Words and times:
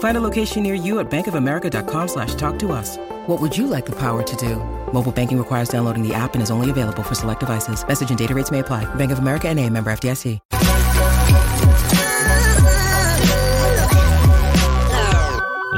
Find 0.00 0.16
a 0.16 0.20
location 0.20 0.62
near 0.62 0.74
you 0.74 0.98
at 1.00 1.10
bankofamerica.com 1.10 2.08
slash 2.08 2.34
talk 2.34 2.58
to 2.58 2.72
us. 2.72 2.98
What 3.26 3.40
would 3.40 3.56
you 3.56 3.66
like 3.66 3.86
the 3.86 3.96
power 3.96 4.22
to 4.22 4.36
do? 4.36 4.56
Mobile 4.92 5.12
banking 5.12 5.38
requires 5.38 5.70
downloading 5.70 6.06
the 6.06 6.12
app 6.12 6.34
and 6.34 6.42
is 6.42 6.50
only 6.50 6.68
available 6.68 7.02
for 7.02 7.14
select 7.14 7.40
devices. 7.40 7.86
Message 7.86 8.10
and 8.10 8.18
data 8.18 8.34
rates 8.34 8.50
may 8.50 8.58
apply. 8.58 8.92
Bank 8.96 9.12
of 9.12 9.20
America 9.20 9.48
and 9.48 9.58
a 9.58 9.70
member 9.70 9.90
FDIC. 9.90 10.38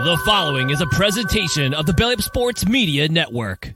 The 0.04 0.16
following 0.24 0.70
is 0.70 0.80
a 0.80 0.86
presentation 0.86 1.74
of 1.74 1.86
the 1.86 1.92
Belly 1.92 2.14
Up 2.14 2.22
Sports 2.22 2.66
Media 2.66 3.08
Network. 3.08 3.72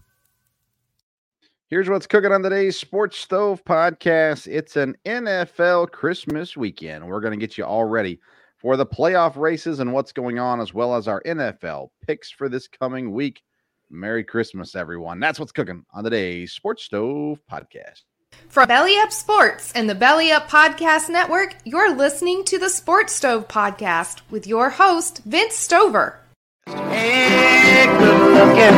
Here's 1.69 1.89
what's 1.89 2.07
cooking 2.07 2.33
on 2.33 2.43
today's 2.43 2.77
Sports 2.77 3.17
Stove 3.17 3.65
podcast. 3.65 4.49
It's 4.49 4.77
an 4.77 4.97
NFL 5.05 5.93
Christmas 5.93 6.57
weekend. 6.57 7.07
We're 7.07 7.21
going 7.21 7.33
to 7.33 7.39
get 7.39 7.57
you 7.57 7.65
all 7.65 7.85
ready 7.85 8.19
for 8.67 8.77
the 8.77 8.85
playoff 8.85 9.37
races 9.37 9.79
and 9.79 9.93
what's 9.93 10.11
going 10.11 10.41
on, 10.41 10.61
as 10.61 10.75
well 10.75 10.97
as 10.97 11.07
our 11.07 11.23
NFL 11.23 11.91
picks 12.05 12.33
for 12.33 12.49
this 12.49 12.67
coming 12.67 13.13
week. 13.13 13.41
Merry 13.91 14.25
Christmas, 14.25 14.75
everyone. 14.75 15.21
That's 15.21 15.39
what's 15.39 15.53
cooking 15.53 15.85
on 15.95 16.03
today's 16.03 16.51
Sports 16.51 16.83
Stove 16.83 17.39
podcast. 17.49 18.03
From 18.49 18.67
Belly 18.67 18.99
Up 18.99 19.13
Sports 19.13 19.71
and 19.77 19.89
the 19.89 19.95
Belly 19.95 20.33
Up 20.33 20.51
Podcast 20.51 21.09
Network, 21.09 21.55
you're 21.65 21.95
listening 21.95 22.43
to 22.47 22.59
the 22.59 22.69
Sports 22.69 23.13
Stove 23.13 23.47
Podcast 23.47 24.23
with 24.31 24.49
your 24.49 24.71
host, 24.71 25.23
Vince 25.25 25.55
Stover. 25.55 26.19
Hey, 26.67 27.87
good 27.87 28.21
looking. 28.35 28.75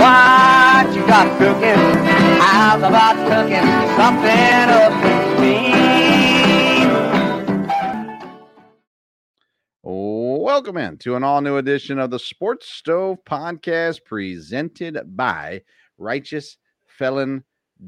What 0.00 0.92
you 0.96 1.06
got 1.06 1.38
cooking? 1.38 1.78
How's 2.40 2.82
about 2.82 3.14
cooking 3.28 3.68
something 3.96 4.68
up 4.68 5.04
with 5.04 5.40
me? 5.40 5.99
Welcome 9.82 10.76
in 10.76 10.98
to 10.98 11.16
an 11.16 11.24
all 11.24 11.40
new 11.40 11.56
edition 11.56 11.98
of 11.98 12.10
the 12.10 12.18
Sports 12.18 12.68
Stove 12.68 13.16
podcast 13.24 14.04
presented 14.04 14.98
by 15.16 15.62
Righteous 15.96 16.58
Felon 16.86 17.44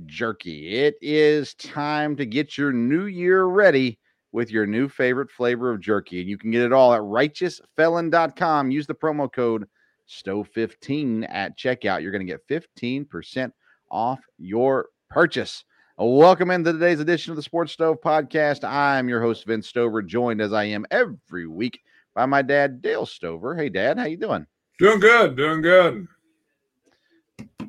Jerky. 0.06 0.74
It 0.74 0.94
is 1.02 1.52
time 1.52 2.16
to 2.16 2.24
get 2.24 2.56
your 2.56 2.72
new 2.72 3.04
year 3.04 3.44
ready 3.44 3.98
with 4.32 4.50
your 4.50 4.66
new 4.66 4.88
favorite 4.88 5.30
flavor 5.30 5.70
of 5.70 5.82
jerky. 5.82 6.20
And 6.20 6.30
you 6.30 6.38
can 6.38 6.50
get 6.50 6.62
it 6.62 6.72
all 6.72 6.94
at 6.94 7.02
righteousfelon.com. 7.02 8.70
Use 8.70 8.86
the 8.86 8.94
promo 8.94 9.30
code 9.30 9.66
STOVE15 10.08 11.26
at 11.28 11.58
checkout. 11.58 12.00
You're 12.00 12.10
going 12.10 12.26
to 12.26 12.32
get 12.32 12.48
15% 12.48 13.52
off 13.90 14.20
your 14.38 14.86
purchase. 15.10 15.62
Welcome 16.04 16.50
into 16.50 16.72
today's 16.72 16.98
edition 16.98 17.30
of 17.30 17.36
the 17.36 17.44
Sports 17.44 17.70
Stove 17.74 18.00
Podcast. 18.00 18.68
I'm 18.68 19.08
your 19.08 19.22
host, 19.22 19.46
Vince 19.46 19.68
Stover, 19.68 20.02
joined 20.02 20.40
as 20.40 20.52
I 20.52 20.64
am 20.64 20.84
every 20.90 21.46
week 21.46 21.80
by 22.12 22.26
my 22.26 22.42
dad, 22.42 22.82
Dale 22.82 23.06
Stover. 23.06 23.54
Hey, 23.54 23.68
Dad, 23.68 24.00
how 24.00 24.06
you 24.06 24.16
doing? 24.16 24.44
Doing 24.80 24.98
good, 24.98 25.36
doing 25.36 25.62
good. 25.62 26.08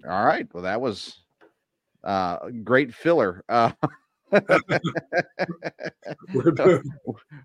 All 0.10 0.26
right. 0.26 0.48
Well, 0.52 0.64
that 0.64 0.82
was 0.82 1.20
uh, 2.04 2.50
great 2.64 2.92
filler. 2.92 3.44
Uh, 3.48 3.72
We're 4.32 4.42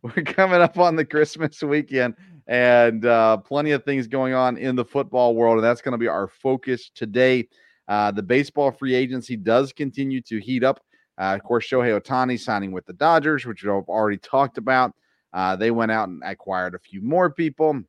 we're 0.03 0.22
coming 0.25 0.62
up 0.62 0.78
on 0.78 0.97
the 0.97 1.05
Christmas 1.05 1.62
weekend 1.62 2.15
and 2.47 3.05
uh, 3.05 3.37
plenty 3.37 3.72
of 3.72 3.84
things 3.84 4.06
going 4.06 4.32
on 4.32 4.56
in 4.56 4.75
the 4.75 4.87
football 4.87 5.34
world. 5.34 5.56
And 5.56 5.65
that's 5.65 5.82
going 5.82 5.93
to 5.93 5.99
be 5.99 6.09
our 6.09 6.28
focus 6.28 6.91
today. 6.94 7.47
Uh, 7.88 8.10
the 8.10 8.22
baseball 8.22 8.71
free 8.71 8.94
agency 8.94 9.37
does 9.37 9.72
continue 9.72 10.21
to 10.21 10.38
heat 10.38 10.62
up. 10.62 10.81
Uh, 11.19 11.34
of 11.34 11.43
course, 11.43 11.66
Shohei 11.66 11.99
Ohtani 11.99 12.38
signing 12.38 12.71
with 12.71 12.87
the 12.87 12.93
Dodgers, 12.93 13.44
which 13.44 13.65
we've 13.65 13.72
already 13.72 14.19
talked 14.19 14.59
about. 14.59 14.93
Uh, 15.32 15.56
they 15.56 15.71
went 15.71 15.91
out 15.91 16.09
and 16.09 16.22
acquired 16.25 16.75
a 16.75 16.78
few 16.78 17.03
more 17.03 17.31
people. 17.31 17.82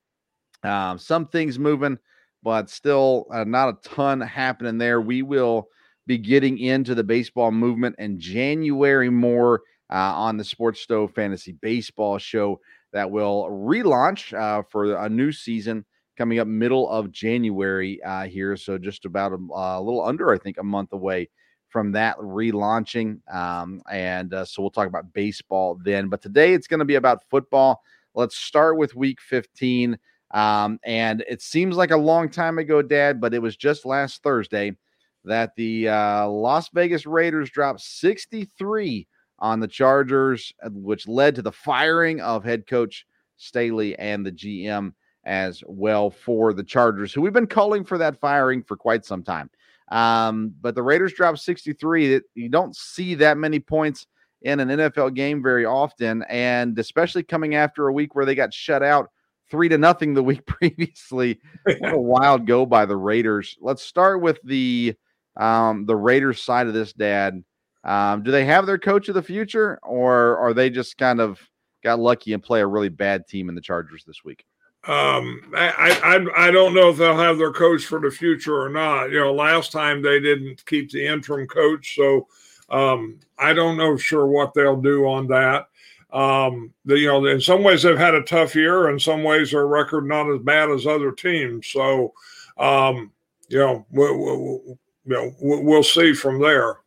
Um, 0.64 0.98
some 0.98 1.28
things 1.28 1.60
moving, 1.60 1.98
but 2.44 2.70
still 2.70 3.28
uh, 3.32 3.44
not 3.44 3.70
a 3.70 3.90
ton 3.90 4.20
happening 4.20 4.78
there. 4.78 5.02
We 5.02 5.22
will 5.22 5.68
be 6.08 6.18
getting 6.18 6.58
into 6.58 6.96
the 6.96 7.04
baseball 7.04 7.52
movement 7.52 7.96
in 8.00 8.20
January 8.20 9.10
more 9.10 9.62
uh, 9.92 10.14
on 10.16 10.38
the 10.38 10.44
Sports 10.44 10.82
Stove 10.82 11.14
Fantasy 11.14 11.54
Baseball 11.62 12.18
Show 12.18 12.60
that 12.94 13.10
will 13.10 13.48
relaunch 13.50 14.34
uh, 14.38 14.64
for 14.70 14.96
a 14.96 15.08
new 15.08 15.32
season 15.32 15.86
coming 16.20 16.40
up 16.40 16.48
middle 16.48 16.90
of 16.90 17.12
January 17.12 18.04
uh, 18.04 18.26
here. 18.26 18.58
So 18.58 18.78
just 18.78 19.06
about 19.06 19.32
a, 19.32 19.38
a 19.56 19.82
little 19.82 20.04
under, 20.04 20.32
I 20.32 20.38
think, 20.38 20.58
a 20.58 20.64
month 20.64 20.92
away 20.92 21.30
from 21.70 21.94
that 21.94 22.18
relaunching. 22.18 23.22
Um, 23.34 23.82
and 23.90 24.34
uh, 24.34 24.44
so 24.44 24.62
we'll 24.62 24.70
talk 24.70 24.88
about 24.88 25.14
baseball 25.14 25.80
then. 25.82 26.10
But 26.10 26.22
today 26.22 26.54
it's 26.54 26.68
going 26.68 26.80
to 26.80 26.86
be 26.86 26.96
about 26.96 27.24
football. 27.30 27.82
Let's 28.14 28.36
start 28.36 28.76
with 28.76 28.96
week 28.96 29.22
15. 29.22 29.98
Um, 30.32 30.80
and 30.84 31.24
it 31.28 31.42
seems 31.42 31.78
like 31.78 31.92
a 31.92 31.98
long 31.98 32.30
time 32.30 32.60
ago, 32.60 32.82
Dad, 32.82 33.22
but 33.22 33.34
it 33.34 33.42
was 33.42 33.56
just 33.56 33.86
last 33.86 34.22
Thursday 34.22 34.76
that 35.24 35.56
the 35.56 35.88
uh, 35.88 36.28
Las 36.28 36.70
Vegas 36.74 37.06
Raiders 37.06 37.50
dropped 37.50 37.80
63 37.80 39.08
on 39.40 39.62
the 39.62 39.68
Chargers, 39.70 40.52
uh, 40.62 40.70
which 40.74 41.08
led 41.08 41.36
to 41.36 41.42
the 41.42 41.52
firing 41.52 42.20
of 42.20 42.44
head 42.44 42.68
coach 42.68 43.06
Staley 43.38 43.98
and 43.98 44.26
the 44.26 44.34
GM 44.34 44.94
as 45.30 45.64
well 45.68 46.10
for 46.10 46.54
the 46.54 46.64
Chargers, 46.64 47.14
who 47.14 47.22
we've 47.22 47.32
been 47.32 47.46
calling 47.46 47.86
for 47.86 48.00
that 48.00 48.20
firing 48.20 48.64
for 48.64 48.76
quite 48.76 49.06
some 49.06 49.22
time. 49.22 49.48
Um, 49.92 50.56
but 50.60 50.74
the 50.74 50.82
Raiders 50.82 51.14
dropped 51.14 51.38
63. 51.40 52.20
You 52.34 52.50
don't 52.50 52.76
see 52.76 53.14
that 53.16 53.38
many 53.38 53.60
points 53.60 54.08
in 54.42 54.60
an 54.60 54.70
NFL 54.70 55.14
game 55.14 55.44
very 55.44 55.66
often, 55.66 56.24
and 56.30 56.78
especially 56.80 57.22
coming 57.22 57.54
after 57.54 57.88
a 57.88 57.94
week 57.94 58.16
where 58.16 58.26
they 58.26 58.34
got 58.34 58.54
shut 58.54 58.82
out 58.82 59.12
three 59.52 59.70
to 59.70 59.78
nothing 59.78 60.16
the 60.16 60.24
week 60.32 60.46
previously. 60.48 61.40
what 61.64 61.94
a 61.94 61.98
wild 62.00 62.48
go 62.48 62.66
by 62.66 62.86
the 62.86 62.98
Raiders. 62.98 63.56
Let's 63.62 63.84
start 63.84 64.22
with 64.22 64.40
the 64.44 64.96
um, 65.38 65.86
the 65.86 65.96
Raiders 65.96 66.42
side 66.42 66.66
of 66.66 66.74
this, 66.74 66.92
Dad. 66.92 67.44
Um, 67.84 68.24
do 68.24 68.32
they 68.32 68.46
have 68.46 68.66
their 68.66 68.80
coach 68.80 69.10
of 69.10 69.16
the 69.16 69.22
future, 69.22 69.80
or 69.84 70.38
are 70.38 70.56
they 70.56 70.72
just 70.72 70.98
kind 70.98 71.22
of 71.22 71.40
got 71.84 72.00
lucky 72.00 72.34
and 72.34 72.42
play 72.42 72.62
a 72.62 72.68
really 72.68 72.90
bad 72.90 73.28
team 73.28 73.48
in 73.48 73.56
the 73.56 73.62
Chargers 73.62 74.04
this 74.06 74.24
week? 74.26 74.44
Um, 74.88 75.42
I, 75.56 76.00
I 76.36 76.48
I 76.48 76.52
don't 76.52 76.74
know 76.74 76.90
if 76.90 76.98
they'll 76.98 77.18
have 77.18 77.38
their 77.38 77.52
coach 77.52 77.86
for 77.86 78.00
the 78.00 78.10
future 78.10 78.62
or 78.62 78.70
not. 78.70 79.12
You 79.12 79.20
know, 79.20 79.34
last 79.34 79.72
time 79.72 80.02
they 80.02 80.20
didn't 80.20 80.66
keep 80.66 80.90
the 80.90 81.06
interim 81.06 81.48
coach, 81.48 81.96
so 81.96 82.28
um, 82.70 83.20
I 83.38 83.54
don't 83.54 83.78
know 83.78 83.98
sure 83.98 84.26
what 84.26 84.54
they'll 84.54 84.82
do 84.82 85.06
on 85.06 85.28
that. 85.28 85.68
Um, 86.12 86.74
the, 86.86 86.98
you 86.98 87.08
know, 87.08 87.26
in 87.26 87.42
some 87.42 87.64
ways 87.64 87.84
they've 87.84 87.98
had 87.98 88.16
a 88.16 88.24
tough 88.24 88.56
year. 88.56 88.90
In 88.90 89.00
some 89.00 89.24
ways 89.24 89.52
their 89.52 89.68
record 89.68 90.06
not 90.06 90.32
as 90.32 90.40
bad 90.42 90.70
as 90.72 90.88
other 90.88 91.12
teams. 91.12 91.68
So, 91.68 92.14
um, 92.58 93.12
you 93.48 93.60
know, 93.60 93.86
we'll, 93.92 94.18
we'll, 94.18 94.62
you 94.66 94.78
know, 95.06 95.36
we'll 95.40 95.84
see 95.84 96.14
from 96.14 96.42
there. 96.42 96.78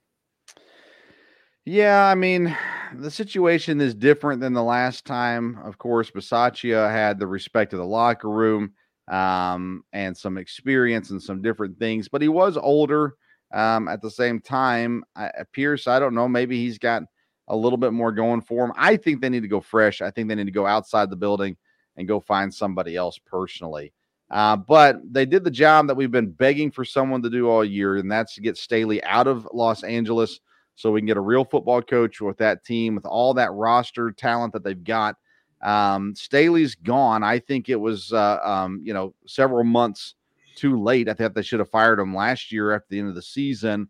Yeah, 1.65 2.07
I 2.07 2.15
mean, 2.17 2.57
the 2.95 3.11
situation 3.11 3.81
is 3.81 3.95
different 3.95 4.41
than 4.41 4.53
the 4.53 4.63
last 4.63 5.05
time. 5.05 5.59
Of 5.65 5.79
course, 5.79 6.11
Bisaccia 6.11 6.91
had 6.91 7.19
the 7.19 7.27
respect 7.27 7.73
of 7.73 7.79
the 7.79 7.87
locker 7.87 8.29
room 8.29 8.73
um, 9.09 9.85
and 9.93 10.17
some 10.17 10.39
experience 10.39 11.11
and 11.11 11.23
some 11.23 11.41
different 11.41 11.79
things, 11.79 12.09
but 12.09 12.21
he 12.23 12.29
was 12.29 12.57
older. 12.57 13.15
Um, 13.55 13.87
at 13.87 14.01
the 14.03 14.11
same 14.11 14.41
time, 14.41 15.05
I, 15.15 15.31
Pierce, 15.53 15.87
I 15.87 15.99
don't 15.99 16.15
know, 16.15 16.27
maybe 16.27 16.57
he's 16.59 16.79
got 16.79 17.03
a 17.49 17.57
little 17.57 17.77
bit 17.77 17.93
more 17.93 18.11
going 18.11 18.41
for 18.41 18.65
him. 18.65 18.73
I 18.77 18.97
think 18.97 19.21
they 19.21 19.29
need 19.29 19.43
to 19.43 19.49
go 19.49 19.61
fresh. 19.61 20.01
I 20.01 20.11
think 20.11 20.29
they 20.29 20.35
need 20.35 20.47
to 20.47 20.53
go 20.53 20.67
outside 20.67 21.11
the 21.11 21.17
building 21.17 21.57
and 21.97 22.09
go 22.09 22.19
find 22.19 22.53
somebody 22.53 22.97
else 22.97 23.19
personally. 23.19 23.93
Uh, 24.31 24.57
but 24.57 24.97
they 25.13 25.27
did 25.27 25.45
the 25.45 25.51
job 25.51 25.87
that 25.87 25.95
we've 25.95 26.11
been 26.11 26.31
begging 26.31 26.71
for 26.71 26.85
someone 26.85 27.23
to 27.23 27.31
do 27.31 27.49
all 27.51 27.65
year, 27.65 27.99
and 27.99 28.11
that's 28.11 28.35
to 28.35 28.41
get 28.41 28.57
Staley 28.57 29.05
out 29.05 29.27
of 29.29 29.47
Los 29.53 29.85
Angeles 29.85 30.41
so 30.75 30.91
we 30.91 31.01
can 31.01 31.07
get 31.07 31.17
a 31.17 31.21
real 31.21 31.45
football 31.45 31.83
coach 31.83 32.21
with 32.21 32.39
that 32.39 32.65
team 32.65 32.95
with 32.95 33.07
all 33.07 33.35
that 33.35 33.53
roster 33.53 34.11
talent 34.11 34.53
that 34.53 34.65
they've 34.65 34.85
got. 34.85 35.17
Um, 35.63 36.15
Staley's 36.15 36.75
gone. 36.75 37.23
I 37.23 37.39
think 37.39 37.69
it 37.69 37.77
was, 37.77 38.13
uh, 38.13 38.39
um, 38.43 38.81
you 38.83 38.93
know, 38.93 39.15
several 39.27 39.65
months 39.65 40.15
too 40.57 40.81
late. 40.81 41.09
I 41.09 41.15
thought 41.15 41.35
they 41.35 41.43
should 41.43 41.61
have 41.61 41.71
fired 41.71 42.01
him 42.01 42.15
last 42.15 42.53
year 42.53 42.73
after 42.73 42.87
the 42.91 42.99
end 42.99 43.09
of 43.09 43.15
the 43.15 43.23
season. 43.23 43.89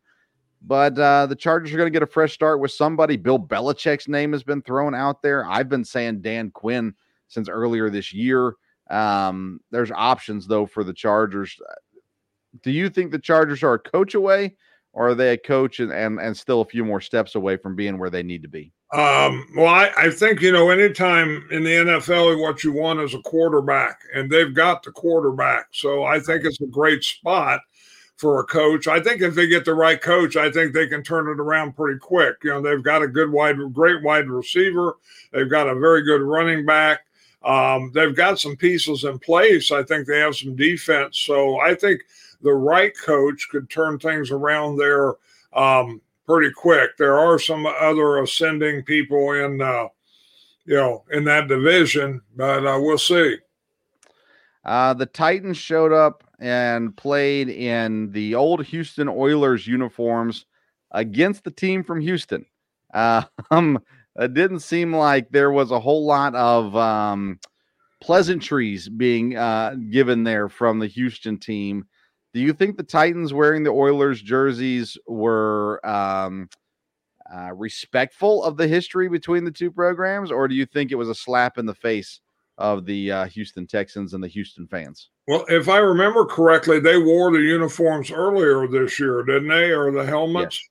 But 0.64 0.96
uh, 0.98 1.26
the 1.26 1.34
Chargers 1.34 1.72
are 1.72 1.76
going 1.76 1.88
to 1.88 1.92
get 1.92 2.04
a 2.04 2.06
fresh 2.06 2.32
start 2.32 2.60
with 2.60 2.70
somebody. 2.70 3.16
Bill 3.16 3.38
Belichick's 3.38 4.06
name 4.06 4.32
has 4.32 4.44
been 4.44 4.62
thrown 4.62 4.94
out 4.94 5.22
there. 5.22 5.44
I've 5.46 5.68
been 5.68 5.84
saying 5.84 6.22
Dan 6.22 6.50
Quinn 6.50 6.94
since 7.28 7.48
earlier 7.48 7.90
this 7.90 8.12
year. 8.12 8.54
Um, 8.90 9.60
there's 9.70 9.90
options 9.90 10.46
though 10.46 10.66
for 10.66 10.84
the 10.84 10.92
Chargers. 10.92 11.58
Do 12.62 12.70
you 12.70 12.90
think 12.90 13.10
the 13.10 13.18
Chargers 13.18 13.62
are 13.62 13.74
a 13.74 13.78
coach 13.78 14.14
away, 14.14 14.54
or 14.92 15.08
are 15.08 15.14
they 15.14 15.32
a 15.32 15.38
coach 15.38 15.80
and 15.80 15.92
and, 15.92 16.20
and 16.20 16.36
still 16.36 16.60
a 16.60 16.66
few 16.66 16.84
more 16.84 17.00
steps 17.00 17.34
away 17.34 17.56
from 17.56 17.74
being 17.76 17.98
where 17.98 18.10
they 18.10 18.22
need 18.22 18.42
to 18.42 18.48
be? 18.48 18.72
Um, 18.92 19.46
well, 19.56 19.68
I, 19.68 19.90
I 19.96 20.10
think 20.10 20.40
you 20.42 20.52
know, 20.52 20.70
anytime 20.70 21.46
in 21.50 21.64
the 21.64 21.70
NFL, 21.70 22.40
what 22.40 22.62
you 22.62 22.72
want 22.72 23.00
is 23.00 23.14
a 23.14 23.20
quarterback, 23.20 24.00
and 24.14 24.30
they've 24.30 24.52
got 24.52 24.82
the 24.82 24.92
quarterback. 24.92 25.68
So 25.72 26.04
I 26.04 26.20
think 26.20 26.44
it's 26.44 26.60
a 26.60 26.66
great 26.66 27.02
spot 27.02 27.60
for 28.16 28.40
a 28.40 28.44
coach. 28.44 28.86
I 28.86 29.00
think 29.00 29.22
if 29.22 29.34
they 29.34 29.48
get 29.48 29.64
the 29.64 29.74
right 29.74 30.00
coach, 30.00 30.36
I 30.36 30.50
think 30.50 30.72
they 30.72 30.86
can 30.86 31.02
turn 31.02 31.26
it 31.28 31.40
around 31.40 31.74
pretty 31.74 31.98
quick. 31.98 32.36
You 32.44 32.50
know, 32.50 32.62
they've 32.62 32.82
got 32.82 33.02
a 33.02 33.08
good 33.08 33.32
wide, 33.32 33.56
great 33.72 34.02
wide 34.02 34.28
receiver. 34.28 34.98
They've 35.32 35.50
got 35.50 35.68
a 35.68 35.74
very 35.74 36.02
good 36.02 36.20
running 36.20 36.66
back. 36.66 37.00
Um, 37.44 37.90
they've 37.94 38.14
got 38.14 38.38
some 38.38 38.56
pieces 38.56 39.04
in 39.04 39.18
place. 39.18 39.72
I 39.72 39.82
think 39.82 40.06
they 40.06 40.20
have 40.20 40.36
some 40.36 40.54
defense. 40.54 41.18
So 41.18 41.58
I 41.60 41.74
think 41.74 42.02
the 42.42 42.52
right 42.52 42.92
coach 42.96 43.48
could 43.50 43.70
turn 43.70 43.98
things 43.98 44.30
around 44.30 44.76
there 44.76 45.14
um, 45.52 46.00
pretty 46.26 46.52
quick. 46.52 46.96
There 46.98 47.18
are 47.18 47.38
some 47.38 47.66
other 47.66 48.18
ascending 48.18 48.84
people 48.84 49.32
in, 49.32 49.60
uh, 49.60 49.88
you 50.64 50.76
know, 50.76 51.04
in 51.12 51.24
that 51.24 51.48
division, 51.48 52.20
but 52.36 52.66
uh, 52.66 52.78
we'll 52.80 52.98
see. 52.98 53.36
Uh, 54.64 54.94
the 54.94 55.06
Titans 55.06 55.56
showed 55.56 55.92
up 55.92 56.24
and 56.38 56.96
played 56.96 57.48
in 57.48 58.10
the 58.12 58.34
old 58.34 58.64
Houston 58.66 59.08
Oilers 59.08 59.66
uniforms 59.66 60.46
against 60.92 61.44
the 61.44 61.50
team 61.50 61.84
from 61.84 62.00
Houston. 62.00 62.46
Um, 63.50 63.80
it 64.16 64.34
didn't 64.34 64.60
seem 64.60 64.94
like 64.94 65.30
there 65.30 65.50
was 65.50 65.70
a 65.70 65.80
whole 65.80 66.04
lot 66.04 66.34
of 66.34 66.76
um, 66.76 67.40
pleasantries 68.02 68.88
being 68.88 69.36
uh, 69.36 69.76
given 69.90 70.24
there 70.24 70.48
from 70.48 70.78
the 70.78 70.86
Houston 70.86 71.38
team. 71.38 71.86
Do 72.34 72.40
you 72.40 72.52
think 72.52 72.76
the 72.76 72.82
Titans 72.82 73.34
wearing 73.34 73.62
the 73.62 73.70
Oilers 73.70 74.22
jerseys 74.22 74.96
were 75.06 75.84
um, 75.86 76.48
uh, 77.32 77.52
respectful 77.54 78.42
of 78.44 78.56
the 78.56 78.66
history 78.66 79.08
between 79.08 79.44
the 79.44 79.50
two 79.50 79.70
programs, 79.70 80.30
or 80.30 80.48
do 80.48 80.54
you 80.54 80.66
think 80.66 80.90
it 80.90 80.96
was 80.96 81.08
a 81.08 81.14
slap 81.14 81.58
in 81.58 81.66
the 81.66 81.74
face 81.74 82.20
of 82.58 82.84
the 82.86 83.10
uh, 83.10 83.24
Houston 83.26 83.66
Texans 83.66 84.14
and 84.14 84.22
the 84.22 84.28
Houston 84.28 84.66
fans? 84.66 85.10
Well, 85.28 85.44
if 85.48 85.68
I 85.68 85.78
remember 85.78 86.24
correctly, 86.24 86.80
they 86.80 86.98
wore 86.98 87.32
the 87.32 87.40
uniforms 87.40 88.10
earlier 88.10 88.66
this 88.66 88.98
year, 88.98 89.22
didn't 89.22 89.48
they, 89.48 89.70
or 89.70 89.90
the 89.92 90.04
helmets? 90.04 90.60
Yes. 90.60 90.68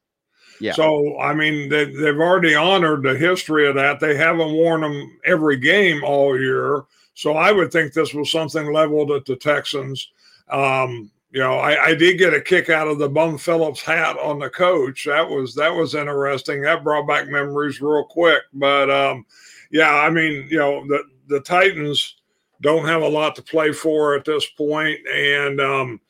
Yeah. 0.59 0.73
So, 0.73 1.19
I 1.19 1.33
mean, 1.33 1.69
they, 1.69 1.85
they've 1.85 2.19
already 2.19 2.53
honored 2.53 3.01
the 3.01 3.17
history 3.17 3.67
of 3.67 3.73
that. 3.75 3.99
They 3.99 4.15
haven't 4.15 4.53
worn 4.53 4.81
them 4.81 5.19
every 5.25 5.57
game 5.57 6.03
all 6.03 6.39
year. 6.39 6.83
So, 7.15 7.33
I 7.33 7.51
would 7.51 7.71
think 7.71 7.93
this 7.93 8.13
was 8.13 8.31
something 8.31 8.71
leveled 8.71 9.09
at 9.11 9.25
the 9.25 9.35
Texans. 9.35 10.11
Um, 10.49 11.09
you 11.31 11.39
know, 11.39 11.53
I, 11.53 11.85
I, 11.85 11.95
did 11.95 12.17
get 12.17 12.33
a 12.33 12.41
kick 12.41 12.69
out 12.69 12.89
of 12.89 12.99
the 12.99 13.07
Bum 13.07 13.37
Phillips 13.37 13.81
hat 13.81 14.17
on 14.17 14.39
the 14.39 14.49
coach. 14.49 15.05
That 15.05 15.27
was 15.27 15.55
that 15.55 15.73
was 15.73 15.95
interesting. 15.95 16.61
That 16.61 16.83
brought 16.83 17.07
back 17.07 17.29
memories 17.29 17.81
real 17.81 18.03
quick. 18.03 18.43
But 18.53 18.89
um, 18.91 19.25
yeah, 19.71 19.93
I 19.93 20.09
mean, 20.09 20.47
you 20.49 20.57
know, 20.57 20.85
the 20.85 21.03
the 21.27 21.39
Titans 21.39 22.17
don't 22.59 22.85
have 22.85 23.01
a 23.01 23.07
lot 23.07 23.35
to 23.35 23.41
play 23.41 23.71
for 23.71 24.15
at 24.15 24.25
this 24.25 24.45
point. 24.45 24.99
and 25.07 25.61
um, 25.61 26.01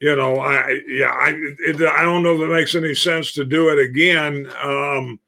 you 0.00 0.16
know, 0.16 0.38
I 0.38 0.80
yeah, 0.88 1.12
I 1.12 1.34
it, 1.60 1.80
I 1.82 2.02
don't 2.02 2.22
know 2.22 2.34
if 2.34 2.40
it 2.40 2.52
makes 2.52 2.74
any 2.74 2.94
sense 2.94 3.32
to 3.32 3.44
do 3.44 3.68
it 3.68 3.78
again. 3.78 4.50
Um, 4.62 5.20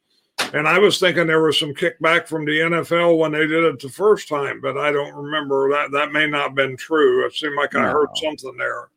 and 0.55 0.67
I 0.67 0.79
was 0.79 0.99
thinking 0.99 1.27
there 1.27 1.43
was 1.43 1.59
some 1.59 1.75
kickback 1.75 2.27
from 2.27 2.45
the 2.47 2.59
NFL 2.59 3.19
when 3.19 3.33
they 3.33 3.47
did 3.47 3.65
it 3.65 3.81
the 3.81 3.89
first 3.89 4.29
time, 4.29 4.61
but 4.61 4.79
I 4.79 4.93
don't 4.93 5.15
remember 5.15 5.71
that. 5.71 5.91
That 5.93 6.13
may 6.13 6.27
not 6.27 6.43
have 6.43 6.55
been 6.55 6.77
true. 6.77 7.27
It 7.27 7.35
seemed 7.35 7.57
like 7.57 7.75
I 7.75 7.83
heard 7.83 8.09
something 8.17 8.57
there. 8.57 8.89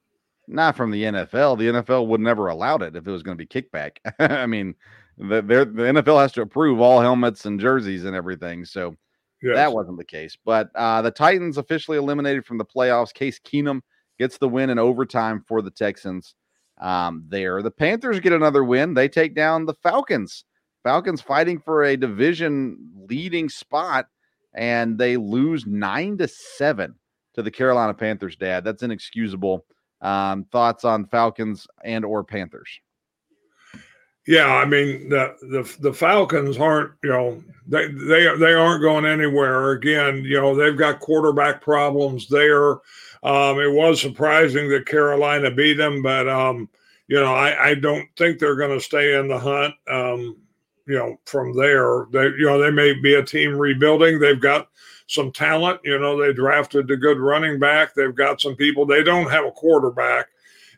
Not 0.49 0.75
from 0.75 0.89
the 0.89 1.03
NFL. 1.03 1.59
The 1.59 1.67
NFL 1.67 2.07
would 2.07 2.21
never 2.21 2.47
allowed 2.47 2.81
it 2.81 2.95
if 2.95 3.07
it 3.07 3.11
was 3.11 3.21
going 3.21 3.37
to 3.37 3.45
be 3.45 3.47
kickback. 3.47 3.97
I 4.19 4.47
mean, 4.47 4.73
the, 5.17 5.41
the 5.41 5.65
NFL 5.65 6.21
has 6.21 6.31
to 6.33 6.41
approve 6.41 6.81
all 6.81 7.01
helmets 7.01 7.45
and 7.45 7.59
jerseys 7.59 8.03
and 8.03 8.15
everything. 8.15 8.65
So 8.65 8.95
yes. 9.43 9.55
that 9.55 9.73
wasn't 9.73 9.97
the 9.97 10.05
case. 10.05 10.35
But 10.43 10.71
uh, 10.75 11.03
the 11.03 11.11
Titans 11.11 11.57
officially 11.57 11.99
eliminated 11.99 12.45
from 12.45 12.57
the 12.57 12.65
playoffs. 12.65 13.13
Case 13.13 13.39
Keenum 13.39 13.81
gets 14.17 14.39
the 14.39 14.49
win 14.49 14.71
in 14.71 14.79
overtime 14.79 15.43
for 15.47 15.61
the 15.61 15.71
Texans. 15.71 16.33
Um, 16.81 17.25
there, 17.27 17.61
the 17.61 17.71
Panthers 17.71 18.19
get 18.19 18.33
another 18.33 18.63
win. 18.63 18.95
They 18.95 19.07
take 19.07 19.35
down 19.35 19.65
the 19.65 19.75
Falcons. 19.75 20.45
Falcons 20.83 21.21
fighting 21.21 21.59
for 21.59 21.83
a 21.83 21.97
division 21.97 22.77
leading 23.07 23.49
spot, 23.49 24.07
and 24.55 24.97
they 24.97 25.17
lose 25.17 25.67
nine 25.67 26.17
to 26.17 26.27
seven 26.27 26.95
to 27.33 27.43
the 27.43 27.51
Carolina 27.51 27.93
Panthers. 27.93 28.35
Dad, 28.35 28.63
that's 28.63 28.81
inexcusable. 28.81 29.65
Um, 30.01 30.45
thoughts 30.45 30.85
on 30.85 31.05
Falcons 31.05 31.67
and 31.83 32.05
or 32.05 32.23
Panthers? 32.23 32.69
Yeah, 34.27 34.47
I 34.47 34.65
mean 34.65 35.09
the 35.09 35.35
the 35.41 35.75
the 35.79 35.93
Falcons 35.93 36.57
aren't 36.57 36.91
you 37.03 37.09
know 37.09 37.43
they 37.67 37.87
they 37.87 38.35
they 38.37 38.53
aren't 38.53 38.81
going 38.81 39.05
anywhere. 39.05 39.71
Again, 39.71 40.23
you 40.23 40.39
know 40.39 40.55
they've 40.55 40.77
got 40.77 40.99
quarterback 40.99 41.61
problems 41.61 42.27
there. 42.27 42.73
Um, 43.23 43.59
it 43.59 43.71
was 43.71 43.99
surprising 43.99 44.69
that 44.69 44.85
Carolina 44.85 45.51
beat 45.51 45.77
them, 45.77 46.01
but 46.01 46.29
um, 46.29 46.69
you 47.09 47.19
know, 47.19 47.33
I, 47.33 47.69
I, 47.69 47.73
don't 47.73 48.07
think 48.15 48.37
they're 48.37 48.55
going 48.55 48.77
to 48.77 48.83
stay 48.83 49.19
in 49.19 49.27
the 49.27 49.39
hunt. 49.39 49.73
Um, 49.89 50.37
you 50.89 50.97
know, 50.97 51.19
from 51.25 51.55
there, 51.55 52.07
they 52.11 52.35
you 52.39 52.45
know 52.45 52.57
they 52.57 52.71
may 52.71 52.93
be 52.93 53.13
a 53.13 53.23
team 53.23 53.55
rebuilding. 53.55 54.17
They've 54.17 54.41
got 54.41 54.69
some 55.05 55.31
talent. 55.31 55.79
You 55.83 55.99
know, 55.99 56.19
they 56.19 56.33
drafted 56.33 56.89
a 56.89 56.97
good 56.97 57.19
running 57.19 57.59
back. 57.59 57.93
They've 57.93 58.15
got 58.15 58.41
some 58.41 58.55
people. 58.55 58.87
They 58.87 59.03
don't 59.03 59.29
have 59.29 59.45
a 59.45 59.51
quarterback. 59.51 60.29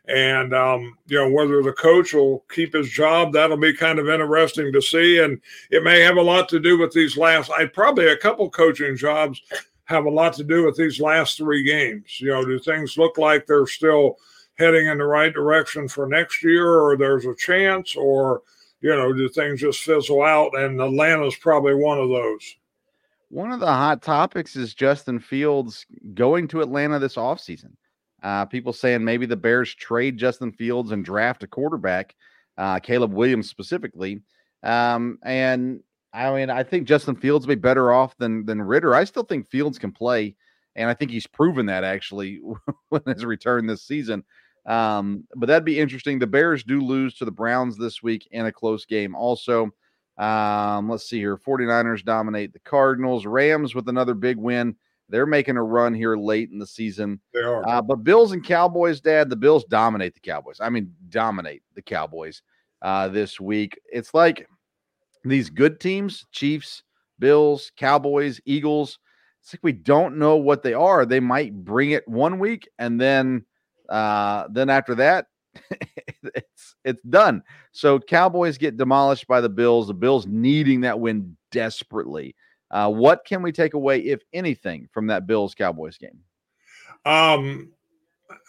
And 0.08 0.52
um, 0.52 0.98
you 1.06 1.16
know 1.16 1.30
whether 1.30 1.62
the 1.62 1.72
coach 1.72 2.12
will 2.12 2.44
keep 2.50 2.74
his 2.74 2.90
job, 2.90 3.32
that'll 3.32 3.56
be 3.56 3.72
kind 3.72 3.98
of 3.98 4.10
interesting 4.10 4.70
to 4.74 4.82
see. 4.82 5.20
And 5.20 5.40
it 5.70 5.82
may 5.82 6.00
have 6.00 6.18
a 6.18 6.22
lot 6.22 6.46
to 6.50 6.60
do 6.60 6.76
with 6.76 6.92
these 6.92 7.16
last. 7.16 7.50
I 7.50 7.64
probably 7.64 8.08
a 8.08 8.16
couple 8.16 8.50
coaching 8.50 8.96
jobs 8.96 9.40
have 9.84 10.04
a 10.04 10.10
lot 10.10 10.34
to 10.34 10.44
do 10.44 10.66
with 10.66 10.76
these 10.76 11.00
last 11.00 11.38
three 11.38 11.64
games. 11.64 12.20
You 12.20 12.32
know, 12.32 12.44
do 12.44 12.58
things 12.58 12.98
look 12.98 13.16
like 13.16 13.46
they're 13.46 13.66
still 13.66 14.16
heading 14.58 14.88
in 14.88 14.98
the 14.98 15.04
right 15.04 15.32
direction 15.32 15.88
for 15.88 16.06
next 16.06 16.42
year, 16.44 16.80
or 16.80 16.98
there's 16.98 17.24
a 17.24 17.34
chance, 17.34 17.96
or 17.96 18.42
you 18.82 18.90
know, 18.90 19.12
do 19.12 19.28
things 19.28 19.60
just 19.60 19.80
fizzle 19.80 20.22
out? 20.22 20.50
And 20.54 20.80
Atlanta's 20.80 21.36
probably 21.36 21.74
one 21.74 21.98
of 21.98 22.08
those. 22.08 22.56
One 23.28 23.52
of 23.52 23.60
the 23.60 23.66
hot 23.66 24.02
topics 24.02 24.56
is 24.56 24.74
Justin 24.74 25.18
Fields 25.18 25.86
going 26.14 26.48
to 26.48 26.60
Atlanta 26.60 26.98
this 26.98 27.14
offseason. 27.14 27.72
Uh, 28.22 28.44
people 28.44 28.72
saying 28.72 29.04
maybe 29.04 29.24
the 29.26 29.36
Bears 29.36 29.74
trade 29.74 30.18
Justin 30.18 30.52
Fields 30.52 30.92
and 30.92 31.04
draft 31.04 31.42
a 31.42 31.46
quarterback, 31.46 32.14
uh, 32.58 32.78
Caleb 32.78 33.12
Williams 33.12 33.48
specifically. 33.48 34.20
Um, 34.62 35.18
and 35.22 35.80
I 36.12 36.32
mean, 36.34 36.50
I 36.50 36.62
think 36.62 36.86
Justin 36.86 37.16
Fields 37.16 37.46
will 37.46 37.54
be 37.54 37.60
better 37.60 37.92
off 37.92 38.16
than 38.18 38.44
than 38.44 38.60
Ridder. 38.60 38.94
I 38.94 39.04
still 39.04 39.24
think 39.24 39.48
Fields 39.48 39.78
can 39.78 39.92
play, 39.92 40.36
and 40.76 40.90
I 40.90 40.94
think 40.94 41.10
he's 41.10 41.26
proven 41.26 41.66
that 41.66 41.84
actually 41.84 42.40
when 42.90 43.02
his 43.06 43.24
return 43.24 43.66
this 43.66 43.82
season. 43.82 44.24
Um, 44.66 45.24
but 45.34 45.46
that'd 45.46 45.64
be 45.64 45.80
interesting. 45.80 46.18
The 46.18 46.26
Bears 46.26 46.64
do 46.64 46.80
lose 46.80 47.14
to 47.16 47.24
the 47.24 47.30
Browns 47.30 47.76
this 47.76 48.02
week 48.02 48.28
in 48.30 48.46
a 48.46 48.52
close 48.52 48.84
game. 48.84 49.14
Also, 49.14 49.70
um, 50.18 50.88
let's 50.88 51.08
see 51.08 51.18
here 51.18 51.36
49ers 51.36 52.04
dominate 52.04 52.52
the 52.52 52.60
Cardinals, 52.60 53.26
Rams 53.26 53.74
with 53.74 53.88
another 53.88 54.14
big 54.14 54.36
win. 54.36 54.76
They're 55.08 55.26
making 55.26 55.56
a 55.56 55.62
run 55.62 55.94
here 55.94 56.16
late 56.16 56.50
in 56.50 56.58
the 56.58 56.66
season. 56.66 57.20
They 57.34 57.40
are. 57.40 57.68
Uh, 57.68 57.82
but 57.82 58.04
Bills 58.04 58.32
and 58.32 58.44
Cowboys, 58.44 59.00
Dad, 59.00 59.28
the 59.28 59.36
Bills 59.36 59.64
dominate 59.64 60.14
the 60.14 60.20
Cowboys. 60.20 60.58
I 60.60 60.70
mean, 60.70 60.94
dominate 61.08 61.62
the 61.74 61.82
Cowboys 61.82 62.42
uh, 62.80 63.08
this 63.08 63.40
week. 63.40 63.78
It's 63.92 64.14
like 64.14 64.48
these 65.24 65.50
good 65.50 65.80
teams, 65.80 66.26
Chiefs, 66.32 66.82
Bills, 67.18 67.72
Cowboys, 67.76 68.40
Eagles, 68.46 68.98
it's 69.42 69.54
like 69.54 69.62
we 69.62 69.72
don't 69.72 70.18
know 70.18 70.36
what 70.36 70.62
they 70.62 70.72
are. 70.72 71.04
They 71.04 71.20
might 71.20 71.52
bring 71.52 71.90
it 71.90 72.06
one 72.06 72.38
week 72.38 72.68
and 72.78 73.00
then 73.00 73.44
uh 73.92 74.48
then 74.50 74.70
after 74.70 74.94
that 74.94 75.26
it's 76.34 76.74
it's 76.84 77.02
done. 77.02 77.42
So 77.72 77.98
Cowboys 77.98 78.58
get 78.58 78.76
demolished 78.76 79.26
by 79.26 79.40
the 79.40 79.48
Bills, 79.48 79.86
the 79.86 79.94
Bills 79.94 80.26
needing 80.26 80.80
that 80.80 80.98
win 80.98 81.36
desperately. 81.50 82.34
Uh 82.70 82.90
what 82.90 83.24
can 83.26 83.42
we 83.42 83.52
take 83.52 83.74
away 83.74 84.00
if 84.00 84.22
anything 84.32 84.88
from 84.92 85.06
that 85.08 85.26
Bills 85.26 85.54
Cowboys 85.54 85.98
game? 85.98 86.20
Um 87.04 87.72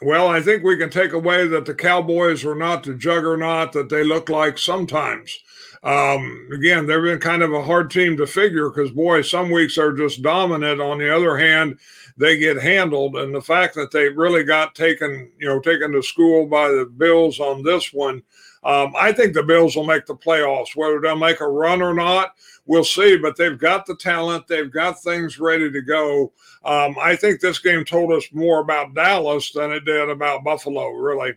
well, 0.01 0.27
I 0.27 0.41
think 0.41 0.63
we 0.63 0.77
can 0.77 0.89
take 0.89 1.11
away 1.11 1.45
that 1.47 1.65
the 1.65 1.75
Cowboys 1.75 2.45
are 2.45 2.55
not 2.55 2.83
the 2.83 2.93
juggernaut 2.93 3.73
that 3.73 3.89
they 3.89 4.03
look 4.03 4.29
like 4.29 4.57
sometimes. 4.57 5.37
Um, 5.83 6.47
again, 6.53 6.87
they've 6.87 7.01
been 7.01 7.19
kind 7.19 7.41
of 7.43 7.53
a 7.53 7.63
hard 7.63 7.91
team 7.91 8.15
to 8.17 8.25
figure 8.25 8.69
because, 8.69 8.91
boy, 8.91 9.21
some 9.21 9.51
weeks 9.51 9.77
are 9.77 9.91
just 9.91 10.21
dominant. 10.21 10.79
On 10.79 10.97
the 10.97 11.13
other 11.13 11.35
hand, 11.37 11.77
they 12.15 12.37
get 12.37 12.61
handled. 12.61 13.17
And 13.17 13.35
the 13.35 13.41
fact 13.41 13.75
that 13.75 13.91
they 13.91 14.07
really 14.07 14.43
got 14.43 14.75
taken, 14.75 15.29
you 15.37 15.47
know, 15.47 15.59
taken 15.59 15.91
to 15.91 16.01
school 16.01 16.47
by 16.47 16.69
the 16.69 16.85
Bills 16.85 17.39
on 17.39 17.63
this 17.63 17.91
one, 17.91 18.23
um, 18.63 18.93
I 18.97 19.11
think 19.11 19.33
the 19.33 19.43
Bills 19.43 19.75
will 19.75 19.83
make 19.83 20.05
the 20.05 20.15
playoffs. 20.15 20.73
Whether 20.73 21.01
they'll 21.01 21.17
make 21.17 21.41
a 21.41 21.47
run 21.47 21.81
or 21.81 21.93
not, 21.93 22.35
we'll 22.65 22.85
see. 22.85 23.17
But 23.17 23.35
they've 23.35 23.59
got 23.59 23.85
the 23.85 23.97
talent, 23.97 24.47
they've 24.47 24.71
got 24.71 25.03
things 25.03 25.37
ready 25.37 25.69
to 25.69 25.81
go. 25.81 26.31
Um, 26.63 26.95
I 27.01 27.17
think 27.17 27.41
this 27.41 27.59
game 27.59 27.83
told 27.83 28.13
us 28.13 28.25
more 28.31 28.61
about 28.61 28.93
Dallas 28.93 29.51
than 29.51 29.73
it 29.73 29.83
did 29.83 30.09
about 30.09 30.45
Buffalo, 30.45 30.87
really. 30.91 31.33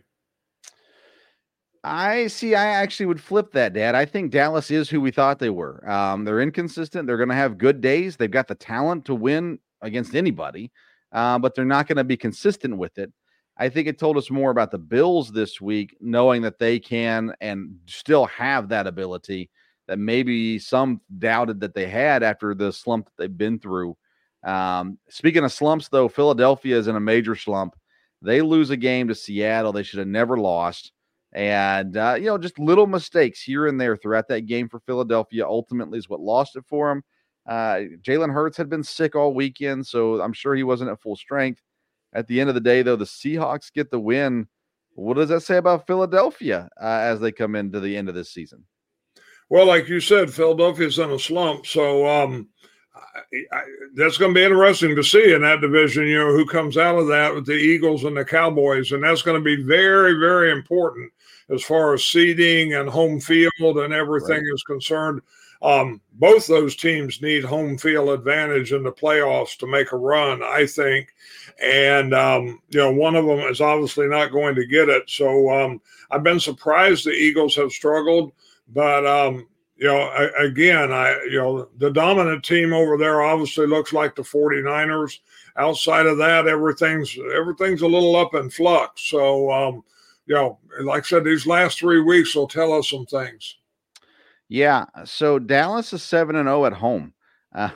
I 1.89 2.27
see. 2.27 2.53
I 2.53 2.65
actually 2.65 3.05
would 3.05 3.21
flip 3.21 3.53
that, 3.53 3.71
Dad. 3.71 3.95
I 3.95 4.03
think 4.03 4.31
Dallas 4.31 4.71
is 4.71 4.89
who 4.89 4.99
we 4.99 5.09
thought 5.09 5.39
they 5.39 5.49
were. 5.49 5.89
Um, 5.89 6.25
they're 6.25 6.41
inconsistent. 6.41 7.07
They're 7.07 7.15
going 7.17 7.29
to 7.29 7.35
have 7.35 7.57
good 7.57 7.79
days. 7.79 8.17
They've 8.17 8.29
got 8.29 8.49
the 8.49 8.55
talent 8.55 9.05
to 9.05 9.15
win 9.15 9.57
against 9.81 10.13
anybody, 10.13 10.69
uh, 11.13 11.39
but 11.39 11.55
they're 11.55 11.63
not 11.63 11.87
going 11.87 11.95
to 11.95 12.03
be 12.03 12.17
consistent 12.17 12.77
with 12.77 12.97
it. 12.97 13.13
I 13.57 13.69
think 13.69 13.87
it 13.87 13.97
told 13.97 14.17
us 14.17 14.29
more 14.29 14.51
about 14.51 14.71
the 14.71 14.77
Bills 14.77 15.31
this 15.31 15.61
week, 15.61 15.95
knowing 16.01 16.41
that 16.41 16.59
they 16.59 16.77
can 16.77 17.33
and 17.39 17.77
still 17.85 18.25
have 18.25 18.67
that 18.69 18.85
ability 18.85 19.49
that 19.87 19.97
maybe 19.97 20.59
some 20.59 20.99
doubted 21.19 21.61
that 21.61 21.73
they 21.73 21.87
had 21.87 22.21
after 22.21 22.53
the 22.53 22.73
slump 22.73 23.05
that 23.05 23.13
they've 23.17 23.37
been 23.37 23.59
through. 23.59 23.95
Um, 24.43 24.97
speaking 25.09 25.45
of 25.45 25.53
slumps, 25.53 25.87
though, 25.87 26.09
Philadelphia 26.09 26.77
is 26.77 26.89
in 26.89 26.97
a 26.97 26.99
major 26.99 27.35
slump. 27.35 27.75
They 28.21 28.41
lose 28.41 28.71
a 28.71 28.77
game 28.77 29.07
to 29.07 29.15
Seattle 29.15 29.71
they 29.71 29.83
should 29.83 29.99
have 29.99 30.07
never 30.09 30.37
lost. 30.37 30.91
And, 31.33 31.97
uh, 31.97 32.15
you 32.17 32.25
know, 32.25 32.37
just 32.37 32.57
little 32.57 32.87
mistakes 32.87 33.41
here 33.41 33.67
and 33.67 33.79
there 33.79 33.97
throughout 33.97 34.27
that 34.29 34.45
game 34.45 34.69
for 34.69 34.79
Philadelphia 34.79 35.45
ultimately 35.45 35.99
is 35.99 36.09
what 36.09 36.21
lost 36.21 36.55
it 36.55 36.65
for 36.65 36.89
them. 36.89 37.03
Uh, 37.47 37.83
Jalen 38.01 38.33
Hurts 38.33 38.57
had 38.57 38.69
been 38.69 38.83
sick 38.83 39.15
all 39.15 39.33
weekend, 39.33 39.85
so 39.85 40.21
I'm 40.21 40.33
sure 40.33 40.55
he 40.55 40.63
wasn't 40.63 40.89
at 40.89 41.01
full 41.01 41.15
strength. 41.15 41.61
At 42.13 42.27
the 42.27 42.39
end 42.39 42.49
of 42.49 42.55
the 42.55 42.61
day, 42.61 42.81
though, 42.81 42.95
the 42.95 43.05
Seahawks 43.05 43.71
get 43.71 43.91
the 43.91 43.99
win. 43.99 44.47
What 44.93 45.15
does 45.15 45.29
that 45.29 45.41
say 45.41 45.57
about 45.57 45.85
Philadelphia 45.85 46.69
uh, 46.81 46.85
as 46.85 47.19
they 47.19 47.31
come 47.31 47.55
into 47.55 47.79
the 47.79 47.95
end 47.95 48.09
of 48.09 48.15
this 48.15 48.31
season? 48.31 48.65
Well, 49.49 49.65
like 49.65 49.87
you 49.87 50.01
said, 50.01 50.33
Philadelphia's 50.33 50.99
in 50.99 51.11
a 51.11 51.19
slump. 51.19 51.65
So, 51.67 52.07
um, 52.07 52.49
I, 52.95 53.57
I, 53.57 53.61
that's 53.95 54.17
going 54.17 54.33
to 54.33 54.39
be 54.39 54.43
interesting 54.43 54.95
to 54.95 55.03
see 55.03 55.33
in 55.33 55.41
that 55.43 55.61
division. 55.61 56.07
You 56.07 56.19
know 56.19 56.33
who 56.33 56.45
comes 56.45 56.77
out 56.77 56.97
of 56.97 57.07
that 57.07 57.33
with 57.33 57.45
the 57.45 57.53
Eagles 57.53 58.03
and 58.03 58.17
the 58.17 58.25
Cowboys, 58.25 58.91
and 58.91 59.03
that's 59.03 59.21
going 59.21 59.39
to 59.39 59.43
be 59.43 59.63
very, 59.63 60.13
very 60.13 60.51
important 60.51 61.11
as 61.49 61.63
far 61.63 61.93
as 61.93 62.05
seeding 62.05 62.73
and 62.73 62.89
home 62.89 63.19
field 63.19 63.51
and 63.77 63.93
everything 63.93 64.37
right. 64.37 64.53
is 64.53 64.63
concerned. 64.63 65.21
Um, 65.61 66.01
both 66.13 66.45
those 66.45 66.75
teams 66.75 67.21
need 67.21 67.43
home 67.43 67.77
field 67.77 68.09
advantage 68.09 68.73
in 68.73 68.83
the 68.83 68.91
playoffs 68.91 69.57
to 69.57 69.67
make 69.67 69.91
a 69.91 69.97
run, 69.97 70.43
I 70.43 70.65
think. 70.67 71.13
And, 71.61 72.13
um, 72.13 72.61
you 72.69 72.79
know, 72.79 72.91
one 72.91 73.15
of 73.15 73.25
them 73.25 73.39
is 73.39 73.61
obviously 73.61 74.07
not 74.07 74.31
going 74.31 74.55
to 74.55 74.67
get 74.67 74.89
it. 74.89 75.09
So 75.09 75.49
um, 75.49 75.81
I've 76.11 76.23
been 76.23 76.39
surprised 76.39 77.05
the 77.05 77.11
Eagles 77.11 77.55
have 77.55 77.71
struggled. 77.71 78.33
But, 78.73 79.05
um, 79.07 79.47
you 79.77 79.87
know, 79.87 79.99
I, 79.99 80.43
again, 80.43 80.91
I, 80.91 81.19
you 81.29 81.37
know, 81.37 81.69
the 81.77 81.89
dominant 81.89 82.43
team 82.43 82.73
over 82.73 82.97
there 82.97 83.21
obviously 83.21 83.67
looks 83.67 83.93
like 83.93 84.15
the 84.15 84.23
49ers. 84.23 85.19
Outside 85.55 86.05
of 86.05 86.19
that, 86.19 86.47
everything's 86.47 87.17
everything's 87.35 87.81
a 87.81 87.87
little 87.87 88.15
up 88.15 88.35
in 88.35 88.49
flux. 88.49 89.09
So, 89.09 89.51
um, 89.51 89.83
you 90.27 90.35
know, 90.35 90.59
like 90.81 91.03
I 91.03 91.07
said, 91.07 91.23
these 91.23 91.47
last 91.47 91.79
three 91.79 92.01
weeks 92.01 92.35
will 92.35 92.47
tell 92.47 92.73
us 92.73 92.89
some 92.89 93.05
things. 93.05 93.57
Yeah. 94.49 94.85
So 95.05 95.39
Dallas 95.39 95.93
is 95.93 96.03
seven 96.03 96.35
and 96.35 96.47
zero 96.47 96.65
at 96.65 96.73
home. 96.73 97.13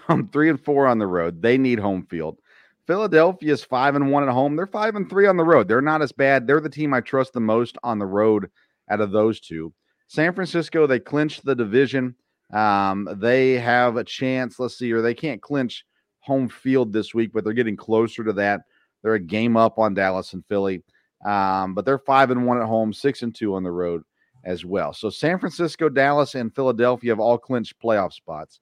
Um, 0.09 0.27
three 0.31 0.49
and 0.49 0.63
four 0.63 0.85
on 0.85 0.99
the 0.99 1.07
road. 1.07 1.41
They 1.41 1.57
need 1.57 1.79
home 1.79 2.05
field. 2.05 2.37
Philadelphia 2.85 3.53
is 3.53 3.63
five 3.63 3.95
and 3.95 4.11
one 4.11 4.21
at 4.21 4.29
home. 4.29 4.55
They're 4.55 4.67
five 4.67 4.95
and 4.95 5.09
three 5.09 5.25
on 5.25 5.37
the 5.37 5.43
road. 5.43 5.67
They're 5.67 5.81
not 5.81 6.03
as 6.03 6.11
bad. 6.11 6.45
They're 6.45 6.59
the 6.59 6.69
team 6.69 6.93
I 6.93 7.01
trust 7.01 7.33
the 7.33 7.39
most 7.39 7.79
on 7.81 7.97
the 7.97 8.05
road 8.05 8.51
out 8.91 9.01
of 9.01 9.11
those 9.11 9.39
two. 9.39 9.73
San 10.07 10.33
Francisco, 10.33 10.85
they 10.85 10.99
clinched 10.99 11.45
the 11.45 11.55
division. 11.55 12.13
Um, 12.53 13.07
they 13.19 13.53
have 13.53 13.95
a 13.95 14.03
chance. 14.03 14.59
Let's 14.59 14.77
see, 14.77 14.91
or 14.91 15.01
they 15.01 15.13
can't 15.15 15.41
clinch 15.41 15.85
home 16.19 16.49
field 16.49 16.93
this 16.93 17.13
week, 17.13 17.31
but 17.33 17.43
they're 17.43 17.53
getting 17.53 17.77
closer 17.77 18.23
to 18.23 18.33
that. 18.33 18.61
They're 19.01 19.15
a 19.15 19.19
game 19.19 19.57
up 19.57 19.79
on 19.79 19.93
Dallas 19.93 20.33
and 20.33 20.45
Philly. 20.45 20.83
Um, 21.25 21.73
but 21.73 21.85
they're 21.85 21.99
five 21.99 22.31
and 22.31 22.45
one 22.45 22.59
at 22.59 22.67
home, 22.67 22.93
six 22.93 23.21
and 23.21 23.33
two 23.33 23.55
on 23.55 23.63
the 23.63 23.71
road 23.71 24.03
as 24.43 24.65
well. 24.65 24.93
So 24.93 25.09
San 25.09 25.39
Francisco, 25.39 25.87
Dallas, 25.89 26.35
and 26.35 26.53
Philadelphia 26.53 27.11
have 27.11 27.19
all 27.19 27.37
clinched 27.37 27.79
playoff 27.81 28.13
spots. 28.13 28.59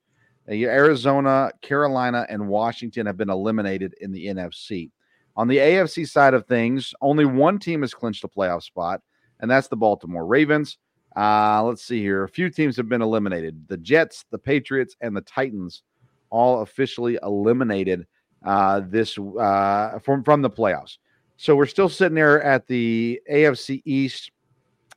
Arizona, 0.49 1.51
Carolina, 1.61 2.25
and 2.29 2.47
Washington 2.47 3.05
have 3.05 3.17
been 3.17 3.29
eliminated 3.29 3.93
in 4.01 4.11
the 4.11 4.25
NFC. 4.25 4.89
On 5.35 5.47
the 5.47 5.57
AFC 5.57 6.07
side 6.07 6.33
of 6.33 6.47
things, 6.47 6.93
only 7.01 7.25
one 7.25 7.59
team 7.59 7.81
has 7.81 7.93
clinched 7.93 8.23
a 8.23 8.27
playoff 8.27 8.63
spot, 8.63 9.01
and 9.39 9.49
that's 9.49 9.67
the 9.67 9.77
Baltimore 9.77 10.25
Ravens. 10.25 10.77
Uh, 11.15 11.63
let's 11.63 11.83
see 11.83 12.01
here. 12.01 12.23
A 12.23 12.29
few 12.29 12.49
teams 12.49 12.75
have 12.77 12.89
been 12.89 13.01
eliminated. 13.01 13.67
The 13.67 13.77
Jets, 13.77 14.25
the 14.31 14.37
Patriots, 14.37 14.95
and 15.01 15.15
the 15.15 15.21
Titans 15.21 15.83
all 16.29 16.61
officially 16.61 17.17
eliminated 17.23 18.05
uh, 18.45 18.81
this 18.85 19.17
uh, 19.17 19.99
from 20.03 20.23
from 20.23 20.41
the 20.41 20.49
playoffs. 20.49 20.97
So 21.41 21.55
we're 21.55 21.67
still 21.67 21.87
sitting 21.87 22.15
there 22.15 22.43
at 22.43 22.67
the 22.67 23.21
AFC 23.31 23.81
East. 23.85 24.29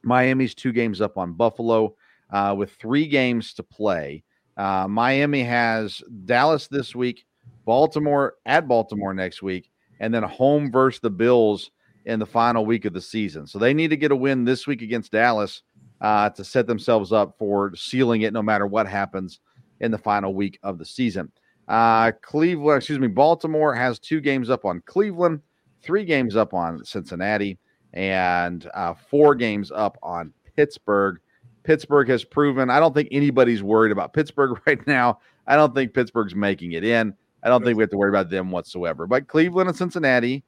Miami's 0.02 0.56
two 0.56 0.72
games 0.72 1.00
up 1.00 1.16
on 1.16 1.34
Buffalo 1.34 1.94
uh, 2.32 2.52
with 2.58 2.72
three 2.72 3.06
games 3.06 3.54
to 3.54 3.62
play. 3.62 4.24
Uh, 4.56 4.88
Miami 4.88 5.44
has 5.44 6.02
Dallas 6.24 6.66
this 6.66 6.96
week, 6.96 7.26
Baltimore 7.64 8.34
at 8.44 8.66
Baltimore 8.66 9.14
next 9.14 9.40
week, 9.40 9.70
and 10.00 10.12
then 10.12 10.24
home 10.24 10.72
versus 10.72 10.98
the 10.98 11.10
Bills 11.10 11.70
in 12.06 12.18
the 12.18 12.26
final 12.26 12.66
week 12.66 12.86
of 12.86 12.92
the 12.92 13.00
season. 13.00 13.46
So 13.46 13.60
they 13.60 13.72
need 13.72 13.90
to 13.90 13.96
get 13.96 14.10
a 14.10 14.16
win 14.16 14.44
this 14.44 14.66
week 14.66 14.82
against 14.82 15.12
Dallas 15.12 15.62
uh, 16.00 16.30
to 16.30 16.42
set 16.42 16.66
themselves 16.66 17.12
up 17.12 17.36
for 17.38 17.72
sealing 17.76 18.22
it 18.22 18.32
no 18.32 18.42
matter 18.42 18.66
what 18.66 18.88
happens 18.88 19.38
in 19.78 19.92
the 19.92 19.98
final 19.98 20.34
week 20.34 20.58
of 20.64 20.78
the 20.78 20.84
season. 20.84 21.30
Uh, 21.68 22.10
Cleveland, 22.20 22.78
excuse 22.78 22.98
me, 22.98 23.06
Baltimore 23.06 23.76
has 23.76 24.00
two 24.00 24.20
games 24.20 24.50
up 24.50 24.64
on 24.64 24.82
Cleveland 24.86 25.40
three 25.82 26.04
games 26.04 26.36
up 26.36 26.54
on 26.54 26.84
Cincinnati 26.84 27.58
and 27.92 28.68
uh, 28.74 28.94
four 28.94 29.34
games 29.34 29.70
up 29.70 29.98
on 30.02 30.32
Pittsburgh. 30.56 31.18
Pittsburgh 31.62 32.08
has 32.08 32.24
proven, 32.24 32.70
I 32.70 32.80
don't 32.80 32.94
think 32.94 33.08
anybody's 33.12 33.62
worried 33.62 33.92
about 33.92 34.12
Pittsburgh 34.12 34.60
right 34.66 34.84
now. 34.86 35.20
I 35.46 35.56
don't 35.56 35.74
think 35.74 35.94
Pittsburgh's 35.94 36.34
making 36.34 36.72
it 36.72 36.84
in. 36.84 37.14
I 37.42 37.48
don't 37.48 37.64
think 37.64 37.76
we 37.76 37.82
have 37.82 37.90
to 37.90 37.96
worry 37.96 38.10
about 38.10 38.30
them 38.30 38.50
whatsoever. 38.50 39.06
But 39.06 39.26
Cleveland 39.26 39.68
and 39.68 39.76
Cincinnati 39.76 40.44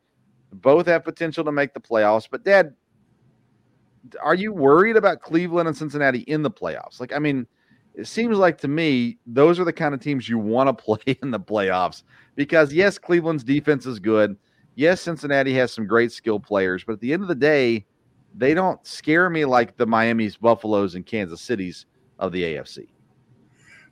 both 0.53 0.87
have 0.87 1.05
potential 1.05 1.45
to 1.45 1.53
make 1.53 1.75
the 1.75 1.81
playoffs. 1.81 2.29
But, 2.31 2.45
Dad, 2.45 2.75
are 4.23 4.35
you 4.35 4.53
worried 4.53 4.97
about 4.97 5.21
Cleveland 5.21 5.67
and 5.67 5.77
Cincinnati 5.77 6.21
in 6.21 6.43
the 6.43 6.51
playoffs? 6.51 7.01
Like, 7.01 7.13
I 7.13 7.19
mean, 7.19 7.47
it 7.95 8.07
seems 8.07 8.39
like 8.39 8.59
to 8.59 8.69
me, 8.69 9.19
those 9.27 9.59
are 9.59 9.65
the 9.65 9.73
kind 9.73 9.95
of 9.95 10.01
teams 10.01 10.29
you 10.29 10.39
want 10.39 10.69
to 10.69 10.85
play 10.97 11.19
in 11.21 11.33
the 11.33 11.41
playoffs 11.41 12.05
because, 12.37 12.73
yes, 12.73 12.99
Cleveland's 12.99 13.45
defense 13.45 13.87
is 13.87 13.99
good 13.99 14.37
yes, 14.75 15.01
Cincinnati 15.01 15.55
has 15.55 15.73
some 15.73 15.87
great 15.87 16.13
skill 16.13 16.41
players, 16.41 16.85
but 16.85 16.95
at 16.95 17.01
the 17.01 17.13
end 17.13 17.23
of 17.23 17.29
the 17.29 17.35
day, 17.35 17.87
they 18.35 18.55
don't 18.55 18.85
scare 18.87 19.31
me 19.31 19.45
like 19.45 19.77
the 19.77 19.87
Miami's, 19.87 20.37
Buffaloes, 20.37 20.95
and 20.95 21.07
Kansas 21.07 21.41
Cities 21.41 21.87
of 22.19 22.33
the 22.33 22.43
AFC. 22.43 22.89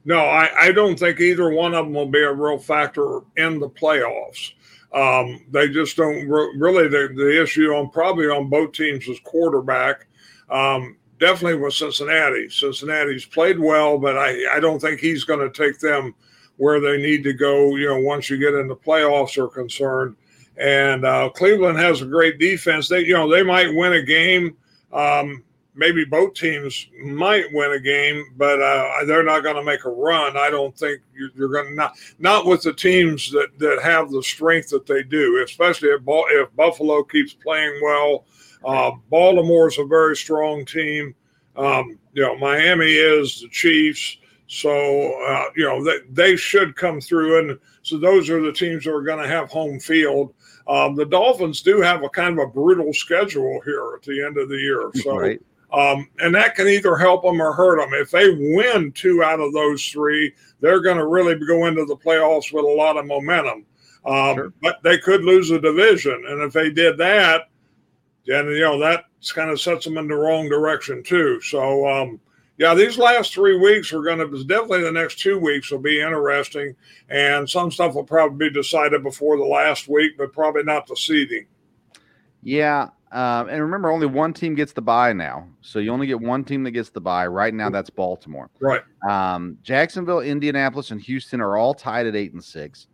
No, 0.04 0.18
I, 0.18 0.50
I 0.58 0.72
don't 0.72 0.98
think 0.98 1.20
either 1.20 1.50
one 1.50 1.74
of 1.74 1.86
them 1.86 1.94
will 1.94 2.06
be 2.06 2.22
a 2.22 2.32
real 2.32 2.58
factor 2.58 3.20
in 3.36 3.60
the 3.60 3.68
playoffs. 3.68 4.52
Um, 4.92 5.44
they 5.50 5.68
just 5.68 5.96
don't 5.96 6.28
re- 6.28 6.54
really 6.56 6.88
the, 6.88 7.12
the 7.14 7.40
issue 7.40 7.72
on 7.72 7.90
probably 7.90 8.26
on 8.26 8.50
both 8.50 8.72
teams 8.72 9.06
is 9.06 9.20
quarterback. 9.20 10.06
Um, 10.50 10.96
definitely 11.18 11.58
with 11.58 11.74
Cincinnati. 11.74 12.48
Cincinnati's 12.50 13.24
played 13.24 13.58
well, 13.58 13.96
but 13.96 14.18
I, 14.18 14.56
I 14.56 14.60
don't 14.60 14.80
think 14.80 15.00
he's 15.00 15.24
going 15.24 15.40
to 15.40 15.50
take 15.50 15.78
them 15.78 16.14
where 16.56 16.80
they 16.80 16.98
need 16.98 17.22
to 17.24 17.32
go. 17.32 17.76
You 17.76 17.88
know, 17.88 18.00
once 18.00 18.28
you 18.28 18.38
get 18.38 18.54
into 18.54 18.74
playoffs 18.74 19.38
are 19.38 19.48
concerned. 19.48 20.16
And 20.56 21.04
uh, 21.04 21.30
Cleveland 21.30 21.78
has 21.78 22.02
a 22.02 22.06
great 22.06 22.38
defense. 22.38 22.88
They, 22.88 23.00
you 23.00 23.14
know, 23.14 23.30
they 23.30 23.42
might 23.42 23.74
win 23.74 23.94
a 23.94 24.02
game. 24.02 24.56
Um, 24.92 25.42
maybe 25.74 26.04
both 26.04 26.34
teams 26.34 26.88
might 27.02 27.46
win 27.52 27.72
a 27.72 27.80
game, 27.80 28.24
but 28.36 28.60
uh, 28.60 29.04
they're 29.06 29.22
not 29.22 29.42
going 29.42 29.56
to 29.56 29.64
make 29.64 29.84
a 29.84 29.90
run. 29.90 30.36
I 30.36 30.50
don't 30.50 30.76
think 30.76 31.00
you're, 31.14 31.30
you're 31.34 31.48
going 31.48 31.68
to 31.68 31.74
not 31.74 31.96
not 32.18 32.46
with 32.46 32.62
the 32.62 32.72
teams 32.72 33.30
that 33.32 33.48
that 33.58 33.80
have 33.82 34.10
the 34.10 34.22
strength 34.22 34.68
that 34.70 34.86
they 34.86 35.02
do, 35.02 35.42
especially 35.44 35.88
if 35.88 36.02
if 36.06 36.54
Buffalo 36.56 37.02
keeps 37.02 37.32
playing 37.32 37.80
well. 37.82 38.26
Uh, 38.64 38.92
Baltimore's 39.10 39.78
a 39.78 39.84
very 39.84 40.16
strong 40.16 40.64
team. 40.64 41.14
Um, 41.56 41.98
you 42.12 42.22
know, 42.22 42.36
Miami 42.36 42.92
is 42.92 43.40
the 43.40 43.48
Chiefs. 43.48 44.18
So, 44.46 44.70
uh, 45.24 45.46
you 45.56 45.64
know, 45.64 45.82
they, 45.82 45.98
they 46.10 46.36
should 46.36 46.76
come 46.76 47.00
through. 47.00 47.38
And 47.38 47.58
so 47.82 47.98
those 47.98 48.28
are 48.28 48.40
the 48.40 48.52
teams 48.52 48.84
that 48.84 48.92
are 48.92 49.02
going 49.02 49.22
to 49.22 49.28
have 49.28 49.50
home 49.50 49.80
field. 49.80 50.34
Um, 50.66 50.94
the 50.94 51.06
Dolphins 51.06 51.62
do 51.62 51.80
have 51.80 52.02
a 52.02 52.08
kind 52.08 52.38
of 52.38 52.46
a 52.46 52.50
brutal 52.50 52.92
schedule 52.92 53.60
here 53.64 53.94
at 53.96 54.02
the 54.02 54.24
end 54.24 54.38
of 54.38 54.48
the 54.48 54.58
year. 54.58 54.90
So, 55.02 55.18
right. 55.18 55.40
Um, 55.72 56.08
and 56.20 56.34
that 56.34 56.54
can 56.54 56.68
either 56.68 56.96
help 56.96 57.22
them 57.22 57.40
or 57.40 57.54
hurt 57.54 57.78
them. 57.78 57.94
If 57.94 58.10
they 58.10 58.28
win 58.28 58.92
two 58.92 59.22
out 59.22 59.40
of 59.40 59.54
those 59.54 59.82
three, 59.86 60.34
they're 60.60 60.82
going 60.82 60.98
to 60.98 61.06
really 61.06 61.34
go 61.34 61.64
into 61.64 61.86
the 61.86 61.96
playoffs 61.96 62.52
with 62.52 62.64
a 62.64 62.68
lot 62.68 62.98
of 62.98 63.06
momentum. 63.06 63.64
Um, 64.04 64.34
sure. 64.34 64.52
But 64.60 64.82
they 64.82 64.98
could 64.98 65.24
lose 65.24 65.50
a 65.50 65.60
division, 65.60 66.24
and 66.28 66.42
if 66.42 66.52
they 66.52 66.70
did 66.70 66.98
that, 66.98 67.48
then 68.26 68.46
you 68.48 68.60
know 68.60 68.78
that 68.80 69.04
kind 69.34 69.50
of 69.50 69.60
sets 69.60 69.84
them 69.84 69.96
in 69.96 70.08
the 70.08 70.14
wrong 70.14 70.48
direction 70.48 71.02
too. 71.02 71.40
So 71.40 71.88
um, 71.88 72.20
yeah, 72.62 72.74
these 72.74 72.96
last 72.96 73.34
three 73.34 73.58
weeks 73.58 73.92
are 73.92 74.02
going 74.02 74.18
to 74.18 74.44
definitely 74.44 74.82
the 74.82 74.92
next 74.92 75.18
two 75.18 75.36
weeks 75.36 75.72
will 75.72 75.80
be 75.80 76.00
interesting, 76.00 76.76
and 77.08 77.50
some 77.50 77.72
stuff 77.72 77.96
will 77.96 78.04
probably 78.04 78.48
be 78.48 78.54
decided 78.54 79.02
before 79.02 79.36
the 79.36 79.44
last 79.44 79.88
week, 79.88 80.12
but 80.16 80.32
probably 80.32 80.62
not 80.62 80.86
the 80.86 80.94
seeding. 80.94 81.48
Yeah, 82.40 82.90
um, 83.10 83.48
and 83.48 83.60
remember, 83.60 83.90
only 83.90 84.06
one 84.06 84.32
team 84.32 84.54
gets 84.54 84.72
the 84.72 84.80
buy 84.80 85.12
now, 85.12 85.48
so 85.60 85.80
you 85.80 85.92
only 85.92 86.06
get 86.06 86.20
one 86.20 86.44
team 86.44 86.62
that 86.62 86.70
gets 86.70 86.90
the 86.90 87.00
buy 87.00 87.26
Right 87.26 87.52
now, 87.52 87.68
that's 87.68 87.90
Baltimore. 87.90 88.48
Right. 88.60 88.82
Um, 89.10 89.58
Jacksonville, 89.64 90.20
Indianapolis, 90.20 90.92
and 90.92 91.00
Houston 91.00 91.40
are 91.40 91.56
all 91.56 91.74
tied 91.74 92.06
at 92.06 92.14
eight 92.14 92.32
and 92.32 92.44
six. 92.44 92.86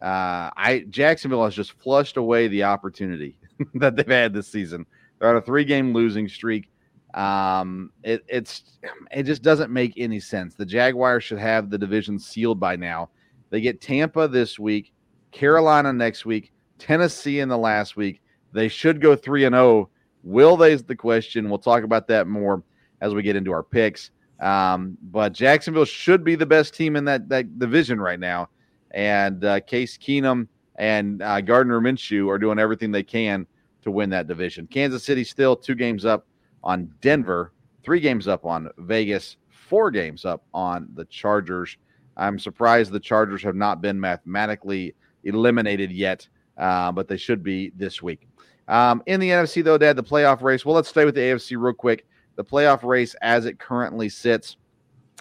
Uh, 0.00 0.50
I 0.56 0.84
Jacksonville 0.90 1.44
has 1.44 1.54
just 1.54 1.74
flushed 1.80 2.16
away 2.16 2.48
the 2.48 2.64
opportunity 2.64 3.38
that 3.74 3.94
they've 3.94 4.04
had 4.04 4.34
this 4.34 4.48
season. 4.48 4.84
They're 5.20 5.30
on 5.30 5.36
a 5.36 5.42
three-game 5.42 5.92
losing 5.92 6.26
streak. 6.26 6.71
Um, 7.14 7.90
it, 8.02 8.24
it's 8.26 8.78
it 9.10 9.24
just 9.24 9.42
doesn't 9.42 9.70
make 9.70 9.94
any 9.96 10.20
sense. 10.20 10.54
The 10.54 10.64
Jaguars 10.64 11.24
should 11.24 11.38
have 11.38 11.68
the 11.68 11.78
division 11.78 12.18
sealed 12.18 12.58
by 12.58 12.76
now. 12.76 13.10
They 13.50 13.60
get 13.60 13.80
Tampa 13.80 14.28
this 14.28 14.58
week, 14.58 14.92
Carolina 15.30 15.92
next 15.92 16.24
week, 16.24 16.52
Tennessee 16.78 17.40
in 17.40 17.48
the 17.48 17.58
last 17.58 17.96
week. 17.96 18.22
They 18.52 18.68
should 18.68 19.00
go 19.00 19.14
three 19.14 19.44
and 19.44 19.54
zero. 19.54 19.64
Oh. 19.64 19.88
Will 20.24 20.56
they? 20.56 20.72
Is 20.72 20.84
the 20.84 20.96
question. 20.96 21.48
We'll 21.48 21.58
talk 21.58 21.82
about 21.82 22.06
that 22.08 22.26
more 22.28 22.62
as 23.00 23.12
we 23.12 23.22
get 23.22 23.36
into 23.36 23.52
our 23.52 23.62
picks. 23.62 24.10
Um, 24.40 24.96
but 25.02 25.32
Jacksonville 25.32 25.84
should 25.84 26.24
be 26.24 26.34
the 26.34 26.46
best 26.46 26.74
team 26.74 26.96
in 26.96 27.04
that 27.04 27.28
that 27.28 27.58
division 27.58 28.00
right 28.00 28.20
now, 28.20 28.48
and 28.92 29.44
uh, 29.44 29.60
Case 29.60 29.98
Keenum 29.98 30.48
and 30.76 31.22
uh, 31.22 31.40
Gardner 31.40 31.80
Minshew 31.80 32.28
are 32.28 32.38
doing 32.38 32.58
everything 32.58 32.90
they 32.90 33.02
can 33.02 33.46
to 33.82 33.90
win 33.90 34.10
that 34.10 34.26
division. 34.26 34.66
Kansas 34.66 35.04
City 35.04 35.24
still 35.24 35.56
two 35.56 35.74
games 35.74 36.04
up 36.04 36.26
on 36.62 36.92
Denver, 37.00 37.52
three 37.82 38.00
games 38.00 38.28
up 38.28 38.44
on 38.44 38.70
Vegas, 38.78 39.36
four 39.50 39.90
games 39.90 40.24
up 40.24 40.44
on 40.54 40.88
the 40.94 41.04
Chargers. 41.06 41.76
I'm 42.16 42.38
surprised 42.38 42.92
the 42.92 43.00
Chargers 43.00 43.42
have 43.42 43.56
not 43.56 43.80
been 43.80 43.98
mathematically 43.98 44.94
eliminated 45.24 45.90
yet, 45.90 46.28
uh, 46.58 46.92
but 46.92 47.08
they 47.08 47.16
should 47.16 47.42
be 47.42 47.72
this 47.76 48.02
week. 48.02 48.28
Um, 48.68 49.02
in 49.06 49.20
the 49.20 49.30
NFC, 49.30 49.62
though, 49.64 49.78
Dad, 49.78 49.96
the 49.96 50.02
playoff 50.02 50.42
race. 50.42 50.64
Well, 50.64 50.74
let's 50.74 50.88
stay 50.88 51.04
with 51.04 51.14
the 51.14 51.20
AFC 51.20 51.56
real 51.58 51.74
quick. 51.74 52.06
The 52.36 52.44
playoff 52.44 52.82
race 52.82 53.14
as 53.22 53.46
it 53.46 53.58
currently 53.58 54.08
sits. 54.08 54.56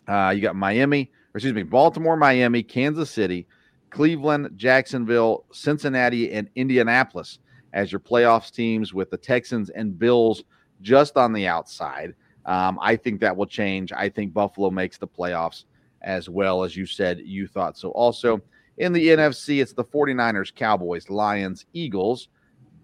Uh, 0.08 0.32
you 0.36 0.42
got 0.42 0.56
Miami, 0.56 1.12
or 1.34 1.38
excuse 1.38 1.54
me, 1.54 1.64
Baltimore, 1.64 2.16
Miami, 2.16 2.64
Kansas 2.64 3.10
City, 3.10 3.48
Cleveland, 3.90 4.52
Jacksonville, 4.56 5.46
Cincinnati, 5.52 6.32
and 6.32 6.50
Indianapolis 6.56 7.40
as 7.74 7.92
your 7.92 8.00
playoffs 8.00 8.52
teams 8.52 8.94
with 8.94 9.10
the 9.10 9.18
Texans 9.18 9.70
and 9.70 9.98
Bills 9.98 10.44
just 10.82 11.18
on 11.18 11.34
the 11.34 11.48
outside. 11.48 12.14
Um, 12.46 12.80
I 12.82 12.96
think 12.96 13.20
that 13.22 13.36
will 13.36 13.46
change. 13.46 13.92
I 13.92 14.10
think 14.10 14.34
Buffalo 14.34 14.70
makes 14.70 14.98
the 14.98 15.08
playoffs 15.08 15.66
as 16.02 16.30
well 16.30 16.64
as 16.64 16.76
you 16.76 16.86
said 16.86 17.20
you 17.20 17.48
thought 17.48 17.78
so. 17.78 17.90
Also 17.92 18.42
in 18.78 18.94
the 18.94 19.08
NFC, 19.10 19.62
it's 19.62 19.74
the 19.74 19.84
49ers, 19.84 20.54
Cowboys, 20.54 21.10
Lions, 21.10 21.66
Eagles, 21.74 22.30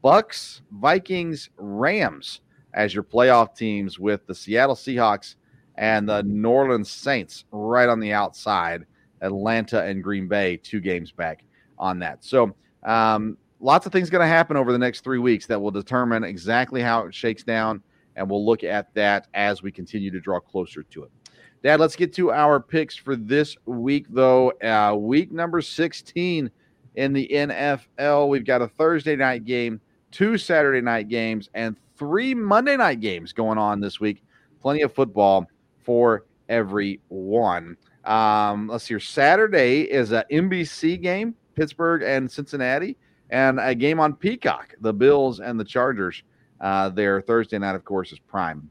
Bucks, 0.01 0.62
Vikings, 0.72 1.50
Rams 1.58 2.42
as 2.74 2.94
your 2.94 3.04
playoff 3.04 3.56
teams 3.56 3.98
with 3.98 4.25
the 4.27 4.36
Seattle 4.36 4.75
Seahawks 4.75 5.36
and 5.75 6.08
the 6.08 6.22
New 6.24 6.50
Orleans 6.50 6.92
Saints 6.92 7.46
right 7.51 7.89
on 7.89 8.00
the 8.00 8.13
outside. 8.13 8.86
Atlanta 9.22 9.84
and 9.84 10.04
Green 10.04 10.27
Bay, 10.27 10.58
two 10.58 10.80
games 10.80 11.12
back 11.12 11.44
on 11.80 11.98
that. 12.00 12.24
So, 12.24 12.56
um, 12.84 13.38
lots 13.59 13.85
of 13.85 13.91
things 13.91 14.09
going 14.09 14.22
to 14.22 14.27
happen 14.27 14.57
over 14.57 14.72
the 14.72 14.77
next 14.77 15.03
three 15.03 15.20
weeks 15.20 15.46
that 15.48 15.61
will 15.61 15.72
determine 15.72 16.24
exactly 16.24 16.81
how 16.81 17.05
it 17.05 17.13
shakes 17.13 17.43
down 17.43 17.81
and 18.17 18.29
we'll 18.29 18.46
look 18.46 18.63
at 18.63 18.93
that 18.96 19.27
as 19.33 19.61
we 19.63 19.72
continue 19.72 20.11
to 20.11 20.20
draw 20.20 20.39
closer 20.39 20.83
to 20.83 21.03
it. 21.03 21.11
Dad, 21.63 21.79
let's 21.79 21.96
get 21.96 22.13
to 22.13 22.31
our 22.31 22.59
picks 22.59 22.96
for 22.96 23.15
this 23.15 23.55
week, 23.65 24.05
though. 24.09 24.51
Uh, 24.61 24.96
week 24.96 25.31
number 25.31 25.61
16 25.61 26.51
in 26.96 27.13
the 27.13 27.27
NFL. 27.31 28.27
We've 28.27 28.46
got 28.46 28.61
a 28.61 28.67
Thursday 28.67 29.15
night 29.15 29.46
game, 29.46 29.79
two 30.11 30.37
Saturday 30.37 30.81
night 30.81 31.09
games, 31.09 31.50
and 31.53 31.77
three 31.96 32.33
Monday 32.33 32.75
night 32.75 33.00
games 33.00 33.33
going 33.33 33.57
on 33.57 33.79
this 33.79 34.00
week. 34.00 34.24
Plenty 34.61 34.81
of 34.81 34.93
football 34.93 35.48
for 35.83 36.25
everyone. 36.50 37.77
Um, 38.03 38.67
let's 38.67 38.85
see 38.85 39.00
Saturday 39.00 39.81
is 39.81 40.11
a 40.11 40.25
NBC 40.31 41.01
game, 41.01 41.35
Pittsburgh 41.55 42.01
and 42.03 42.29
Cincinnati, 42.31 42.98
and 43.29 43.59
a 43.59 43.75
game 43.75 44.00
on 44.00 44.13
Peacock, 44.13 44.75
the 44.81 44.94
Bills 44.94 45.40
and 45.40 45.59
the 45.59 45.66
Chargers. 45.66 46.24
Uh, 46.59 46.90
their 46.90 47.22
Thursday 47.22 47.59
night, 47.59 47.75
of 47.75 47.85
course, 47.85 48.11
is 48.11 48.20
prime. 48.20 48.70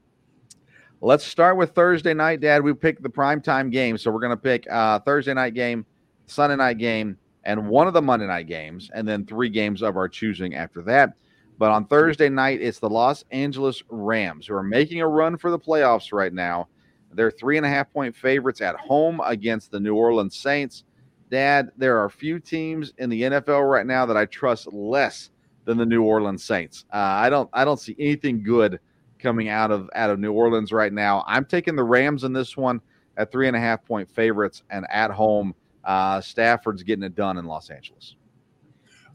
Let's 1.01 1.25
start 1.25 1.57
with 1.57 1.71
Thursday 1.75 2.14
night, 2.14 2.40
Dad. 2.40 2.64
We 2.64 2.73
picked 2.73 3.03
the 3.03 3.11
prime 3.11 3.40
time 3.40 3.71
game, 3.71 3.99
so 3.99 4.11
we're 4.11 4.21
going 4.21 4.31
to 4.31 4.37
pick 4.37 4.66
uh, 4.71 4.99
Thursday 5.01 5.35
night 5.35 5.55
game, 5.55 5.85
Sunday 6.27 6.57
night 6.57 6.79
game, 6.79 7.19
and 7.45 7.69
one 7.69 7.87
of 7.87 7.92
the 7.95 8.03
Monday 8.03 8.27
night 8.27 8.49
games, 8.49 8.90
and 8.92 9.07
then 9.07 9.25
three 9.25 9.49
games 9.49 9.83
of 9.83 9.97
our 9.97 10.09
choosing 10.09 10.55
after 10.55 10.83
that. 10.83 11.12
But 11.59 11.71
on 11.71 11.87
Thursday 11.87 12.29
night, 12.29 12.61
it's 12.61 12.79
the 12.79 12.90
Los 12.90 13.25
Angeles 13.31 13.83
Rams 13.88 14.47
who 14.47 14.55
are 14.55 14.62
making 14.62 15.01
a 15.01 15.09
run 15.09 15.37
for 15.37 15.51
the 15.51 15.59
playoffs 15.59 16.12
right 16.12 16.33
now. 16.33 16.69
They're 17.12 17.31
three 17.31 17.57
and 17.57 17.64
a 17.64 17.69
half 17.69 17.92
point 17.92 18.16
favorites 18.16 18.61
at 18.61 18.77
home 18.77 19.21
against 19.25 19.71
the 19.71 19.81
New 19.81 19.95
Orleans 19.95 20.37
Saints. 20.37 20.85
Dad, 21.31 21.71
there 21.77 21.99
are 21.99 22.09
few 22.09 22.39
teams 22.39 22.93
in 22.99 23.11
the 23.11 23.23
NFL 23.23 23.69
right 23.71 23.87
now 23.87 24.07
that 24.07 24.17
I 24.17 24.27
trust 24.27 24.73
less 24.73 25.31
than 25.65 25.77
the 25.77 25.87
New 25.87 26.03
Orleans 26.03 26.45
Saints. 26.45 26.85
Uh, 26.93 26.97
I 26.97 27.29
don't 27.29 27.51
I 27.53 27.65
don't 27.65 27.81
see 27.81 27.97
anything 27.99 28.43
good 28.43 28.79
coming 29.19 29.49
out 29.49 29.71
of 29.71 29.91
out 29.95 30.11
of 30.11 30.19
New 30.19 30.33
Orleans 30.33 30.73
right 30.73 30.93
now. 30.93 31.25
I'm 31.27 31.45
taking 31.45 31.77
the 31.77 31.85
Rams 31.85 32.25
in 32.25 32.33
this 32.33 32.57
one 32.57 32.81
at 33.17 33.33
three 33.33 33.49
and 33.49 33.57
a 33.57 33.61
half 33.61 33.85
point 33.85 34.09
favorites 34.09 34.62
and 34.71 34.87
at 34.91 35.11
home. 35.11 35.55
Uh, 35.85 36.21
Stafford's 36.21 36.83
getting 36.83 37.05
it 37.05 37.15
done 37.15 37.39
in 37.39 37.45
Los 37.45 37.71
Angeles. 37.71 38.17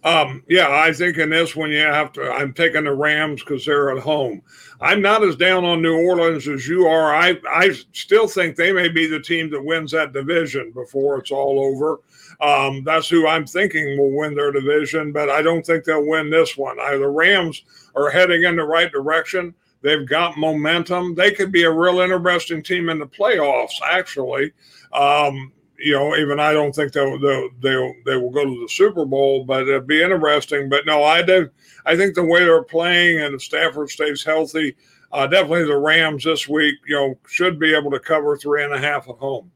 Um, 0.04 0.44
yeah, 0.48 0.70
I 0.70 0.92
think 0.94 1.18
in 1.18 1.30
this 1.30 1.56
one 1.56 1.72
you 1.72 1.80
have 1.80 2.12
to. 2.14 2.32
I'm 2.32 2.54
taking 2.54 2.86
the 2.86 2.94
Rams 2.94 3.42
because 3.42 3.66
they're 3.66 3.96
at 3.96 4.02
home. 4.02 4.42
I'm 4.80 5.02
not 5.02 5.24
as 5.24 5.36
down 5.36 5.64
on 5.64 5.82
New 5.82 5.96
Orleans 5.96 6.48
as 6.48 6.68
you 6.68 6.88
are. 6.88 7.14
I 7.14 7.38
I 7.48 7.72
still 7.92 8.28
think 8.28 8.56
they 8.56 8.72
may 8.72 8.90
be 8.90 9.06
the 9.06 9.20
team 9.20 9.52
that 9.52 9.64
wins 9.64 9.92
that 9.92 10.14
division 10.14 10.72
before 10.72 11.20
it's 11.20 11.30
all 11.30 11.60
over. 11.64 12.00
Um, 12.42 12.84
that's 12.84 13.08
who 13.08 13.28
I'm 13.28 13.46
thinking 13.46 14.00
will 14.00 14.18
win 14.18 14.34
their 14.34 14.52
division, 14.52 15.12
but 15.12 15.30
I 15.30 15.44
don't 15.44 15.64
think 15.64 15.84
they'll 15.84 16.08
win 16.08 16.32
this 16.32 16.58
one. 16.58 16.80
I, 16.80 16.98
the 16.98 17.08
Rams 17.08 17.64
are 17.96 18.10
heading 18.10 18.44
in 18.44 18.56
the 18.56 18.64
right 18.64 18.92
direction. 18.92 19.54
They've 19.82 20.08
got 20.08 20.38
momentum. 20.38 21.14
They 21.14 21.32
could 21.32 21.52
be 21.52 21.64
a 21.64 21.72
real 21.72 22.00
interesting 22.00 22.64
team 22.64 22.90
in 22.90 22.98
the 22.98 23.06
playoffs, 23.06 23.82
actually. 23.84 24.54
Um, 24.94 25.52
you 25.84 25.94
know, 25.94 26.16
even 26.16 26.40
I 26.40 26.54
don't 26.54 26.74
think 26.74 26.94
they'll, 26.94 27.20
they'll, 27.20 27.50
they'll, 27.60 27.94
they 28.06 28.18
will 28.18 28.30
go 28.30 28.46
to 28.46 28.62
the 28.62 28.70
Super 28.70 29.06
Bowl, 29.06 29.46
but 29.46 29.64
it'd 29.64 29.88
be 29.88 30.02
interesting. 30.02 30.70
But 30.70 30.86
no, 30.86 31.04
I 31.04 31.22
do. 31.22 31.50
I 31.86 31.96
think 31.96 32.16
the 32.16 32.24
way 32.24 32.40
they're 32.44 32.64
playing 32.64 33.20
and 33.20 33.36
if 33.36 33.42
Stafford 33.42 33.90
stays 33.90 34.24
healthy, 34.24 34.76
uh, 35.12 35.28
definitely 35.28 35.66
the 35.66 35.78
Rams 35.78 36.24
this 36.24 36.48
week, 36.48 36.76
you 36.88 36.96
know, 36.96 37.20
should 37.28 37.60
be 37.60 37.76
able 37.76 37.92
to 37.92 38.00
cover 38.00 38.38
three 38.38 38.64
and 38.64 38.74
a 38.74 38.80
half 38.80 39.10
at 39.10 39.16
home. 39.16 39.52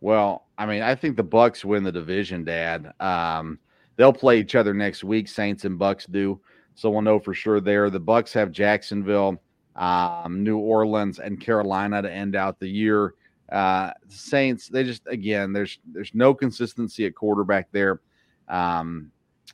Well, 0.00 0.46
I 0.56 0.66
mean, 0.66 0.82
I 0.82 0.94
think 0.94 1.16
the 1.16 1.22
Bucks 1.22 1.64
win 1.64 1.84
the 1.84 1.92
division, 1.92 2.44
Dad. 2.44 2.92
Um, 3.00 3.58
they'll 3.96 4.12
play 4.12 4.40
each 4.40 4.54
other 4.54 4.74
next 4.74 5.04
week. 5.04 5.28
Saints 5.28 5.64
and 5.64 5.78
Bucks 5.78 6.06
do, 6.06 6.40
so 6.74 6.90
we'll 6.90 7.02
know 7.02 7.18
for 7.18 7.34
sure 7.34 7.60
there. 7.60 7.90
The 7.90 8.00
Bucks 8.00 8.32
have 8.32 8.50
Jacksonville, 8.50 9.40
um, 9.76 10.42
New 10.42 10.58
Orleans, 10.58 11.18
and 11.18 11.40
Carolina 11.40 12.02
to 12.02 12.10
end 12.10 12.34
out 12.34 12.58
the 12.58 12.68
year. 12.68 13.14
Uh, 13.50 13.90
Saints, 14.08 14.68
they 14.68 14.84
just 14.84 15.02
again, 15.06 15.52
there's 15.52 15.78
there's 15.92 16.12
no 16.14 16.34
consistency 16.34 17.06
at 17.06 17.14
quarterback 17.14 17.68
there. 17.72 18.00
Um, 18.48 19.10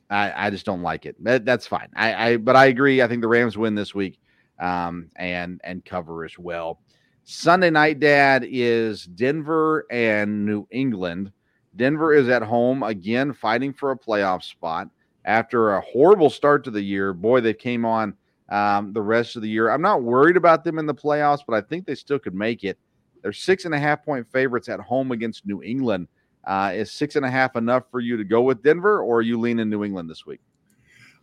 I, 0.09 0.47
I 0.47 0.49
just 0.49 0.65
don't 0.65 0.81
like 0.81 1.05
it. 1.05 1.21
That, 1.23 1.45
that's 1.45 1.67
fine. 1.67 1.89
I, 1.95 2.31
I 2.31 2.37
but 2.37 2.55
I 2.55 2.65
agree. 2.67 3.01
I 3.01 3.07
think 3.07 3.21
the 3.21 3.27
Rams 3.27 3.57
win 3.57 3.75
this 3.75 3.95
week, 3.95 4.19
um, 4.59 5.09
and 5.15 5.59
and 5.63 5.83
cover 5.83 6.25
as 6.25 6.37
well. 6.37 6.79
Sunday 7.23 7.69
night, 7.69 7.99
Dad, 7.99 8.45
is 8.49 9.05
Denver 9.05 9.85
and 9.91 10.45
New 10.45 10.67
England. 10.71 11.31
Denver 11.75 12.13
is 12.13 12.29
at 12.29 12.41
home 12.41 12.83
again, 12.83 13.33
fighting 13.33 13.73
for 13.73 13.91
a 13.91 13.97
playoff 13.97 14.43
spot 14.43 14.87
after 15.25 15.75
a 15.75 15.81
horrible 15.81 16.29
start 16.29 16.63
to 16.63 16.71
the 16.71 16.81
year. 16.81 17.13
Boy, 17.13 17.41
they 17.41 17.53
came 17.53 17.85
on 17.85 18.13
um, 18.49 18.93
the 18.93 19.01
rest 19.01 19.35
of 19.35 19.41
the 19.41 19.49
year. 19.49 19.69
I'm 19.69 19.81
not 19.81 20.03
worried 20.03 20.37
about 20.37 20.63
them 20.63 20.79
in 20.79 20.85
the 20.85 20.95
playoffs, 20.95 21.41
but 21.45 21.55
I 21.55 21.61
think 21.61 21.85
they 21.85 21.95
still 21.95 22.17
could 22.17 22.33
make 22.33 22.63
it. 22.63 22.79
They're 23.21 23.33
six 23.33 23.65
and 23.65 23.73
a 23.73 23.79
half 23.79 24.03
point 24.03 24.27
favorites 24.31 24.69
at 24.69 24.79
home 24.79 25.11
against 25.11 25.45
New 25.45 25.61
England. 25.63 26.07
Uh, 26.45 26.71
is 26.73 26.91
six 26.91 27.15
and 27.15 27.25
a 27.25 27.29
half 27.29 27.55
enough 27.55 27.83
for 27.91 27.99
you 27.99 28.15
to 28.15 28.23
go 28.23 28.41
with 28.41 28.63
Denver, 28.63 29.01
or 29.01 29.17
are 29.17 29.21
you 29.21 29.39
leaning 29.39 29.69
New 29.69 29.83
England 29.83 30.09
this 30.09 30.25
week? 30.25 30.39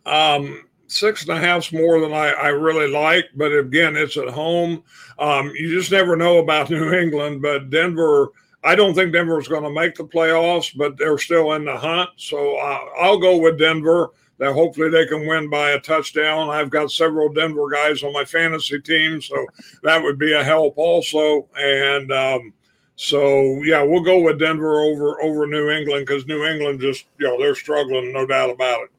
Um, 0.05 0.65
six 0.87 1.23
and 1.23 1.31
a 1.31 1.39
half's 1.39 1.73
more 1.73 1.99
than 1.99 2.13
I, 2.13 2.29
I 2.29 2.47
really 2.49 2.87
like, 2.87 3.25
but 3.35 3.51
again, 3.51 3.95
it's 3.95 4.17
at 4.17 4.29
home. 4.29 4.83
Um, 5.17 5.51
you 5.55 5.69
just 5.69 5.91
never 5.91 6.15
know 6.15 6.37
about 6.37 6.69
New 6.69 6.93
England, 6.93 7.41
but 7.41 7.69
Denver. 7.69 8.29
I 8.63 8.73
don't 8.73 8.95
think 8.95 9.13
Denver's 9.13 9.47
going 9.47 9.63
to 9.63 9.69
make 9.69 9.93
the 9.93 10.05
playoffs, 10.05 10.75
but 10.75 10.97
they're 10.97 11.19
still 11.19 11.53
in 11.53 11.65
the 11.65 11.77
hunt. 11.77 12.09
So 12.17 12.57
uh, 12.57 12.79
I'll 12.99 13.19
go 13.19 13.37
with 13.37 13.59
Denver. 13.59 14.09
That 14.37 14.53
hopefully 14.53 14.89
they 14.89 15.05
can 15.05 15.25
win 15.27 15.49
by 15.49 15.71
a 15.71 15.79
touchdown. 15.79 16.49
I've 16.49 16.69
got 16.69 16.91
several 16.91 17.31
Denver 17.31 17.69
guys 17.69 18.03
on 18.03 18.11
my 18.11 18.25
fantasy 18.25 18.81
team, 18.81 19.21
so 19.21 19.45
that 19.83 20.03
would 20.03 20.19
be 20.19 20.33
a 20.33 20.43
help 20.43 20.73
also. 20.77 21.47
And 21.57 22.11
um, 22.11 22.53
so 22.95 23.61
yeah, 23.63 23.81
we'll 23.81 24.03
go 24.03 24.19
with 24.19 24.39
Denver 24.39 24.81
over 24.81 25.21
over 25.21 25.47
New 25.47 25.69
England 25.69 26.05
because 26.05 26.25
New 26.27 26.45
England 26.45 26.81
just 26.81 27.05
you 27.17 27.27
know 27.27 27.39
they're 27.39 27.55
struggling, 27.55 28.11
no 28.11 28.25
doubt 28.25 28.49
about 28.49 28.83
it. 28.83 28.89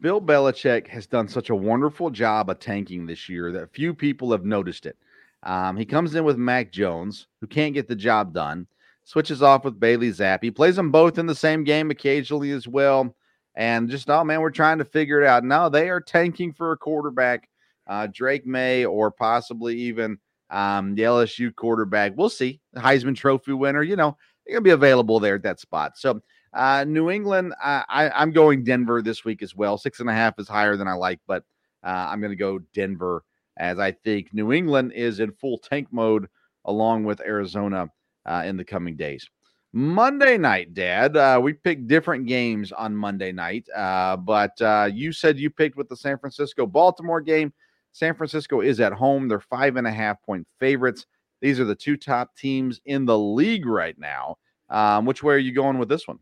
Bill 0.00 0.20
Belichick 0.20 0.86
has 0.88 1.06
done 1.06 1.28
such 1.28 1.50
a 1.50 1.56
wonderful 1.56 2.10
job 2.10 2.50
of 2.50 2.60
tanking 2.60 3.04
this 3.04 3.28
year 3.28 3.50
that 3.52 3.72
few 3.72 3.92
people 3.92 4.30
have 4.30 4.44
noticed 4.44 4.86
it. 4.86 4.96
Um, 5.42 5.76
he 5.76 5.84
comes 5.84 6.14
in 6.14 6.24
with 6.24 6.36
Mac 6.36 6.72
Jones, 6.72 7.26
who 7.40 7.46
can't 7.46 7.74
get 7.74 7.88
the 7.88 7.96
job 7.96 8.32
done, 8.32 8.66
switches 9.04 9.42
off 9.42 9.64
with 9.64 9.80
Bailey 9.80 10.10
Zappe. 10.10 10.42
He 10.42 10.50
plays 10.50 10.76
them 10.76 10.90
both 10.90 11.18
in 11.18 11.26
the 11.26 11.34
same 11.34 11.64
game 11.64 11.90
occasionally 11.90 12.50
as 12.52 12.68
well. 12.68 13.14
And 13.58 13.90
just, 13.90 14.08
oh 14.08 14.22
man, 14.22 14.40
we're 14.40 14.52
trying 14.52 14.78
to 14.78 14.84
figure 14.84 15.20
it 15.20 15.26
out. 15.26 15.42
No, 15.42 15.68
they 15.68 15.90
are 15.90 16.00
tanking 16.00 16.52
for 16.52 16.70
a 16.70 16.76
quarterback, 16.76 17.48
uh, 17.88 18.06
Drake 18.06 18.46
Maye, 18.46 18.84
or 18.84 19.10
possibly 19.10 19.76
even 19.76 20.16
um, 20.48 20.94
the 20.94 21.02
LSU 21.02 21.52
quarterback. 21.52 22.12
We'll 22.16 22.30
see. 22.30 22.60
The 22.72 22.80
Heisman 22.80 23.16
Trophy 23.16 23.52
winner, 23.52 23.82
you 23.82 23.96
know, 23.96 24.16
they're 24.46 24.54
going 24.54 24.62
to 24.62 24.68
be 24.68 24.70
available 24.70 25.18
there 25.18 25.34
at 25.34 25.42
that 25.42 25.58
spot. 25.58 25.98
So, 25.98 26.22
uh, 26.54 26.84
New 26.86 27.10
England, 27.10 27.52
I, 27.60 28.10
am 28.14 28.30
going 28.30 28.62
Denver 28.62 29.02
this 29.02 29.24
week 29.24 29.42
as 29.42 29.56
well. 29.56 29.76
Six 29.76 29.98
and 29.98 30.08
a 30.08 30.14
half 30.14 30.38
is 30.38 30.48
higher 30.48 30.76
than 30.76 30.88
I 30.88 30.94
like, 30.94 31.18
but 31.26 31.42
uh, 31.84 32.06
I'm 32.08 32.20
going 32.20 32.30
to 32.30 32.36
go 32.36 32.60
Denver 32.72 33.24
as 33.56 33.80
I 33.80 33.90
think 33.90 34.32
New 34.32 34.52
England 34.52 34.92
is 34.92 35.18
in 35.18 35.32
full 35.32 35.58
tank 35.58 35.88
mode 35.90 36.28
along 36.64 37.04
with 37.04 37.20
Arizona 37.20 37.90
uh, 38.24 38.42
in 38.46 38.56
the 38.56 38.64
coming 38.64 38.96
days. 38.96 39.28
Monday 39.72 40.38
night, 40.38 40.72
Dad. 40.74 41.16
Uh, 41.16 41.40
we 41.42 41.52
picked 41.52 41.88
different 41.88 42.26
games 42.26 42.72
on 42.72 42.96
Monday 42.96 43.32
night, 43.32 43.66
uh, 43.76 44.16
but 44.16 44.60
uh, 44.62 44.88
you 44.92 45.12
said 45.12 45.38
you 45.38 45.50
picked 45.50 45.76
with 45.76 45.88
the 45.88 45.96
San 45.96 46.18
Francisco 46.18 46.66
Baltimore 46.66 47.20
game. 47.20 47.52
San 47.92 48.14
Francisco 48.14 48.60
is 48.60 48.80
at 48.80 48.92
home. 48.92 49.28
They're 49.28 49.40
five 49.40 49.76
and 49.76 49.86
a 49.86 49.92
half 49.92 50.22
point 50.22 50.46
favorites. 50.58 51.06
These 51.40 51.60
are 51.60 51.64
the 51.64 51.74
two 51.74 51.96
top 51.96 52.34
teams 52.36 52.80
in 52.86 53.04
the 53.04 53.18
league 53.18 53.66
right 53.66 53.98
now. 53.98 54.36
Um, 54.70 55.04
which 55.04 55.22
way 55.22 55.34
are 55.34 55.38
you 55.38 55.52
going 55.52 55.78
with 55.78 55.88
this 55.88 56.08
one? 56.08 56.18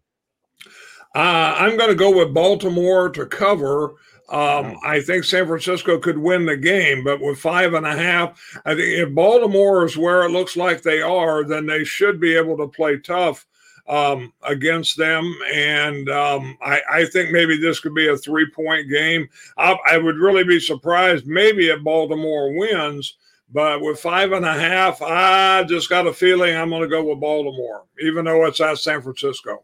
Uh, 1.16 1.56
I'm 1.58 1.78
going 1.78 1.88
to 1.88 1.96
go 1.96 2.14
with 2.14 2.34
Baltimore 2.34 3.08
to 3.08 3.24
cover. 3.24 3.94
Um. 4.28 4.76
I 4.84 5.00
think 5.00 5.24
San 5.24 5.46
Francisco 5.46 5.98
could 5.98 6.18
win 6.18 6.46
the 6.46 6.56
game, 6.56 7.04
but 7.04 7.20
with 7.20 7.38
five 7.38 7.74
and 7.74 7.86
a 7.86 7.96
half, 7.96 8.38
I 8.66 8.74
think 8.74 8.88
if 8.88 9.14
Baltimore 9.14 9.84
is 9.86 9.96
where 9.96 10.24
it 10.24 10.30
looks 10.30 10.56
like 10.56 10.82
they 10.82 11.00
are, 11.00 11.44
then 11.44 11.64
they 11.64 11.84
should 11.84 12.20
be 12.20 12.36
able 12.36 12.56
to 12.56 12.66
play 12.66 12.98
tough 12.98 13.46
um, 13.88 14.32
against 14.42 14.96
them. 14.96 15.32
And 15.54 16.10
um, 16.10 16.58
I, 16.60 16.80
I, 16.90 17.04
think 17.06 17.30
maybe 17.30 17.56
this 17.56 17.78
could 17.78 17.94
be 17.94 18.08
a 18.08 18.16
three 18.16 18.50
point 18.50 18.90
game. 18.90 19.28
I, 19.56 19.76
I, 19.88 19.98
would 19.98 20.16
really 20.16 20.44
be 20.44 20.58
surprised 20.58 21.26
maybe 21.26 21.68
if 21.68 21.82
Baltimore 21.84 22.52
wins. 22.58 23.16
But 23.52 23.80
with 23.80 24.00
five 24.00 24.32
and 24.32 24.44
a 24.44 24.52
half, 24.52 25.00
I 25.02 25.62
just 25.62 25.88
got 25.88 26.08
a 26.08 26.12
feeling 26.12 26.56
I'm 26.56 26.70
going 26.70 26.82
to 26.82 26.88
go 26.88 27.04
with 27.04 27.20
Baltimore, 27.20 27.84
even 28.00 28.24
though 28.24 28.44
it's 28.46 28.60
at 28.60 28.78
San 28.78 29.02
Francisco. 29.02 29.62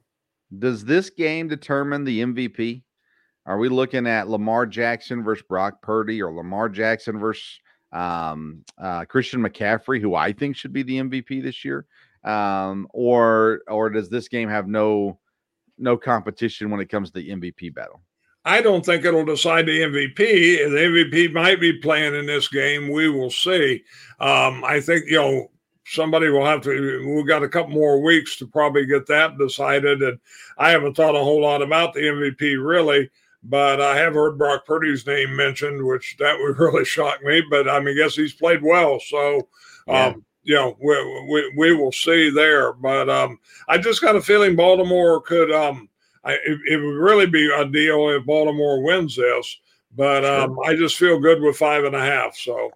Does 0.58 0.84
this 0.84 1.10
game 1.10 1.48
determine 1.48 2.04
the 2.04 2.20
MVP? 2.20 2.82
Are 3.46 3.58
we 3.58 3.68
looking 3.68 4.06
at 4.06 4.28
Lamar 4.28 4.66
Jackson 4.66 5.24
versus 5.24 5.44
Brock 5.48 5.82
Purdy 5.82 6.22
or 6.22 6.32
Lamar 6.32 6.68
Jackson 6.68 7.18
versus 7.18 7.60
um, 7.92 8.64
uh, 8.78 9.04
Christian 9.04 9.42
McCaffrey, 9.42 10.00
who 10.00 10.14
I 10.14 10.32
think 10.32 10.56
should 10.56 10.72
be 10.72 10.82
the 10.82 10.98
MVP 10.98 11.42
this 11.42 11.64
year? 11.64 11.86
um, 12.24 12.86
or 12.90 13.62
or 13.68 13.90
does 13.90 14.08
this 14.08 14.28
game 14.28 14.48
have 14.48 14.68
no 14.68 15.18
no 15.78 15.96
competition 15.96 16.70
when 16.70 16.80
it 16.80 16.88
comes 16.88 17.10
to 17.10 17.20
the 17.20 17.30
MVP 17.30 17.74
battle? 17.74 18.00
I 18.44 18.60
don't 18.60 18.84
think 18.84 19.04
it'll 19.04 19.24
decide 19.24 19.66
the 19.66 19.80
MVP. 19.80 20.16
The 20.16 21.12
MVP 21.16 21.32
might 21.32 21.60
be 21.60 21.78
playing 21.78 22.14
in 22.14 22.26
this 22.26 22.48
game. 22.48 22.90
We 22.90 23.08
will 23.08 23.30
see. 23.30 23.84
Um, 24.18 24.64
I 24.64 24.80
think 24.80 25.04
you 25.06 25.16
know 25.16 25.50
somebody 25.84 26.28
will 26.28 26.44
have 26.44 26.62
to. 26.62 27.14
We've 27.14 27.26
got 27.26 27.42
a 27.42 27.48
couple 27.48 27.72
more 27.72 28.02
weeks 28.02 28.36
to 28.36 28.46
probably 28.46 28.86
get 28.86 29.06
that 29.06 29.38
decided, 29.38 30.02
and 30.02 30.18
I 30.58 30.70
haven't 30.70 30.94
thought 30.94 31.14
a 31.14 31.18
whole 31.18 31.42
lot 31.42 31.62
about 31.62 31.94
the 31.94 32.00
MVP 32.00 32.64
really. 32.64 33.10
But 33.44 33.80
I 33.80 33.96
have 33.96 34.14
heard 34.14 34.38
Brock 34.38 34.64
Purdy's 34.66 35.04
name 35.04 35.34
mentioned, 35.34 35.84
which 35.84 36.16
that 36.18 36.38
would 36.38 36.58
really 36.58 36.84
shock 36.84 37.22
me. 37.22 37.42
But 37.50 37.68
I 37.68 37.80
mean, 37.80 37.98
I 37.98 38.02
guess 38.02 38.14
he's 38.14 38.34
played 38.34 38.62
well, 38.62 39.00
so. 39.00 39.48
Um, 39.88 40.24
you 40.44 40.54
know, 40.54 40.76
we, 40.80 41.26
we, 41.28 41.52
we 41.56 41.74
will 41.74 41.92
see 41.92 42.30
there. 42.30 42.72
But 42.72 43.08
um, 43.08 43.38
I 43.68 43.78
just 43.78 44.00
got 44.00 44.16
a 44.16 44.20
feeling 44.20 44.56
Baltimore 44.56 45.20
could, 45.20 45.52
um, 45.52 45.88
I, 46.24 46.32
it, 46.34 46.58
it, 46.68 46.76
would 46.76 46.96
really 46.96 47.26
be 47.26 47.50
a 47.50 47.64
deal 47.64 48.08
if 48.10 48.26
Baltimore 48.26 48.82
wins 48.82 49.16
this. 49.16 49.58
But 49.94 50.24
um, 50.24 50.58
I 50.64 50.74
just 50.74 50.96
feel 50.96 51.20
good 51.20 51.42
with 51.42 51.56
five 51.56 51.84
and 51.84 51.94
a 51.94 52.00
half. 52.00 52.36
So, 52.36 52.70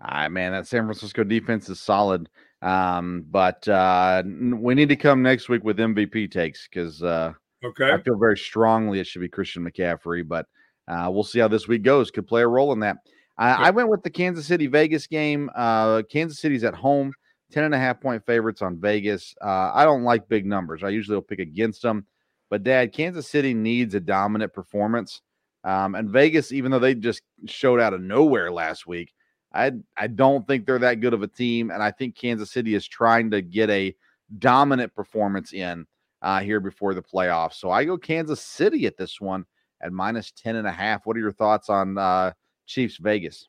all 0.00 0.10
right, 0.10 0.28
man, 0.28 0.52
that 0.52 0.66
San 0.66 0.84
Francisco 0.84 1.24
defense 1.24 1.68
is 1.68 1.80
solid. 1.80 2.28
Um, 2.62 3.24
but 3.30 3.66
uh, 3.68 4.22
we 4.26 4.74
need 4.74 4.88
to 4.88 4.96
come 4.96 5.22
next 5.22 5.48
week 5.48 5.62
with 5.64 5.78
MVP 5.78 6.30
takes 6.30 6.68
because 6.68 7.02
uh, 7.02 7.32
okay, 7.64 7.92
I 7.92 8.00
feel 8.02 8.16
very 8.18 8.36
strongly 8.36 8.98
it 8.98 9.06
should 9.06 9.20
be 9.20 9.28
Christian 9.28 9.64
McCaffrey, 9.68 10.26
but 10.26 10.46
uh, 10.88 11.08
we'll 11.10 11.24
see 11.24 11.38
how 11.38 11.48
this 11.48 11.68
week 11.68 11.82
goes. 11.82 12.10
Could 12.10 12.26
play 12.26 12.42
a 12.42 12.48
role 12.48 12.72
in 12.72 12.80
that. 12.80 12.98
I, 13.38 13.68
I 13.68 13.70
went 13.70 13.88
with 13.88 14.02
the 14.02 14.10
Kansas 14.10 14.46
City 14.46 14.66
Vegas 14.66 15.06
game. 15.06 15.50
Uh, 15.54 16.02
Kansas 16.10 16.38
City's 16.38 16.64
at 16.64 16.74
home, 16.74 17.12
10 17.52 17.64
and 17.64 17.74
a 17.74 17.78
half 17.78 18.00
point 18.00 18.24
favorites 18.24 18.62
on 18.62 18.80
Vegas. 18.80 19.34
Uh, 19.42 19.72
I 19.74 19.84
don't 19.84 20.04
like 20.04 20.28
big 20.28 20.46
numbers. 20.46 20.82
I 20.82 20.88
usually 20.88 21.16
will 21.16 21.22
pick 21.22 21.40
against 21.40 21.82
them. 21.82 22.06
But, 22.48 22.62
Dad, 22.62 22.92
Kansas 22.92 23.28
City 23.28 23.54
needs 23.54 23.94
a 23.94 24.00
dominant 24.00 24.52
performance. 24.52 25.20
Um, 25.64 25.96
and 25.96 26.08
Vegas, 26.08 26.52
even 26.52 26.70
though 26.70 26.78
they 26.78 26.94
just 26.94 27.22
showed 27.46 27.80
out 27.80 27.92
of 27.92 28.00
nowhere 28.00 28.52
last 28.52 28.86
week, 28.86 29.12
I, 29.52 29.72
I 29.96 30.06
don't 30.06 30.46
think 30.46 30.66
they're 30.66 30.78
that 30.78 31.00
good 31.00 31.14
of 31.14 31.22
a 31.22 31.28
team. 31.28 31.70
And 31.70 31.82
I 31.82 31.90
think 31.90 32.14
Kansas 32.14 32.50
City 32.50 32.74
is 32.74 32.86
trying 32.86 33.30
to 33.30 33.42
get 33.42 33.70
a 33.70 33.94
dominant 34.38 34.94
performance 34.94 35.52
in 35.52 35.86
uh, 36.22 36.40
here 36.40 36.60
before 36.60 36.94
the 36.94 37.02
playoffs. 37.02 37.54
So 37.54 37.70
I 37.70 37.84
go 37.84 37.96
Kansas 37.96 38.40
City 38.40 38.86
at 38.86 38.96
this 38.96 39.20
one 39.20 39.46
at 39.80 39.92
minus 39.92 40.32
10 40.32 40.56
and 40.56 40.66
a 40.66 40.72
half. 40.72 41.06
What 41.06 41.16
are 41.16 41.20
your 41.20 41.32
thoughts 41.32 41.68
on 41.68 41.98
uh, 41.98 42.32
Chiefs 42.66 42.96
Vegas? 42.96 43.48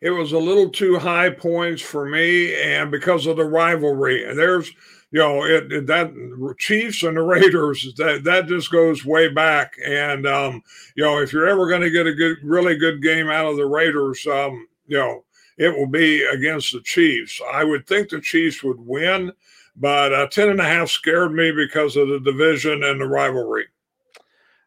It 0.00 0.10
was 0.10 0.32
a 0.32 0.38
little 0.38 0.68
too 0.68 0.98
high 0.98 1.30
points 1.30 1.82
for 1.82 2.06
me, 2.06 2.54
and 2.54 2.90
because 2.90 3.26
of 3.26 3.36
the 3.36 3.44
rivalry, 3.44 4.28
and 4.28 4.38
there's 4.38 4.70
you 5.10 5.18
know 5.18 5.44
it, 5.44 5.72
it, 5.72 5.86
that 5.86 6.12
Chiefs 6.58 7.02
and 7.02 7.16
the 7.16 7.22
Raiders 7.22 7.94
that 7.96 8.24
that 8.24 8.46
just 8.46 8.70
goes 8.70 9.04
way 9.04 9.28
back, 9.28 9.74
and 9.84 10.26
um, 10.26 10.62
you 10.96 11.04
know 11.04 11.18
if 11.18 11.32
you're 11.32 11.48
ever 11.48 11.68
going 11.68 11.82
to 11.82 11.90
get 11.90 12.06
a 12.06 12.14
good, 12.14 12.38
really 12.42 12.76
good 12.76 13.02
game 13.02 13.28
out 13.28 13.46
of 13.46 13.56
the 13.56 13.66
Raiders, 13.66 14.26
um, 14.26 14.66
you 14.90 14.98
know 14.98 15.24
it 15.56 15.74
will 15.74 15.86
be 15.86 16.22
against 16.24 16.72
the 16.72 16.80
Chiefs. 16.80 17.40
I 17.52 17.64
would 17.64 17.86
think 17.86 18.08
the 18.08 18.20
Chiefs 18.20 18.62
would 18.62 18.80
win, 18.80 19.32
but 19.76 20.12
uh, 20.12 20.26
ten 20.26 20.48
and 20.48 20.60
a 20.60 20.64
half 20.64 20.90
scared 20.90 21.32
me 21.32 21.52
because 21.52 21.96
of 21.96 22.08
the 22.08 22.20
division 22.20 22.82
and 22.82 23.00
the 23.00 23.06
rivalry. 23.06 23.66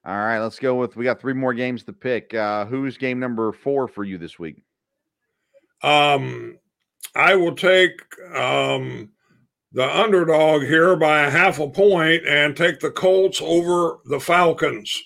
All 0.06 0.16
right, 0.16 0.40
let's 0.40 0.60
go 0.60 0.76
with. 0.76 0.96
We 0.96 1.06
got 1.06 1.22
three 1.22 1.34
more 1.34 1.54
games 1.54 1.84
to 1.84 1.94
pick. 1.94 2.34
Uh, 2.34 2.66
who's 2.66 2.98
game 2.98 3.20
number 3.20 3.52
four 3.52 3.88
for 3.88 4.04
you 4.04 4.18
this 4.18 4.38
week? 4.38 4.64
Um, 5.82 6.58
I 7.16 7.36
will 7.36 7.56
take 7.56 8.02
um, 8.34 9.10
the 9.72 10.00
underdog 10.00 10.64
here 10.64 10.96
by 10.96 11.22
a 11.22 11.30
half 11.30 11.60
a 11.60 11.70
point 11.70 12.26
and 12.28 12.56
take 12.56 12.80
the 12.80 12.92
Colts 12.92 13.42
over 13.42 14.00
the 14.06 14.20
Falcons. 14.20 15.04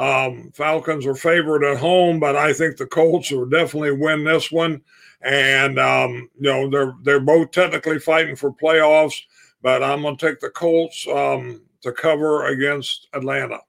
Um, 0.00 0.50
Falcons 0.54 1.06
are 1.06 1.14
favored 1.14 1.64
at 1.64 1.76
home, 1.76 2.18
but 2.20 2.34
I 2.34 2.52
think 2.52 2.76
the 2.76 2.86
Colts 2.86 3.30
will 3.30 3.46
definitely 3.46 3.92
win 3.92 4.24
this 4.24 4.50
one. 4.50 4.82
And 5.22 5.78
um, 5.78 6.30
you 6.38 6.50
know 6.50 6.70
they're 6.70 6.94
they're 7.02 7.20
both 7.20 7.50
technically 7.50 7.98
fighting 7.98 8.36
for 8.36 8.50
playoffs, 8.50 9.20
but 9.60 9.82
I'm 9.82 10.02
going 10.02 10.16
to 10.16 10.26
take 10.26 10.40
the 10.40 10.50
Colts 10.50 11.06
um, 11.06 11.62
to 11.82 11.92
cover 11.92 12.46
against 12.46 13.08
Atlanta 13.12 13.60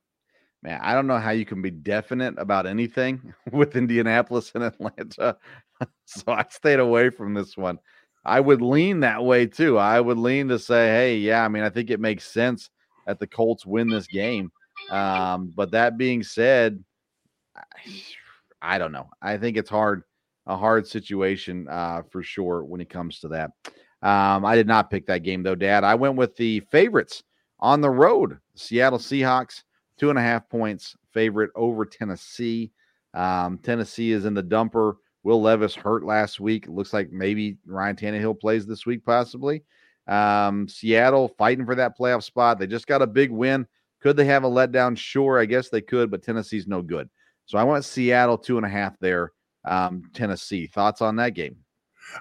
man, 0.64 0.80
I 0.82 0.94
don't 0.94 1.08
know 1.08 1.18
how 1.18 1.32
you 1.32 1.46
can 1.46 1.62
be 1.62 1.72
definite 1.72 2.36
about 2.38 2.66
anything 2.66 3.34
with 3.52 3.76
Indianapolis 3.76 4.52
and 4.56 4.64
Atlanta. 4.64 5.38
so 6.06 6.32
I 6.32 6.46
stayed 6.50 6.80
away 6.80 7.10
from 7.10 7.34
this 7.34 7.58
one. 7.58 7.80
I 8.24 8.40
would 8.40 8.62
lean 8.62 9.00
that 9.00 9.24
way 9.24 9.48
too. 9.48 9.80
I 9.80 10.00
would 10.00 10.20
lean 10.20 10.48
to 10.50 10.60
say, 10.60 10.88
hey, 10.88 11.18
yeah, 11.18 11.44
I 11.44 11.48
mean, 11.48 11.64
I 11.64 11.70
think 11.70 11.90
it 11.90 12.00
makes 12.00 12.26
sense 12.26 12.70
that 13.08 13.20
the 13.20 13.26
Colts 13.26 13.66
win 13.66 13.90
this 13.90 14.06
game. 14.06 14.52
Um, 14.90 15.54
but 15.56 15.72
that 15.72 15.98
being 15.98 16.24
said, 16.24 16.84
I, 18.62 18.78
don't 18.78 18.92
know. 18.92 19.10
I 19.22 19.38
think 19.38 19.58
it's 19.58 19.70
hard, 19.70 20.04
a 20.48 20.58
hard 20.58 20.88
situation 20.88 21.68
uh, 21.70 22.02
for 22.10 22.24
sure 22.24 22.64
when 22.64 22.82
it 22.82 22.90
comes 22.90 23.20
to 23.20 23.28
that. 23.30 23.52
Um, 24.02 24.46
I 24.46 24.56
did 24.56 24.68
not 24.68 24.90
pick 24.90 25.06
that 25.08 25.24
game 25.24 25.44
though, 25.44 25.56
Dad. 25.56 25.84
I 25.84 25.96
went 25.96 26.16
with 26.16 26.36
the 26.36 26.62
favorites 26.72 27.24
on 27.60 27.82
the 27.82 27.90
road, 27.90 28.40
Seattle 28.56 28.98
Seahawks 28.98 29.64
two 30.02 30.10
and 30.10 30.18
a 30.18 30.22
half 30.22 30.50
points 30.50 30.96
favorite 31.14 31.52
over 31.56 31.86
Tennessee. 31.86 32.72
Um, 33.14 33.60
Tennessee 33.60 34.12
is 34.12 34.26
in 34.26 34.34
the 34.34 34.42
dumper. 34.42 34.96
Will 35.22 35.40
Levis 35.40 35.76
hurt 35.76 36.04
last 36.04 36.40
week. 36.40 36.66
It 36.66 36.72
looks 36.72 36.92
like 36.92 37.12
maybe 37.12 37.58
Ryan 37.68 37.96
Tannehill 37.96 38.40
plays 38.40 38.66
this 38.66 38.88
week, 38.88 39.06
possibly. 39.06 39.64
Um, 40.08 40.68
Seattle 40.68 41.28
fighting 41.38 41.68
for 41.68 41.76
that 41.76 41.96
playoff 41.96 42.24
spot. 42.24 42.58
They 42.58 42.66
just 42.66 42.88
got 42.88 43.04
a 43.04 43.08
big 43.08 43.30
win. 43.30 43.68
Could 44.02 44.18
they 44.18 44.26
have 44.26 44.44
a 44.44 44.50
letdown? 44.50 44.98
Sure, 44.98 45.40
I 45.40 45.46
guess 45.46 45.70
they 45.70 45.82
could, 45.82 46.12
but 46.12 46.24
Tennessee's 46.24 46.68
no 46.68 46.82
good. 46.82 47.10
So 47.46 47.58
I 47.58 47.64
want 47.64 47.86
Seattle 47.86 48.38
two 48.38 48.58
and 48.58 48.66
a 48.66 48.70
half 48.70 48.98
there. 49.00 49.32
Um, 49.66 50.10
Tennessee. 50.14 50.68
Thoughts 50.68 51.02
on 51.02 51.16
that 51.18 51.36
game? 51.36 51.58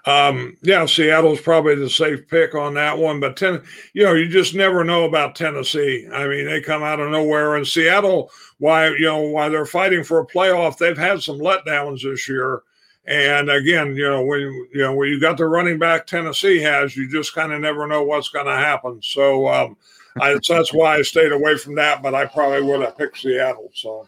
Um, 0.06 0.56
yeah, 0.62 0.86
Seattle's 0.86 1.40
probably 1.40 1.74
the 1.74 1.90
safe 1.90 2.26
pick 2.28 2.54
on 2.54 2.74
that 2.74 2.96
one, 2.96 3.18
but 3.18 3.36
ten, 3.36 3.62
you 3.92 4.04
know, 4.04 4.14
you 4.14 4.28
just 4.28 4.54
never 4.54 4.84
know 4.84 5.04
about 5.04 5.34
Tennessee. 5.34 6.06
I 6.12 6.28
mean, 6.28 6.46
they 6.46 6.60
come 6.60 6.82
out 6.82 7.00
of 7.00 7.10
nowhere, 7.10 7.56
and 7.56 7.66
Seattle, 7.66 8.30
why 8.58 8.88
you 8.88 9.06
know, 9.06 9.20
why 9.22 9.48
they're 9.48 9.66
fighting 9.66 10.04
for 10.04 10.20
a 10.20 10.26
playoff, 10.26 10.78
they've 10.78 10.96
had 10.96 11.22
some 11.22 11.38
letdowns 11.38 12.02
this 12.02 12.28
year. 12.28 12.62
And 13.06 13.50
again, 13.50 13.96
you 13.96 14.08
know, 14.08 14.22
when 14.22 14.40
you 14.40 14.82
know 14.82 14.94
when 14.94 15.08
you 15.08 15.18
got 15.18 15.38
the 15.38 15.46
running 15.46 15.78
back 15.78 16.06
Tennessee 16.06 16.60
has, 16.60 16.96
you 16.96 17.08
just 17.10 17.34
kind 17.34 17.52
of 17.52 17.60
never 17.60 17.86
know 17.86 18.02
what's 18.02 18.28
going 18.28 18.46
to 18.46 18.52
happen. 18.52 19.00
So 19.02 19.48
um, 19.48 19.76
I, 20.20 20.38
that's 20.48 20.72
why 20.72 20.96
I 20.96 21.02
stayed 21.02 21.32
away 21.32 21.56
from 21.56 21.74
that. 21.76 22.02
But 22.02 22.14
I 22.14 22.26
probably 22.26 22.62
would 22.62 22.80
have 22.80 22.96
picked 22.96 23.18
Seattle. 23.18 23.70
So. 23.74 24.06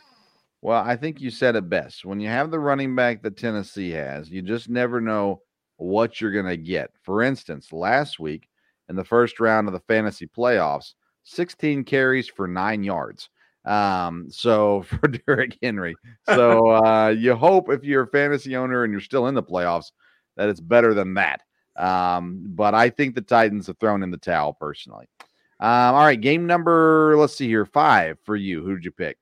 Well, 0.62 0.82
I 0.82 0.96
think 0.96 1.20
you 1.20 1.30
said 1.30 1.56
it 1.56 1.68
best. 1.68 2.04
When 2.04 2.20
you 2.20 2.28
have 2.28 2.50
the 2.50 2.60
running 2.60 2.94
back 2.94 3.22
that 3.22 3.36
Tennessee 3.36 3.90
has, 3.90 4.30
you 4.30 4.42
just 4.42 4.68
never 4.68 5.00
know 5.00 5.42
what 5.76 6.20
you're 6.20 6.30
going 6.30 6.46
to 6.46 6.56
get. 6.56 6.90
For 7.02 7.22
instance, 7.22 7.72
last 7.72 8.20
week 8.20 8.48
in 8.88 8.94
the 8.94 9.04
first 9.04 9.40
round 9.40 9.66
of 9.66 9.74
the 9.74 9.80
fantasy 9.80 10.26
playoffs, 10.26 10.94
16 11.24 11.84
carries 11.84 12.28
for 12.28 12.46
nine 12.46 12.84
yards. 12.84 13.28
Um, 13.64 14.26
so 14.30 14.82
for 14.86 15.08
Derrick 15.08 15.58
Henry. 15.62 15.96
So 16.26 16.70
uh, 16.84 17.08
you 17.08 17.34
hope 17.34 17.70
if 17.70 17.84
you're 17.84 18.04
a 18.04 18.08
fantasy 18.08 18.56
owner 18.56 18.84
and 18.84 18.92
you're 18.92 19.00
still 19.00 19.26
in 19.26 19.34
the 19.34 19.42
playoffs 19.42 19.90
that 20.36 20.48
it's 20.48 20.60
better 20.60 20.94
than 20.94 21.14
that. 21.14 21.42
Um, 21.76 22.44
but 22.48 22.74
I 22.74 22.90
think 22.90 23.14
the 23.14 23.22
Titans 23.22 23.66
have 23.66 23.78
thrown 23.78 24.02
in 24.02 24.10
the 24.10 24.18
towel 24.18 24.52
personally. 24.52 25.06
Um, 25.62 25.94
all 25.94 26.04
right, 26.04 26.20
game 26.20 26.44
number, 26.44 27.14
let's 27.16 27.36
see 27.36 27.46
here, 27.46 27.64
five 27.64 28.18
for 28.24 28.34
you. 28.34 28.64
Who 28.64 28.74
did 28.74 28.84
you 28.84 28.90
pick? 28.90 29.16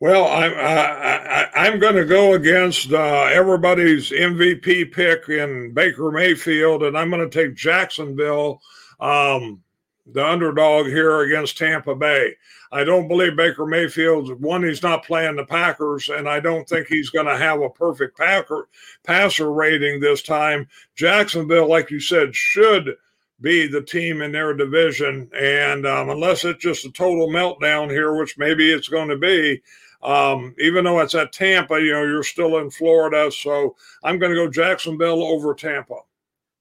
Well, 0.00 0.24
I'm 0.26 0.54
I, 0.56 1.50
I'm 1.54 1.78
going 1.78 1.96
to 1.96 2.06
go 2.06 2.32
against 2.32 2.90
uh, 2.90 3.28
everybody's 3.30 4.08
MVP 4.08 4.90
pick 4.90 5.28
in 5.28 5.74
Baker 5.74 6.10
Mayfield, 6.10 6.82
and 6.82 6.96
I'm 6.96 7.10
going 7.10 7.28
to 7.28 7.44
take 7.44 7.54
Jacksonville, 7.54 8.62
um, 9.00 9.60
the 10.06 10.26
underdog 10.26 10.86
here 10.86 11.20
against 11.20 11.58
Tampa 11.58 11.94
Bay. 11.94 12.34
I 12.72 12.84
don't 12.84 13.06
believe 13.06 13.36
Baker 13.36 13.66
Mayfield. 13.66 14.40
One, 14.40 14.62
he's 14.62 14.82
not 14.82 15.04
playing 15.04 15.36
the 15.36 15.44
Packers, 15.44 16.08
and 16.08 16.26
I 16.26 16.40
don't 16.40 16.66
think 16.66 16.86
he's 16.86 17.10
going 17.10 17.26
to 17.26 17.36
have 17.36 17.60
a 17.60 17.68
perfect 17.68 18.16
Packer 18.16 18.66
passer 19.04 19.52
rating 19.52 20.00
this 20.00 20.22
time. 20.22 20.68
Jacksonville, 20.94 21.68
like 21.68 21.90
you 21.90 22.00
said, 22.00 22.34
should 22.34 22.96
be 23.40 23.66
the 23.66 23.82
team 23.82 24.22
in 24.22 24.32
their 24.32 24.54
division, 24.54 25.30
and 25.38 25.86
um, 25.86 26.10
unless 26.10 26.44
it's 26.44 26.62
just 26.62 26.84
a 26.84 26.90
total 26.90 27.28
meltdown 27.28 27.90
here, 27.90 28.16
which 28.16 28.36
maybe 28.36 28.72
it's 28.72 28.88
going 28.88 29.08
to 29.08 29.16
be, 29.16 29.62
um, 30.02 30.54
even 30.58 30.84
though 30.84 31.00
it's 31.00 31.14
at 31.14 31.32
Tampa, 31.32 31.80
you 31.80 31.92
know, 31.92 32.02
you're 32.02 32.22
still 32.22 32.58
in 32.58 32.70
Florida. 32.70 33.30
So 33.30 33.76
I'm 34.02 34.18
going 34.18 34.30
to 34.32 34.36
go 34.36 34.50
Jacksonville 34.50 35.22
over 35.22 35.54
Tampa. 35.54 35.96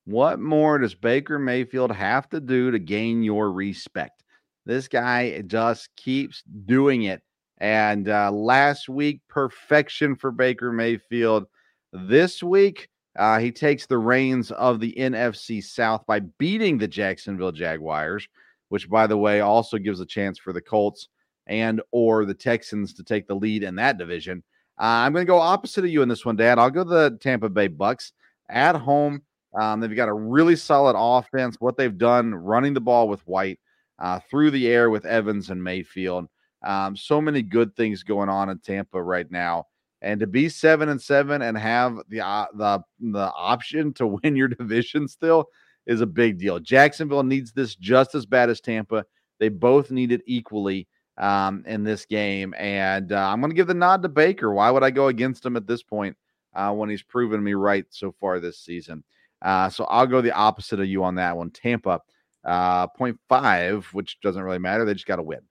What 0.05 0.39
more 0.39 0.77
does 0.77 0.95
Baker 0.95 1.37
Mayfield 1.37 1.91
have 1.91 2.29
to 2.29 2.39
do 2.39 2.71
to 2.71 2.79
gain 2.79 3.23
your 3.23 3.51
respect? 3.51 4.23
This 4.65 4.87
guy 4.87 5.41
just 5.47 5.89
keeps 5.95 6.43
doing 6.65 7.03
it. 7.03 7.21
And 7.57 8.07
uh, 8.07 8.31
last 8.31 8.87
week, 8.87 9.21
perfection 9.27 10.15
for 10.15 10.31
Baker 10.31 10.71
Mayfield. 10.71 11.47
This 11.91 12.43
week, 12.43 12.89
uh, 13.17 13.39
he 13.39 13.51
takes 13.51 13.85
the 13.85 13.97
reins 13.97 14.51
of 14.51 14.79
the 14.79 14.93
NFC 14.97 15.63
South 15.63 16.05
by 16.05 16.19
beating 16.19 16.77
the 16.77 16.87
Jacksonville 16.87 17.51
Jaguars, 17.51 18.27
which, 18.69 18.89
by 18.89 19.07
the 19.07 19.17
way, 19.17 19.41
also 19.41 19.77
gives 19.77 19.99
a 19.99 20.05
chance 20.05 20.37
for 20.37 20.53
the 20.53 20.61
Colts 20.61 21.09
and 21.47 21.81
or 21.91 22.25
the 22.25 22.33
Texans 22.33 22.93
to 22.93 23.03
take 23.03 23.27
the 23.27 23.35
lead 23.35 23.63
in 23.63 23.75
that 23.75 23.97
division. 23.97 24.43
Uh, 24.79 25.01
I'm 25.05 25.13
going 25.13 25.25
to 25.25 25.29
go 25.29 25.39
opposite 25.39 25.85
of 25.85 25.89
you 25.89 26.03
in 26.03 26.09
this 26.09 26.25
one, 26.25 26.35
Dad. 26.35 26.59
I'll 26.59 26.69
go 26.69 26.83
the 26.83 27.17
Tampa 27.19 27.49
Bay 27.49 27.67
Bucks 27.67 28.13
at 28.49 28.75
home. 28.75 29.23
Um, 29.59 29.79
they've 29.79 29.95
got 29.95 30.09
a 30.09 30.13
really 30.13 30.55
solid 30.55 30.95
offense. 30.95 31.55
What 31.59 31.77
they've 31.77 31.97
done 31.97 32.35
running 32.35 32.73
the 32.73 32.81
ball 32.81 33.07
with 33.07 33.21
White 33.21 33.59
uh, 33.97 34.19
through 34.29 34.51
the 34.51 34.67
air 34.67 34.89
with 34.89 35.05
Evans 35.05 35.49
and 35.49 35.63
Mayfield. 35.63 36.27
Um, 36.63 36.95
so 36.95 37.21
many 37.21 37.41
good 37.41 37.75
things 37.75 38.03
going 38.03 38.29
on 38.29 38.49
in 38.49 38.59
Tampa 38.59 39.01
right 39.01 39.29
now. 39.31 39.65
And 40.01 40.19
to 40.19 40.27
be 40.27 40.47
seven 40.49 40.89
and 40.89 41.01
seven 41.01 41.41
and 41.41 41.57
have 41.57 41.97
the 42.09 42.21
uh, 42.21 42.45
the 42.53 42.83
the 42.99 43.31
option 43.33 43.93
to 43.93 44.07
win 44.23 44.35
your 44.35 44.47
division 44.47 45.07
still 45.07 45.47
is 45.87 46.01
a 46.01 46.05
big 46.05 46.37
deal. 46.37 46.59
Jacksonville 46.59 47.23
needs 47.23 47.51
this 47.51 47.75
just 47.75 48.13
as 48.13 48.25
bad 48.25 48.49
as 48.49 48.61
Tampa. 48.61 49.05
They 49.39 49.49
both 49.49 49.89
need 49.89 50.11
it 50.11 50.21
equally 50.25 50.87
um, 51.17 51.63
in 51.65 51.83
this 51.83 52.05
game. 52.05 52.53
And 52.57 53.11
uh, 53.11 53.29
I'm 53.29 53.39
going 53.39 53.51
to 53.51 53.55
give 53.55 53.67
the 53.67 53.73
nod 53.73 54.03
to 54.03 54.09
Baker. 54.09 54.53
Why 54.53 54.69
would 54.69 54.83
I 54.83 54.91
go 54.91 55.07
against 55.07 55.45
him 55.45 55.55
at 55.55 55.67
this 55.67 55.83
point 55.83 56.15
uh, 56.53 56.73
when 56.73 56.89
he's 56.89 57.03
proven 57.03 57.43
me 57.43 57.53
right 57.53 57.85
so 57.89 58.13
far 58.19 58.39
this 58.39 58.59
season? 58.59 59.03
Uh, 59.41 59.69
so 59.69 59.85
I'll 59.85 60.07
go 60.07 60.21
the 60.21 60.31
opposite 60.31 60.79
of 60.79 60.87
you 60.87 61.03
on 61.03 61.15
that 61.15 61.37
one. 61.37 61.51
Tampa, 61.51 62.01
uh, 62.43 62.87
0.5, 62.87 63.85
which 63.93 64.19
doesn't 64.21 64.41
really 64.41 64.59
matter. 64.59 64.83
They 64.85 64.93
just 64.93 65.05
got 65.05 65.17
to 65.17 65.23
win. 65.23 65.41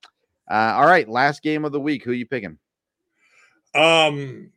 Uh, 0.50 0.74
all 0.76 0.86
right, 0.86 1.08
last 1.08 1.42
game 1.42 1.64
of 1.64 1.72
the 1.72 1.80
week. 1.80 2.04
Who 2.04 2.10
are 2.10 2.14
you 2.14 2.26
picking? 2.26 2.58
Um, 3.76 4.50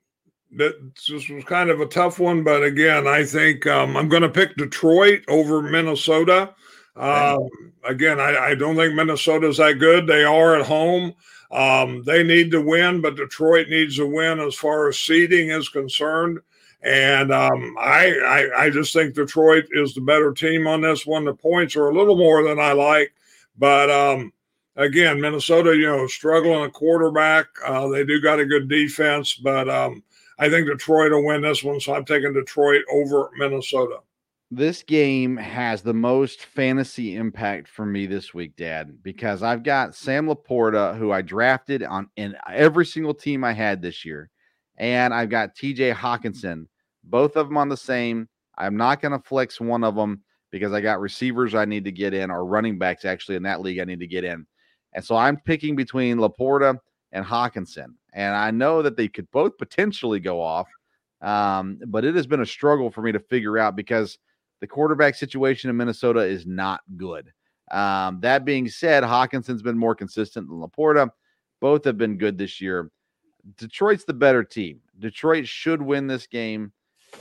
this 0.52 1.10
was 1.10 1.26
kind 1.46 1.70
of 1.70 1.80
a 1.80 1.86
tough 1.86 2.20
one, 2.20 2.44
but 2.44 2.64
again, 2.64 3.08
I 3.08 3.24
think 3.24 3.68
um, 3.68 3.96
I'm 3.96 4.10
going 4.10 4.24
to 4.24 4.30
pick 4.30 4.56
Detroit 4.56 5.24
over 5.28 5.62
Minnesota. 5.62 6.56
Um, 6.96 7.50
again, 7.84 8.20
I, 8.20 8.38
I, 8.38 8.56
don't 8.56 8.76
think 8.76 8.94
Minnesota's 8.94 9.58
that 9.58 9.80
good. 9.80 10.06
They 10.06 10.24
are 10.24 10.56
at 10.56 10.66
home. 10.66 11.14
Um, 11.52 12.04
they 12.04 12.24
need 12.24 12.52
to 12.52 12.62
win, 12.62 13.00
but 13.00 13.16
Detroit 13.16 13.70
needs 13.70 13.96
to 13.98 14.08
win 14.08 14.40
as 14.40 14.56
far 14.56 14.90
as 14.90 15.00
seeding 15.00 15.50
is 15.50 15.70
concerned. 15.70 16.40
And 16.82 17.32
um, 17.32 17.76
I, 17.80 18.14
I, 18.20 18.64
I 18.66 18.70
just 18.70 18.92
think 18.92 19.14
Detroit 19.14 19.66
is 19.72 19.94
the 19.94 20.02
better 20.02 20.34
team 20.34 20.68
on 20.68 20.82
this 20.82 21.06
one. 21.06 21.26
The 21.26 21.34
points 21.34 21.76
are 21.76 21.90
a 21.90 21.96
little 21.96 22.18
more 22.18 22.44
than 22.44 22.60
I 22.60 22.74
like, 22.74 23.14
but 23.58 23.90
um, 23.90 24.34
again, 24.80 25.22
Minnesota, 25.22 25.76
you 25.76 25.86
know, 25.86 26.08
struggling 26.08 26.64
a 26.64 26.70
quarterback. 26.70 27.48
Uh, 27.66 27.88
they 27.88 28.04
do 28.04 28.20
got 28.20 28.40
a 28.40 28.46
good 28.46 28.68
defense, 28.68 29.36
but 29.36 29.70
um, 29.70 30.04
I 30.40 30.50
think 30.50 30.68
Detroit 30.68 31.12
will 31.12 31.26
win 31.26 31.42
this 31.42 31.64
one. 31.64 31.80
So 31.80 31.94
I'm 31.94 32.06
taking 32.06 32.34
Detroit 32.34 32.84
over 32.92 33.30
Minnesota 33.38 34.00
this 34.52 34.82
game 34.82 35.38
has 35.38 35.82
the 35.82 35.94
most 35.94 36.46
fantasy 36.46 37.16
impact 37.16 37.68
for 37.68 37.86
me 37.86 38.08
this 38.08 38.34
week, 38.34 38.56
Dad, 38.56 38.98
because 39.04 39.44
I've 39.44 39.62
got 39.62 39.94
Sam 39.94 40.28
LaPorta, 40.28 40.98
who 40.98 41.12
I 41.12 41.22
drafted 41.22 41.84
on 41.84 42.10
in 42.16 42.36
every 42.52 42.86
single 42.86 43.14
team 43.14 43.44
I 43.44 43.54
had 43.54 43.82
this 43.82 44.04
year, 44.04 44.30
and 44.78 45.14
I've 45.14 45.30
got 45.30 45.56
TJ 45.56 45.94
Hockenson, 45.94 46.66
both 47.04 47.36
of 47.36 47.48
them 47.48 47.58
on 47.58 47.70
the 47.70 47.78
same. 47.78 48.28
I'm 48.58 48.76
not 48.76 49.02
going 49.02 49.12
to 49.12 49.20
flex 49.28 49.62
one 49.62 49.84
of 49.84 49.96
them 49.96 50.24
because 50.52 50.74
I 50.74 50.82
got 50.82 51.00
receivers 51.00 51.54
I 51.54 51.66
need 51.66 51.86
to 51.86 51.92
get 51.92 52.16
in, 52.16 52.32
or 52.32 52.44
running 52.44 52.80
backs 52.80 53.06
actually 53.06 53.36
in 53.36 53.44
that 53.44 53.62
league 53.62 53.80
I 53.80 53.86
need 53.86 54.00
to 54.00 54.08
get 54.08 54.24
in. 54.24 54.48
And 54.94 55.04
so 55.04 55.16
I'm 55.16 55.38
picking 55.38 55.76
between 55.76 56.18
LaPorta 56.18 56.78
and 57.12 57.26
Hockenson. 57.26 57.94
And 58.14 58.36
I 58.36 58.52
know 58.52 58.82
that 58.82 58.98
they 58.98 59.08
could 59.08 59.30
both 59.32 59.58
potentially 59.58 60.20
go 60.20 60.42
off, 60.42 60.68
um, 61.22 61.80
but 61.88 62.06
it 62.06 62.16
has 62.16 62.28
been 62.28 62.42
a 62.42 62.46
struggle 62.46 62.90
for 62.90 63.02
me 63.02 63.12
to 63.12 63.20
figure 63.20 63.58
out 63.58 63.76
because– 63.76 64.18
the 64.60 64.68
quarterback 64.68 65.16
situation 65.16 65.70
in 65.70 65.78
Minnesota 65.78 66.20
is 66.20 66.46
not 66.46 66.82
good. 66.98 67.32
Um, 67.72 68.20
that 68.22 68.46
being 68.46 68.68
said, 68.68 69.04
Hockenson's 69.04 69.62
been 69.62 69.78
more 69.78 69.96
consistent 69.96 70.48
than 70.50 70.60
LaPorta. 70.60 71.10
Both 71.62 71.86
have 71.86 71.98
been 71.98 72.18
good 72.18 72.38
this 72.38 72.60
year. 72.60 72.92
Detroit's 73.58 74.06
the 74.06 74.14
better 74.14 74.44
team. 74.44 74.82
Detroit 74.98 75.48
should 75.48 75.82
win 75.82 76.08
this 76.08 76.28
game, 76.28 76.74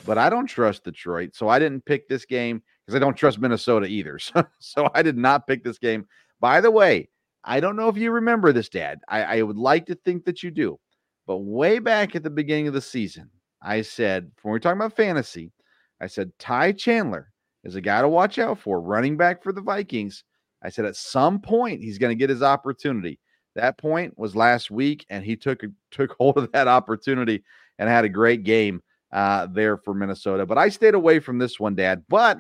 but 0.04 0.18
I 0.18 0.30
don't 0.30 0.46
trust 0.46 0.84
Detroit. 0.84 1.34
So 1.34 1.48
I 1.48 1.58
didn't 1.58 1.84
pick 1.84 2.08
this 2.08 2.24
game 2.24 2.62
because 2.84 2.96
I 2.96 2.98
don't 2.98 3.16
trust 3.16 3.38
Minnesota 3.38 3.86
either. 3.86 4.18
So, 4.34 4.44
so 4.58 4.90
I 4.94 5.02
did 5.02 5.16
not 5.16 5.46
pick 5.46 5.62
this 5.62 5.78
game. 5.78 6.06
By 6.40 6.60
the 6.60 6.70
way, 6.70 7.08
I 7.44 7.60
don't 7.60 7.76
know 7.76 7.88
if 7.88 7.96
you 7.96 8.10
remember 8.10 8.52
this, 8.52 8.68
Dad. 8.68 8.98
I, 9.08 9.38
I 9.38 9.42
would 9.42 9.56
like 9.56 9.86
to 9.86 9.94
think 9.94 10.24
that 10.24 10.42
you 10.42 10.50
do. 10.50 10.78
But 11.26 11.38
way 11.38 11.78
back 11.78 12.16
at 12.16 12.22
the 12.22 12.30
beginning 12.30 12.68
of 12.68 12.74
the 12.74 12.80
season, 12.80 13.30
I 13.62 13.82
said, 13.82 14.30
when 14.42 14.52
we're 14.52 14.58
talking 14.58 14.78
about 14.78 14.96
fantasy, 14.96 15.52
I 16.00 16.06
said 16.06 16.32
Ty 16.38 16.72
Chandler 16.72 17.30
is 17.64 17.74
a 17.74 17.80
guy 17.80 18.00
to 18.00 18.08
watch 18.08 18.38
out 18.38 18.58
for, 18.58 18.80
running 18.80 19.16
back 19.16 19.42
for 19.42 19.52
the 19.52 19.60
Vikings. 19.60 20.24
I 20.62 20.70
said 20.70 20.84
at 20.84 20.96
some 20.96 21.40
point 21.40 21.82
he's 21.82 21.98
going 21.98 22.10
to 22.10 22.18
get 22.18 22.30
his 22.30 22.42
opportunity. 22.42 23.18
That 23.54 23.78
point 23.78 24.16
was 24.16 24.36
last 24.36 24.70
week, 24.70 25.04
and 25.10 25.24
he 25.24 25.36
took 25.36 25.62
took 25.90 26.14
hold 26.18 26.38
of 26.38 26.52
that 26.52 26.68
opportunity 26.68 27.42
and 27.78 27.88
had 27.88 28.04
a 28.04 28.08
great 28.08 28.44
game 28.44 28.82
uh, 29.12 29.46
there 29.46 29.76
for 29.76 29.94
Minnesota. 29.94 30.46
But 30.46 30.58
I 30.58 30.68
stayed 30.68 30.94
away 30.94 31.20
from 31.20 31.38
this 31.38 31.58
one, 31.58 31.74
Dad. 31.74 32.04
But 32.08 32.38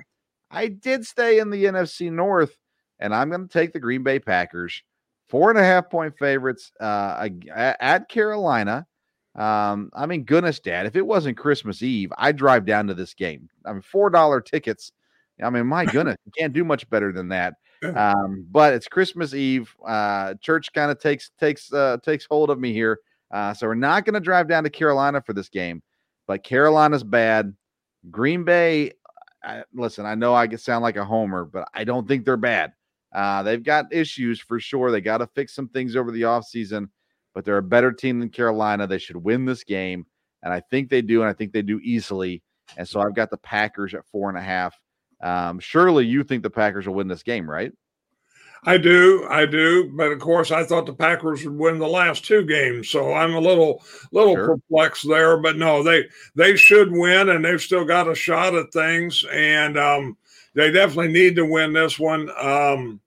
I 0.50 0.68
did 0.68 1.04
stay 1.04 1.38
in 1.38 1.50
the 1.50 1.64
NFC 1.64 2.10
North, 2.10 2.56
and 3.00 3.14
I'm 3.14 3.28
going 3.28 3.46
to 3.46 3.52
take 3.52 3.72
the 3.72 3.80
Green 3.80 4.02
Bay 4.02 4.18
Packers, 4.18 4.82
four 5.28 5.50
and 5.50 5.58
a 5.58 5.64
half 5.64 5.90
point 5.90 6.16
favorites 6.18 6.72
uh, 6.80 7.28
at 7.54 8.08
Carolina. 8.08 8.86
Um, 9.34 9.90
I 9.94 10.06
mean, 10.06 10.24
goodness, 10.24 10.58
Dad, 10.58 10.86
if 10.86 10.96
it 10.96 11.06
wasn't 11.06 11.38
Christmas 11.38 11.82
Eve, 11.82 12.12
I'd 12.18 12.36
drive 12.36 12.66
down 12.66 12.86
to 12.88 12.94
this 12.94 13.14
game. 13.14 13.48
I 13.64 13.72
mean, 13.72 13.82
four 13.82 14.10
dollar 14.10 14.40
tickets. 14.40 14.92
I 15.42 15.50
mean, 15.50 15.66
my 15.66 15.84
goodness, 15.84 16.16
you 16.26 16.32
can't 16.36 16.52
do 16.52 16.64
much 16.64 16.88
better 16.90 17.12
than 17.12 17.28
that. 17.28 17.54
Um, 17.94 18.44
but 18.50 18.74
it's 18.74 18.88
Christmas 18.88 19.34
Eve. 19.34 19.72
Uh, 19.86 20.34
church 20.40 20.72
kind 20.72 20.90
of 20.90 20.98
takes 20.98 21.30
takes 21.38 21.72
uh, 21.72 21.98
takes 22.02 22.26
hold 22.28 22.50
of 22.50 22.58
me 22.58 22.72
here. 22.72 22.98
Uh, 23.30 23.54
so 23.54 23.66
we're 23.66 23.74
not 23.74 24.04
going 24.04 24.14
to 24.14 24.20
drive 24.20 24.48
down 24.48 24.64
to 24.64 24.70
Carolina 24.70 25.22
for 25.22 25.32
this 25.32 25.48
game. 25.48 25.82
But 26.26 26.42
Carolina's 26.42 27.04
bad. 27.04 27.54
Green 28.10 28.44
Bay. 28.44 28.92
I, 29.44 29.62
listen, 29.72 30.06
I 30.06 30.14
know 30.16 30.34
I 30.34 30.48
sound 30.56 30.82
like 30.82 30.96
a 30.96 31.04
homer, 31.04 31.44
but 31.44 31.68
I 31.72 31.84
don't 31.84 32.08
think 32.08 32.24
they're 32.24 32.36
bad. 32.36 32.72
Uh, 33.12 33.42
they've 33.42 33.62
got 33.62 33.92
issues 33.92 34.40
for 34.40 34.60
sure. 34.60 34.90
They 34.90 35.00
got 35.00 35.18
to 35.18 35.26
fix 35.26 35.54
some 35.54 35.68
things 35.68 35.96
over 35.96 36.10
the 36.10 36.22
offseason, 36.22 36.88
but 37.34 37.44
they're 37.44 37.58
a 37.58 37.62
better 37.62 37.92
team 37.92 38.20
than 38.20 38.28
Carolina. 38.28 38.86
They 38.86 38.98
should 38.98 39.16
win 39.16 39.44
this 39.44 39.64
game. 39.64 40.06
And 40.42 40.52
I 40.52 40.60
think 40.60 40.88
they 40.88 41.02
do. 41.02 41.22
And 41.22 41.28
I 41.28 41.32
think 41.32 41.52
they 41.52 41.62
do 41.62 41.80
easily. 41.82 42.42
And 42.76 42.86
so 42.86 43.00
I've 43.00 43.14
got 43.14 43.30
the 43.30 43.38
Packers 43.38 43.94
at 43.94 44.06
four 44.12 44.28
and 44.28 44.38
a 44.38 44.42
half. 44.42 44.78
Um, 45.22 45.58
surely 45.58 46.06
you 46.06 46.22
think 46.22 46.42
the 46.42 46.50
Packers 46.50 46.86
will 46.86 46.94
win 46.94 47.08
this 47.08 47.22
game, 47.22 47.48
right? 47.48 47.72
I 48.64 48.76
do, 48.76 49.26
I 49.30 49.46
do, 49.46 49.92
but 49.96 50.10
of 50.10 50.18
course, 50.18 50.50
I 50.50 50.64
thought 50.64 50.86
the 50.86 50.92
Packers 50.92 51.44
would 51.44 51.56
win 51.56 51.78
the 51.78 51.86
last 51.86 52.24
two 52.24 52.44
games, 52.44 52.88
so 52.88 53.14
I'm 53.14 53.34
a 53.34 53.40
little, 53.40 53.84
little 54.10 54.34
sure. 54.34 54.56
perplexed 54.56 55.08
there. 55.08 55.36
But 55.36 55.56
no, 55.56 55.82
they 55.82 56.04
they 56.34 56.56
should 56.56 56.90
win, 56.90 57.28
and 57.28 57.44
they've 57.44 57.62
still 57.62 57.84
got 57.84 58.10
a 58.10 58.16
shot 58.16 58.56
at 58.56 58.72
things, 58.72 59.24
and 59.32 59.78
um, 59.78 60.16
they 60.54 60.70
definitely 60.70 61.12
need 61.12 61.36
to 61.36 61.44
win 61.44 61.72
this 61.72 61.98
one. 61.98 62.30
Um, 62.40 63.00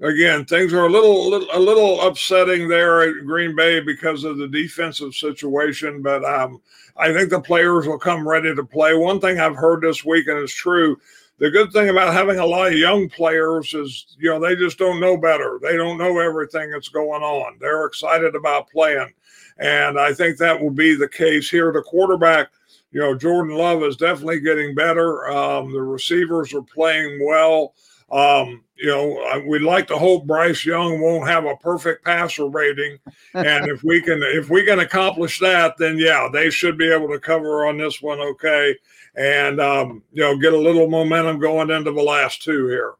again, 0.00 0.44
things 0.44 0.72
are 0.72 0.86
a 0.86 0.90
little, 0.90 1.28
little, 1.28 1.48
a 1.52 1.58
little 1.58 2.00
upsetting 2.02 2.68
there 2.68 3.02
at 3.02 3.24
Green 3.24 3.54
Bay 3.54 3.80
because 3.80 4.24
of 4.24 4.38
the 4.38 4.48
defensive 4.48 5.14
situation, 5.14 6.02
but 6.02 6.24
um, 6.24 6.60
I 6.96 7.12
think 7.12 7.30
the 7.30 7.40
players 7.40 7.86
will 7.86 7.98
come 7.98 8.28
ready 8.28 8.54
to 8.54 8.64
play. 8.64 8.94
One 8.94 9.20
thing 9.20 9.40
I've 9.40 9.56
heard 9.56 9.82
this 9.82 10.04
week, 10.04 10.28
and 10.28 10.38
it's 10.38 10.52
true 10.52 11.00
the 11.40 11.50
good 11.50 11.72
thing 11.72 11.88
about 11.88 12.12
having 12.12 12.38
a 12.38 12.44
lot 12.44 12.68
of 12.68 12.78
young 12.78 13.08
players 13.08 13.72
is, 13.72 14.14
you 14.18 14.28
know, 14.28 14.38
they 14.38 14.54
just 14.54 14.76
don't 14.76 15.00
know 15.00 15.16
better. 15.16 15.58
They 15.60 15.74
don't 15.74 15.96
know 15.96 16.18
everything 16.18 16.70
that's 16.70 16.90
going 16.90 17.22
on. 17.22 17.56
They're 17.58 17.86
excited 17.86 18.36
about 18.36 18.68
playing. 18.68 19.12
And 19.56 19.98
I 19.98 20.12
think 20.12 20.36
that 20.36 20.60
will 20.60 20.70
be 20.70 20.94
the 20.94 21.08
case 21.08 21.48
here. 21.48 21.72
The 21.72 21.80
quarterback, 21.80 22.48
you 22.90 23.00
know, 23.00 23.14
Jordan 23.14 23.56
Love 23.56 23.82
is 23.82 23.96
definitely 23.96 24.40
getting 24.40 24.74
better. 24.74 25.28
Um, 25.30 25.72
the 25.72 25.82
receivers 25.82 26.52
are 26.54 26.62
playing 26.62 27.20
well. 27.24 27.74
Um, 28.10 28.64
you 28.74 28.88
know, 28.88 29.44
we'd 29.46 29.62
like 29.62 29.86
to 29.88 29.96
hope 29.96 30.26
Bryce 30.26 30.64
Young 30.64 31.00
won't 31.00 31.28
have 31.28 31.44
a 31.44 31.56
perfect 31.56 32.04
passer 32.04 32.46
rating, 32.48 32.98
and 33.34 33.68
if 33.70 33.84
we 33.84 34.02
can, 34.02 34.20
if 34.22 34.50
we 34.50 34.64
can 34.64 34.80
accomplish 34.80 35.38
that, 35.38 35.76
then 35.78 35.96
yeah, 35.96 36.28
they 36.32 36.50
should 36.50 36.76
be 36.76 36.92
able 36.92 37.08
to 37.08 37.20
cover 37.20 37.66
on 37.66 37.78
this 37.78 38.02
one. 38.02 38.18
Okay, 38.18 38.74
and 39.14 39.60
um, 39.60 40.02
you 40.12 40.22
know 40.22 40.36
get 40.36 40.54
a 40.54 40.58
little 40.58 40.88
momentum 40.88 41.38
going 41.38 41.70
into 41.70 41.92
the 41.92 42.02
last 42.02 42.42
two 42.42 42.66
here. 42.66 42.94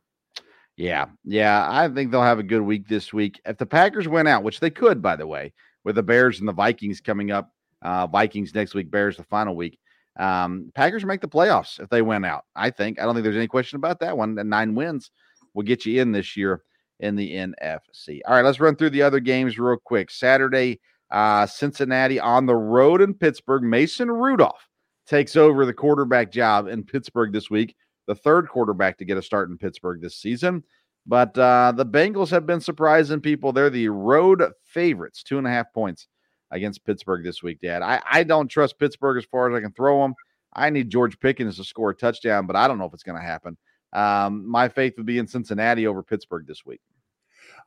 Yeah, 0.76 1.06
yeah, 1.24 1.66
I 1.68 1.88
think 1.88 2.12
they'll 2.12 2.22
have 2.22 2.38
a 2.38 2.44
good 2.44 2.62
week 2.62 2.86
this 2.86 3.12
week. 3.12 3.40
If 3.44 3.58
the 3.58 3.66
Packers 3.66 4.06
went 4.06 4.28
out, 4.28 4.44
which 4.44 4.60
they 4.60 4.70
could, 4.70 5.02
by 5.02 5.16
the 5.16 5.26
way, 5.26 5.52
with 5.82 5.96
the 5.96 6.04
Bears 6.04 6.38
and 6.38 6.48
the 6.48 6.52
Vikings 6.52 7.00
coming 7.00 7.32
up, 7.32 7.52
uh, 7.82 8.06
Vikings 8.06 8.54
next 8.54 8.74
week, 8.74 8.92
Bears 8.92 9.16
the 9.16 9.24
final 9.24 9.56
week. 9.56 9.79
Um, 10.18 10.70
Packers 10.74 11.04
make 11.04 11.20
the 11.20 11.28
playoffs 11.28 11.80
if 11.80 11.88
they 11.88 12.02
win 12.02 12.24
out. 12.24 12.44
I 12.56 12.70
think. 12.70 12.98
I 13.00 13.04
don't 13.04 13.14
think 13.14 13.24
there's 13.24 13.36
any 13.36 13.46
question 13.46 13.76
about 13.76 14.00
that 14.00 14.16
one. 14.16 14.34
The 14.34 14.44
nine 14.44 14.74
wins 14.74 15.10
will 15.54 15.62
get 15.62 15.86
you 15.86 16.00
in 16.00 16.12
this 16.12 16.36
year 16.36 16.62
in 17.00 17.16
the 17.16 17.32
NFC. 17.32 18.20
All 18.26 18.34
right, 18.34 18.44
let's 18.44 18.60
run 18.60 18.76
through 18.76 18.90
the 18.90 19.02
other 19.02 19.20
games 19.20 19.58
real 19.58 19.78
quick. 19.82 20.10
Saturday, 20.10 20.80
uh, 21.10 21.46
Cincinnati 21.46 22.20
on 22.20 22.46
the 22.46 22.56
road 22.56 23.00
in 23.00 23.14
Pittsburgh. 23.14 23.62
Mason 23.62 24.10
Rudolph 24.10 24.68
takes 25.06 25.36
over 25.36 25.64
the 25.64 25.72
quarterback 25.72 26.30
job 26.30 26.68
in 26.68 26.84
Pittsburgh 26.84 27.32
this 27.32 27.50
week, 27.50 27.74
the 28.06 28.14
third 28.14 28.48
quarterback 28.48 28.98
to 28.98 29.04
get 29.04 29.18
a 29.18 29.22
start 29.22 29.50
in 29.50 29.58
Pittsburgh 29.58 30.00
this 30.00 30.16
season. 30.16 30.62
But 31.06 31.36
uh, 31.38 31.72
the 31.74 31.86
Bengals 31.86 32.30
have 32.30 32.46
been 32.46 32.60
surprising 32.60 33.20
people. 33.20 33.52
They're 33.52 33.70
the 33.70 33.88
road 33.88 34.44
favorites, 34.64 35.22
two 35.22 35.38
and 35.38 35.46
a 35.46 35.50
half 35.50 35.72
points 35.72 36.06
against 36.50 36.84
Pittsburgh 36.84 37.24
this 37.24 37.42
week, 37.42 37.60
Dad. 37.60 37.82
I, 37.82 38.00
I 38.10 38.22
don't 38.24 38.48
trust 38.48 38.78
Pittsburgh 38.78 39.18
as 39.18 39.24
far 39.24 39.50
as 39.50 39.56
I 39.56 39.60
can 39.60 39.72
throw 39.72 40.02
them. 40.02 40.14
I 40.52 40.70
need 40.70 40.90
George 40.90 41.18
Pickens 41.20 41.56
to 41.56 41.64
score 41.64 41.90
a 41.90 41.94
touchdown, 41.94 42.46
but 42.46 42.56
I 42.56 42.66
don't 42.66 42.78
know 42.78 42.86
if 42.86 42.94
it's 42.94 43.02
going 43.02 43.20
to 43.20 43.26
happen. 43.26 43.56
Um, 43.92 44.48
my 44.48 44.68
faith 44.68 44.94
would 44.96 45.06
be 45.06 45.18
in 45.18 45.26
Cincinnati 45.26 45.86
over 45.86 46.02
Pittsburgh 46.02 46.46
this 46.46 46.64
week. 46.64 46.80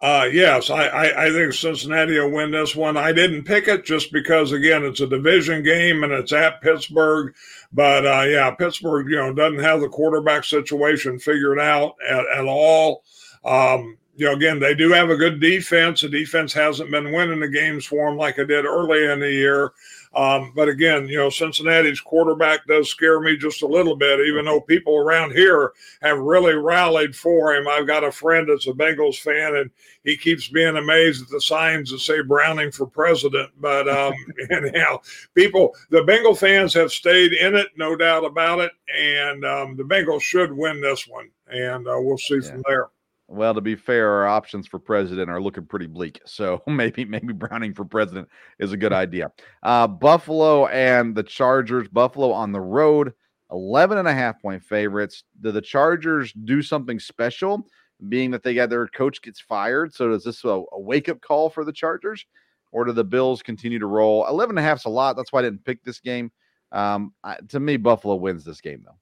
Uh, 0.02 0.28
yes, 0.32 0.70
I, 0.70 0.88
I, 0.88 1.26
I, 1.26 1.32
think 1.32 1.54
Cincinnati 1.54 2.20
will 2.20 2.32
win 2.32 2.52
this 2.52 2.76
one. 2.76 2.98
I 2.98 3.14
didn't 3.14 3.44
pick 3.44 3.68
it 3.68 3.86
just 3.86 4.12
because, 4.12 4.52
again, 4.52 4.84
it's 4.84 5.00
a 5.00 5.08
division 5.08 5.64
game 5.64 6.04
and 6.04 6.12
it's 6.12 6.34
at 6.34 6.62
Pittsburgh. 6.62 7.34
But 7.72 8.06
uh, 8.06 8.26
yeah, 8.28 8.52
Pittsburgh, 8.52 9.10
you 9.10 9.16
know, 9.16 9.34
doesn't 9.34 9.60
have 9.60 9.80
the 9.80 9.88
quarterback 9.88 10.44
situation 10.44 11.20
figured 11.20 11.60
out 11.60 11.96
at, 12.08 12.26
at 12.36 12.46
all. 12.46 13.04
Um, 13.46 13.98
you 14.16 14.28
know, 14.28 14.34
again, 14.34 14.60
they 14.60 14.76
do 14.76 14.92
have 14.92 15.10
a 15.10 15.16
good 15.16 15.40
defense. 15.40 16.02
The 16.02 16.10
defense 16.10 16.54
hasn't 16.54 16.92
been 16.92 17.12
winning 17.12 17.40
the 17.40 17.48
games 17.48 17.86
for 17.86 18.08
them 18.08 18.18
like 18.18 18.38
it 18.38 18.46
did 18.46 18.66
early 18.66 19.12
in 19.12 19.20
the 19.20 19.32
year. 19.32 19.74
Um, 20.14 20.54
but 20.56 20.70
again, 20.70 21.08
you 21.08 21.18
know, 21.18 21.32
Cincinnati's 21.32 22.00
quarterback 22.00 22.68
does 22.68 22.88
scare 22.90 23.20
me 23.20 23.36
just 23.36 23.64
a 23.64 23.68
little 23.68 23.96
bit, 23.96 24.20
even 24.20 24.46
though 24.46 24.62
people 24.62 24.96
around 24.96 25.32
here 25.32 25.74
have 26.04 26.20
really 26.20 26.54
rallied 26.54 27.16
for 27.16 27.56
him. 27.56 27.68
I've 27.68 27.88
got 27.88 28.04
a 28.04 28.12
friend 28.12 28.48
that's 28.48 28.68
a 28.68 28.74
Bengals 28.74 29.18
fan, 29.18 29.56
and 29.56 29.72
he 30.04 30.16
keeps 30.16 30.48
being 30.48 30.78
amazed 30.78 31.24
at 31.24 31.30
the 31.30 31.42
signs 31.42 31.90
that 31.90 32.00
say 32.00 32.22
Browning 32.22 32.72
for 32.72 32.86
president. 32.86 33.50
But 33.60 33.90
um, 33.90 34.14
anyhow, 34.52 35.00
people, 35.34 35.74
the 35.90 36.04
Bengal 36.04 36.36
fans 36.36 36.76
have 36.76 36.92
stayed 36.92 37.34
in 37.34 37.56
it, 37.56 37.70
no 37.76 37.96
doubt 37.96 38.24
about 38.24 38.60
it. 38.60 38.72
And 38.96 39.44
um, 39.44 39.76
the 39.76 39.84
Bengals 39.84 40.22
should 40.22 40.56
win 40.56 40.80
this 40.80 41.08
one, 41.08 41.32
and 41.48 41.88
uh, 41.88 41.98
we'll 41.98 42.20
see 42.20 42.36
yeah. 42.36 42.52
from 42.52 42.64
there. 42.68 42.90
Well, 43.34 43.56
to 43.56 43.62
be 43.62 43.76
fair, 43.76 44.12
our 44.12 44.28
options 44.28 44.68
for 44.68 44.78
president 44.78 45.28
are 45.28 45.42
looking 45.42 45.66
pretty 45.66 45.88
bleak. 45.88 46.22
So 46.34 46.62
maybe 46.68 47.06
maybe 47.06 47.34
Browning 47.34 47.74
for 47.74 47.86
president 47.86 48.28
is 48.60 48.72
a 48.72 48.78
good 48.78 48.94
idea. 49.04 49.32
Uh, 49.62 49.88
Buffalo 49.88 50.68
and 50.68 51.16
the 51.16 51.24
Chargers. 51.24 51.88
Buffalo 51.88 52.32
on 52.32 52.52
the 52.52 52.62
road, 52.62 53.14
11 53.52 53.98
and 53.98 54.08
a 54.08 54.14
half 54.14 54.42
point 54.42 54.64
favorites. 54.64 55.24
Do 55.42 55.52
the 55.52 55.62
Chargers 55.62 56.34
do 56.34 56.62
something 56.62 57.00
special, 57.00 57.68
being 58.10 58.32
that 58.32 58.44
they 58.44 58.54
got 58.54 58.70
their 58.70 58.88
coach 58.88 59.22
gets 59.22 59.40
fired? 59.40 59.94
So 59.94 60.10
does 60.10 60.24
this 60.24 60.44
a, 60.44 60.64
a 60.72 60.80
wake 60.80 61.10
up 61.10 61.22
call 61.22 61.50
for 61.50 61.66
the 61.66 61.74
Chargers, 61.74 62.26
or 62.72 62.86
do 62.86 62.92
the 62.92 63.04
Bills 63.04 63.42
continue 63.42 63.80
to 63.80 63.88
roll? 63.88 64.28
11 64.28 64.58
and 64.58 64.66
a 64.66 64.68
half 64.68 64.80
is 64.80 64.86
a 64.86 64.90
lot. 64.90 65.16
That's 65.16 65.32
why 65.32 65.40
I 65.40 65.44
didn't 65.44 65.66
pick 65.66 65.84
this 65.84 66.00
game. 66.00 66.32
Um, 66.72 67.14
I, 67.24 67.38
to 67.50 67.60
me, 67.60 67.78
Buffalo 67.78 68.16
wins 68.16 68.44
this 68.44 68.62
game 68.62 68.84
though. 68.86 68.98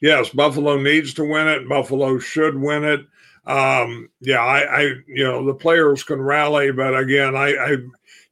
Yes, 0.00 0.30
Buffalo 0.30 0.78
needs 0.78 1.12
to 1.14 1.24
win 1.24 1.46
it. 1.46 1.68
Buffalo 1.68 2.18
should 2.18 2.58
win 2.58 2.84
it 2.84 3.00
um, 3.46 4.08
yeah, 4.20 4.40
I, 4.40 4.60
I, 4.60 4.80
you 5.06 5.24
know, 5.24 5.44
the 5.44 5.54
players 5.54 6.04
can 6.04 6.20
rally, 6.20 6.72
but 6.72 6.96
again, 6.96 7.34
I, 7.34 7.54
I, 7.54 7.70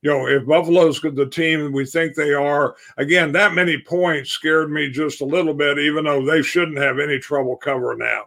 you 0.01 0.11
know, 0.11 0.27
if 0.27 0.47
Buffalo's 0.47 1.01
the 1.01 1.29
team 1.31 1.73
we 1.73 1.85
think 1.87 2.15
they 2.15 2.33
are, 2.35 2.77
again, 2.99 3.33
that 3.33 3.55
many 3.55 3.79
points 3.79 4.31
scared 4.31 4.71
me 4.71 4.91
just 4.91 5.21
a 5.21 5.25
little 5.25 5.55
bit, 5.55 5.79
even 5.79 6.05
though 6.05 6.25
they 6.25 6.43
shouldn't 6.43 6.79
have 6.79 6.99
any 6.99 7.19
trouble 7.19 7.57
covering 7.57 7.99
that. 8.01 8.25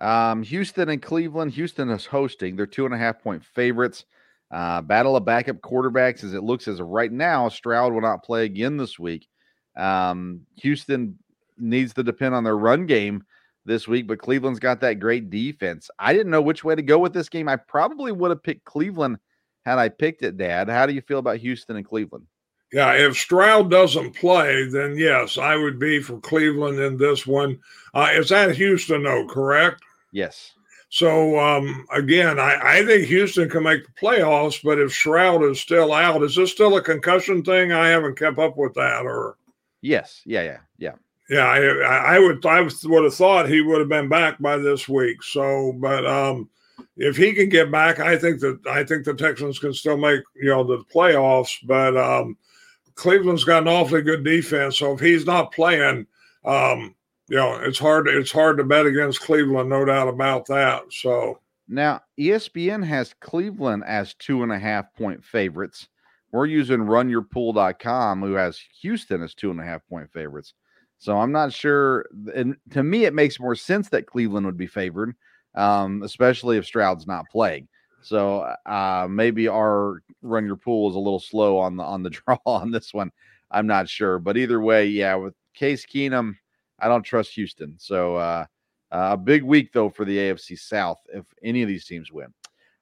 Um, 0.00 0.42
Houston 0.44 0.90
and 0.90 1.02
Cleveland. 1.02 1.52
Houston 1.52 1.90
is 1.90 2.06
hosting. 2.06 2.54
They're 2.54 2.66
two 2.66 2.84
and 2.84 2.94
a 2.94 2.98
half 2.98 3.20
point 3.20 3.44
favorites. 3.44 4.04
Uh, 4.50 4.80
battle 4.80 5.16
of 5.16 5.24
backup 5.24 5.56
quarterbacks 5.56 6.24
as 6.24 6.34
it 6.34 6.44
looks 6.44 6.68
as 6.68 6.80
of 6.80 6.86
right 6.86 7.12
now. 7.12 7.48
Stroud 7.48 7.92
will 7.92 8.00
not 8.00 8.22
play 8.22 8.44
again 8.44 8.76
this 8.76 8.98
week. 8.98 9.28
Um, 9.76 10.42
Houston 10.56 11.18
needs 11.58 11.94
to 11.94 12.02
depend 12.02 12.34
on 12.34 12.44
their 12.44 12.56
run 12.56 12.86
game 12.86 13.24
this 13.68 13.86
week, 13.86 14.08
but 14.08 14.18
Cleveland's 14.18 14.58
got 14.58 14.80
that 14.80 14.94
great 14.94 15.30
defense. 15.30 15.88
I 15.98 16.12
didn't 16.12 16.32
know 16.32 16.42
which 16.42 16.64
way 16.64 16.74
to 16.74 16.82
go 16.82 16.98
with 16.98 17.12
this 17.12 17.28
game. 17.28 17.48
I 17.48 17.56
probably 17.56 18.10
would 18.10 18.30
have 18.30 18.42
picked 18.42 18.64
Cleveland 18.64 19.18
had 19.64 19.78
I 19.78 19.90
picked 19.90 20.22
it, 20.22 20.36
Dad. 20.36 20.68
How 20.68 20.86
do 20.86 20.92
you 20.92 21.02
feel 21.02 21.18
about 21.18 21.36
Houston 21.36 21.76
and 21.76 21.86
Cleveland? 21.86 22.26
Yeah, 22.72 22.92
if 22.92 23.16
Stroud 23.16 23.70
doesn't 23.70 24.16
play, 24.16 24.68
then 24.68 24.96
yes, 24.96 25.38
I 25.38 25.56
would 25.56 25.78
be 25.78 26.02
for 26.02 26.18
Cleveland 26.20 26.78
in 26.80 26.98
this 26.98 27.26
one. 27.26 27.58
Uh, 27.94 28.08
it's 28.10 28.32
at 28.32 28.56
Houston, 28.56 29.04
though, 29.04 29.26
correct? 29.26 29.82
Yes. 30.12 30.52
So 30.90 31.38
um, 31.38 31.86
again, 31.92 32.38
I, 32.38 32.78
I 32.78 32.86
think 32.86 33.06
Houston 33.06 33.48
can 33.48 33.62
make 33.62 33.84
the 33.84 33.92
playoffs, 33.92 34.62
but 34.62 34.78
if 34.78 34.92
Stroud 34.92 35.44
is 35.44 35.60
still 35.60 35.92
out, 35.92 36.22
is 36.22 36.34
this 36.34 36.50
still 36.50 36.76
a 36.76 36.82
concussion 36.82 37.42
thing? 37.42 37.72
I 37.72 37.88
haven't 37.88 38.18
kept 38.18 38.38
up 38.38 38.56
with 38.56 38.74
that, 38.74 39.04
or 39.04 39.36
yes, 39.82 40.22
yeah, 40.24 40.42
yeah, 40.42 40.58
yeah. 40.78 40.92
Yeah, 41.28 41.44
I, 41.44 42.16
I 42.16 42.18
would 42.18 42.44
I 42.46 42.60
would 42.62 43.04
have 43.04 43.14
thought 43.14 43.48
he 43.48 43.60
would 43.60 43.80
have 43.80 43.88
been 43.88 44.08
back 44.08 44.38
by 44.40 44.56
this 44.56 44.88
week. 44.88 45.22
So, 45.22 45.74
but 45.78 46.06
um, 46.06 46.48
if 46.96 47.16
he 47.16 47.32
can 47.32 47.48
get 47.50 47.70
back, 47.70 48.00
I 48.00 48.16
think 48.16 48.40
that 48.40 48.66
I 48.66 48.82
think 48.82 49.04
the 49.04 49.14
Texans 49.14 49.58
can 49.58 49.74
still 49.74 49.98
make 49.98 50.22
you 50.34 50.48
know 50.48 50.64
the 50.64 50.84
playoffs. 50.92 51.56
But 51.64 51.96
um, 51.96 52.36
Cleveland's 52.94 53.44
got 53.44 53.62
an 53.62 53.68
awfully 53.68 54.02
good 54.02 54.24
defense, 54.24 54.78
so 54.78 54.92
if 54.94 55.00
he's 55.00 55.26
not 55.26 55.52
playing, 55.52 56.06
um, 56.46 56.94
you 57.28 57.36
know, 57.36 57.56
it's 57.56 57.78
hard 57.78 58.08
it's 58.08 58.32
hard 58.32 58.56
to 58.56 58.64
bet 58.64 58.86
against 58.86 59.20
Cleveland, 59.20 59.68
no 59.68 59.84
doubt 59.84 60.08
about 60.08 60.46
that. 60.46 60.84
So 60.90 61.40
now 61.68 62.00
ESPN 62.18 62.82
has 62.84 63.14
Cleveland 63.20 63.84
as 63.86 64.14
two 64.14 64.42
and 64.42 64.50
a 64.50 64.58
half 64.58 64.94
point 64.94 65.22
favorites, 65.22 65.88
we're 66.32 66.46
using 66.46 66.80
runyourpool.com, 66.80 68.22
who 68.22 68.32
has 68.34 68.60
Houston 68.80 69.22
as 69.22 69.34
two 69.34 69.50
and 69.50 69.60
a 69.60 69.64
half 69.64 69.86
point 69.88 70.10
favorites. 70.12 70.54
So 70.98 71.16
I'm 71.16 71.32
not 71.32 71.52
sure. 71.52 72.06
And 72.34 72.56
to 72.70 72.82
me, 72.82 73.04
it 73.04 73.14
makes 73.14 73.38
more 73.40 73.54
sense 73.54 73.88
that 73.90 74.06
Cleveland 74.06 74.46
would 74.46 74.56
be 74.56 74.66
favored, 74.66 75.14
um, 75.54 76.02
especially 76.02 76.56
if 76.56 76.66
Stroud's 76.66 77.06
not 77.06 77.28
playing. 77.30 77.68
So 78.00 78.40
uh, 78.66 79.06
maybe 79.08 79.48
our 79.48 80.02
run 80.22 80.46
your 80.46 80.56
pool 80.56 80.90
is 80.90 80.96
a 80.96 81.00
little 81.00 81.20
slow 81.20 81.58
on 81.58 81.76
the 81.76 81.82
on 81.82 82.02
the 82.02 82.10
draw 82.26 82.38
on 82.46 82.70
this 82.70 82.92
one. 82.92 83.10
I'm 83.50 83.66
not 83.66 83.88
sure, 83.88 84.18
but 84.18 84.36
either 84.36 84.60
way, 84.60 84.86
yeah, 84.86 85.14
with 85.14 85.34
Case 85.54 85.86
Keenum, 85.86 86.34
I 86.78 86.88
don't 86.88 87.02
trust 87.02 87.32
Houston. 87.34 87.74
So 87.78 88.16
uh, 88.16 88.46
uh, 88.92 89.10
a 89.12 89.16
big 89.16 89.42
week 89.42 89.72
though 89.72 89.90
for 89.90 90.04
the 90.04 90.16
AFC 90.16 90.58
South 90.58 90.98
if 91.12 91.24
any 91.42 91.62
of 91.62 91.68
these 91.68 91.86
teams 91.86 92.12
win. 92.12 92.32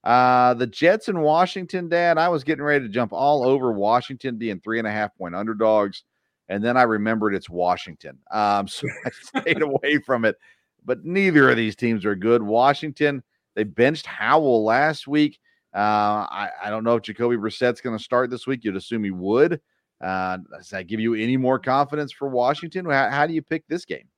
Uh, 0.04 0.54
the 0.54 0.66
Jets 0.66 1.08
in 1.08 1.18
Washington, 1.20 1.88
Dad. 1.88 2.16
I 2.16 2.28
was 2.28 2.44
getting 2.44 2.64
ready 2.64 2.86
to 2.86 2.92
jump 2.92 3.12
all 3.12 3.44
over 3.44 3.72
Washington 3.72 4.36
being 4.36 4.60
three 4.60 4.78
and 4.78 4.86
a 4.86 4.92
half 4.92 5.16
point 5.16 5.34
underdogs, 5.34 6.04
and 6.48 6.62
then 6.62 6.76
I 6.76 6.82
remembered 6.82 7.34
it's 7.34 7.50
Washington, 7.50 8.18
um, 8.30 8.68
so 8.68 8.86
I 9.04 9.10
stayed 9.40 9.62
away 9.62 9.98
from 10.04 10.24
it. 10.24 10.36
But 10.84 11.04
neither 11.04 11.50
of 11.50 11.56
these 11.56 11.74
teams 11.74 12.04
are 12.04 12.14
good. 12.14 12.42
Washington, 12.42 13.22
they 13.54 13.64
benched 13.64 14.06
Howell 14.06 14.64
last 14.64 15.08
week. 15.08 15.40
Uh, 15.74 16.24
I, 16.30 16.50
I 16.64 16.70
don't 16.70 16.84
know 16.84 16.94
if 16.94 17.02
Jacoby 17.02 17.36
Brissett's 17.36 17.80
going 17.80 17.96
to 17.98 18.02
start 18.02 18.30
this 18.30 18.46
week. 18.46 18.64
You'd 18.64 18.76
assume 18.76 19.02
he 19.04 19.10
would. 19.10 19.60
Uh, 20.00 20.38
does 20.56 20.70
that 20.70 20.86
give 20.86 21.00
you 21.00 21.14
any 21.14 21.36
more 21.36 21.58
confidence 21.58 22.12
for 22.12 22.28
Washington? 22.28 22.86
How, 22.86 23.10
how 23.10 23.26
do 23.26 23.34
you 23.34 23.42
pick 23.42 23.66
this 23.66 23.84
game? 23.84 24.08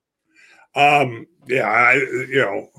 Um, 0.75 1.25
yeah, 1.47 1.67
I, 1.67 1.93
you 1.95 2.41
know, 2.41 2.69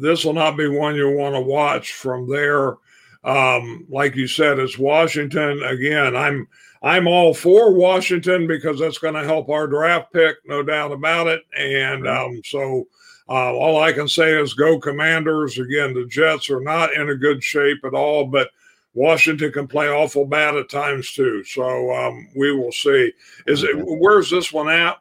this 0.00 0.24
will 0.24 0.34
not 0.34 0.56
be 0.56 0.68
one 0.68 0.94
you 0.94 1.10
want 1.10 1.34
to 1.34 1.40
watch 1.40 1.92
from 1.92 2.28
there. 2.28 2.76
Um, 3.24 3.86
like 3.88 4.14
you 4.14 4.26
said, 4.26 4.58
it's 4.58 4.78
Washington 4.78 5.62
again. 5.62 6.14
I'm 6.14 6.46
I'm 6.82 7.06
all 7.06 7.34
for 7.34 7.72
Washington 7.72 8.46
because 8.46 8.78
that's 8.78 8.98
going 8.98 9.14
to 9.14 9.24
help 9.24 9.48
our 9.48 9.66
draft 9.66 10.12
pick, 10.12 10.36
no 10.46 10.62
doubt 10.62 10.92
about 10.92 11.26
it. 11.26 11.42
And 11.56 12.06
um, 12.06 12.40
so 12.44 12.86
uh, 13.28 13.52
all 13.52 13.82
I 13.82 13.92
can 13.92 14.08
say 14.08 14.40
is 14.40 14.54
go 14.54 14.78
Commanders. 14.78 15.58
Again, 15.58 15.94
the 15.94 16.06
Jets 16.06 16.50
are 16.50 16.60
not 16.60 16.92
in 16.94 17.08
a 17.10 17.16
good 17.16 17.42
shape 17.42 17.78
at 17.84 17.94
all, 17.94 18.26
but 18.26 18.50
Washington 18.94 19.52
can 19.52 19.66
play 19.66 19.88
awful 19.88 20.24
bad 20.24 20.56
at 20.56 20.68
times 20.68 21.12
too. 21.12 21.44
So 21.44 21.92
um, 21.94 22.28
we 22.36 22.56
will 22.56 22.72
see. 22.72 23.12
Is 23.46 23.62
it 23.62 23.76
where's 23.76 24.30
this 24.30 24.52
one 24.52 24.68
at? 24.68 24.98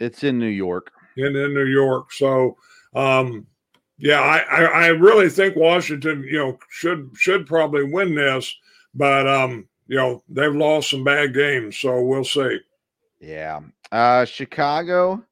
It's 0.00 0.24
in 0.24 0.38
New 0.38 0.46
York 0.46 0.92
in, 1.16 1.36
in 1.36 1.54
New 1.54 1.66
York. 1.66 2.12
So, 2.12 2.56
um, 2.94 3.46
yeah, 3.98 4.20
I, 4.20 4.38
I, 4.38 4.64
I, 4.64 4.86
really 4.88 5.28
think 5.28 5.54
Washington, 5.54 6.24
you 6.24 6.38
know, 6.38 6.58
should 6.70 7.10
should 7.14 7.46
probably 7.46 7.84
win 7.84 8.14
this, 8.14 8.54
but 8.94 9.28
um, 9.28 9.68
you 9.92 9.98
know, 9.98 10.22
they've 10.26 10.54
lost 10.54 10.88
some 10.88 11.04
bad 11.04 11.34
games, 11.34 11.76
so 11.76 12.00
we'll 12.00 12.24
see. 12.24 12.60
Yeah, 13.20 13.60
uh, 13.92 14.24
Chicago 14.24 15.22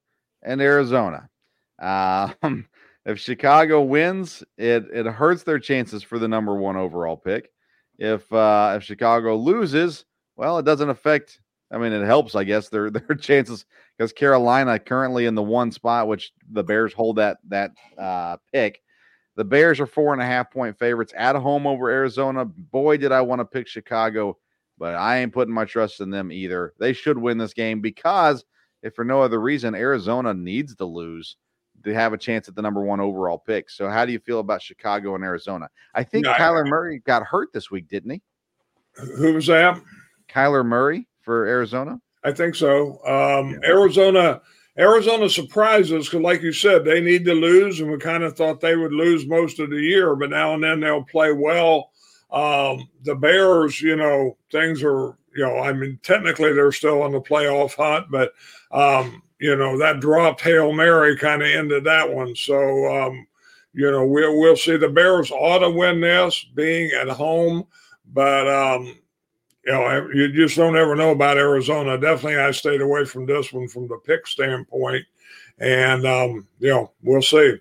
and 0.42 0.60
Arizona. 0.60 1.30
Um, 1.78 2.68
if 3.06 3.18
Chicago 3.18 3.80
wins, 3.80 4.44
it 4.58 4.84
it 4.92 5.06
hurts 5.06 5.44
their 5.44 5.58
chances 5.58 6.02
for 6.02 6.18
the 6.18 6.28
number 6.28 6.54
one 6.56 6.76
overall 6.76 7.16
pick. 7.16 7.50
If 7.98 8.30
uh, 8.30 8.74
if 8.76 8.82
Chicago 8.82 9.34
loses, 9.34 10.04
well, 10.36 10.58
it 10.58 10.66
doesn't 10.66 10.90
affect. 10.90 11.40
I 11.72 11.78
mean, 11.78 11.94
it 11.94 12.04
helps, 12.04 12.34
I 12.34 12.44
guess, 12.44 12.68
their 12.68 12.90
their 12.90 13.16
chances 13.16 13.64
because 13.96 14.12
Carolina 14.12 14.78
currently 14.78 15.24
in 15.24 15.36
the 15.36 15.42
one 15.42 15.72
spot, 15.72 16.06
which 16.06 16.32
the 16.52 16.62
Bears 16.62 16.92
hold 16.92 17.16
that 17.16 17.38
that 17.48 17.70
uh, 17.96 18.36
pick. 18.52 18.82
The 19.36 19.44
Bears 19.44 19.80
are 19.80 19.86
four 19.86 20.12
and 20.12 20.20
a 20.20 20.26
half 20.26 20.50
point 20.50 20.78
favorites 20.78 21.14
at 21.16 21.34
home 21.34 21.66
over 21.66 21.88
Arizona. 21.88 22.44
Boy, 22.44 22.98
did 22.98 23.10
I 23.10 23.22
want 23.22 23.40
to 23.40 23.46
pick 23.46 23.66
Chicago, 23.66 24.36
but 24.80 24.94
I 24.94 25.18
ain't 25.18 25.34
putting 25.34 25.54
my 25.54 25.66
trust 25.66 26.00
in 26.00 26.10
them 26.10 26.32
either. 26.32 26.72
They 26.80 26.94
should 26.94 27.18
win 27.18 27.36
this 27.36 27.52
game 27.52 27.82
because, 27.82 28.44
if 28.82 28.94
for 28.94 29.04
no 29.04 29.20
other 29.20 29.38
reason, 29.38 29.74
Arizona 29.74 30.32
needs 30.32 30.74
to 30.76 30.86
lose 30.86 31.36
to 31.84 31.94
have 31.94 32.14
a 32.14 32.18
chance 32.18 32.48
at 32.48 32.54
the 32.54 32.62
number 32.62 32.82
one 32.82 32.98
overall 32.98 33.38
pick. 33.38 33.68
So, 33.68 33.90
how 33.90 34.06
do 34.06 34.12
you 34.12 34.18
feel 34.18 34.40
about 34.40 34.62
Chicago 34.62 35.14
and 35.14 35.22
Arizona? 35.22 35.68
I 35.94 36.02
think 36.02 36.24
no, 36.24 36.32
Kyler 36.32 36.66
Murray 36.66 37.00
got 37.00 37.22
hurt 37.22 37.52
this 37.52 37.70
week, 37.70 37.88
didn't 37.88 38.10
he? 38.10 38.22
Who 39.18 39.34
was 39.34 39.46
that? 39.48 39.80
Kyler 40.30 40.64
Murray 40.64 41.06
for 41.20 41.46
Arizona. 41.46 42.00
I 42.24 42.32
think 42.32 42.54
so. 42.54 43.04
Um, 43.06 43.50
yeah. 43.50 43.68
Arizona, 43.68 44.40
Arizona 44.78 45.28
surprises 45.28 46.06
because, 46.06 46.22
like 46.22 46.40
you 46.40 46.54
said, 46.54 46.86
they 46.86 47.02
need 47.02 47.26
to 47.26 47.34
lose, 47.34 47.80
and 47.80 47.90
we 47.90 47.98
kind 47.98 48.22
of 48.22 48.34
thought 48.34 48.60
they 48.60 48.76
would 48.76 48.94
lose 48.94 49.26
most 49.26 49.60
of 49.60 49.68
the 49.68 49.80
year, 49.80 50.16
but 50.16 50.30
now 50.30 50.54
and 50.54 50.64
then 50.64 50.80
they'll 50.80 51.04
play 51.04 51.32
well. 51.32 51.89
Um, 52.32 52.88
the 53.02 53.14
Bears, 53.14 53.80
you 53.80 53.96
know, 53.96 54.36
things 54.52 54.82
are, 54.82 55.16
you 55.34 55.44
know, 55.44 55.58
I 55.58 55.72
mean, 55.72 55.98
technically 56.02 56.52
they're 56.52 56.72
still 56.72 57.04
in 57.06 57.12
the 57.12 57.20
playoff 57.20 57.74
hunt, 57.74 58.06
but 58.10 58.32
um, 58.70 59.22
you 59.40 59.56
know 59.56 59.78
that 59.78 60.00
dropped 60.00 60.42
hail 60.42 60.72
mary 60.72 61.16
kind 61.16 61.42
of 61.42 61.48
ended 61.48 61.84
that 61.84 62.12
one. 62.12 62.36
So, 62.36 62.86
um, 62.94 63.26
you 63.72 63.90
know, 63.90 64.06
we'll 64.06 64.38
we'll 64.38 64.56
see. 64.56 64.76
The 64.76 64.88
Bears 64.88 65.30
ought 65.30 65.60
to 65.60 65.70
win 65.70 66.00
this, 66.00 66.44
being 66.54 66.90
at 66.92 67.08
home, 67.08 67.66
but 68.12 68.48
um, 68.48 68.98
you 69.64 69.72
know, 69.72 70.08
you 70.12 70.32
just 70.32 70.56
don't 70.56 70.76
ever 70.76 70.94
know 70.94 71.10
about 71.10 71.38
Arizona. 71.38 71.98
Definitely, 71.98 72.38
I 72.38 72.50
stayed 72.50 72.80
away 72.80 73.04
from 73.04 73.26
this 73.26 73.52
one 73.52 73.68
from 73.68 73.88
the 73.88 73.96
pick 73.98 74.26
standpoint, 74.26 75.04
and 75.58 76.06
um, 76.06 76.46
you 76.58 76.70
know, 76.70 76.92
we'll 77.02 77.22
see. 77.22 77.56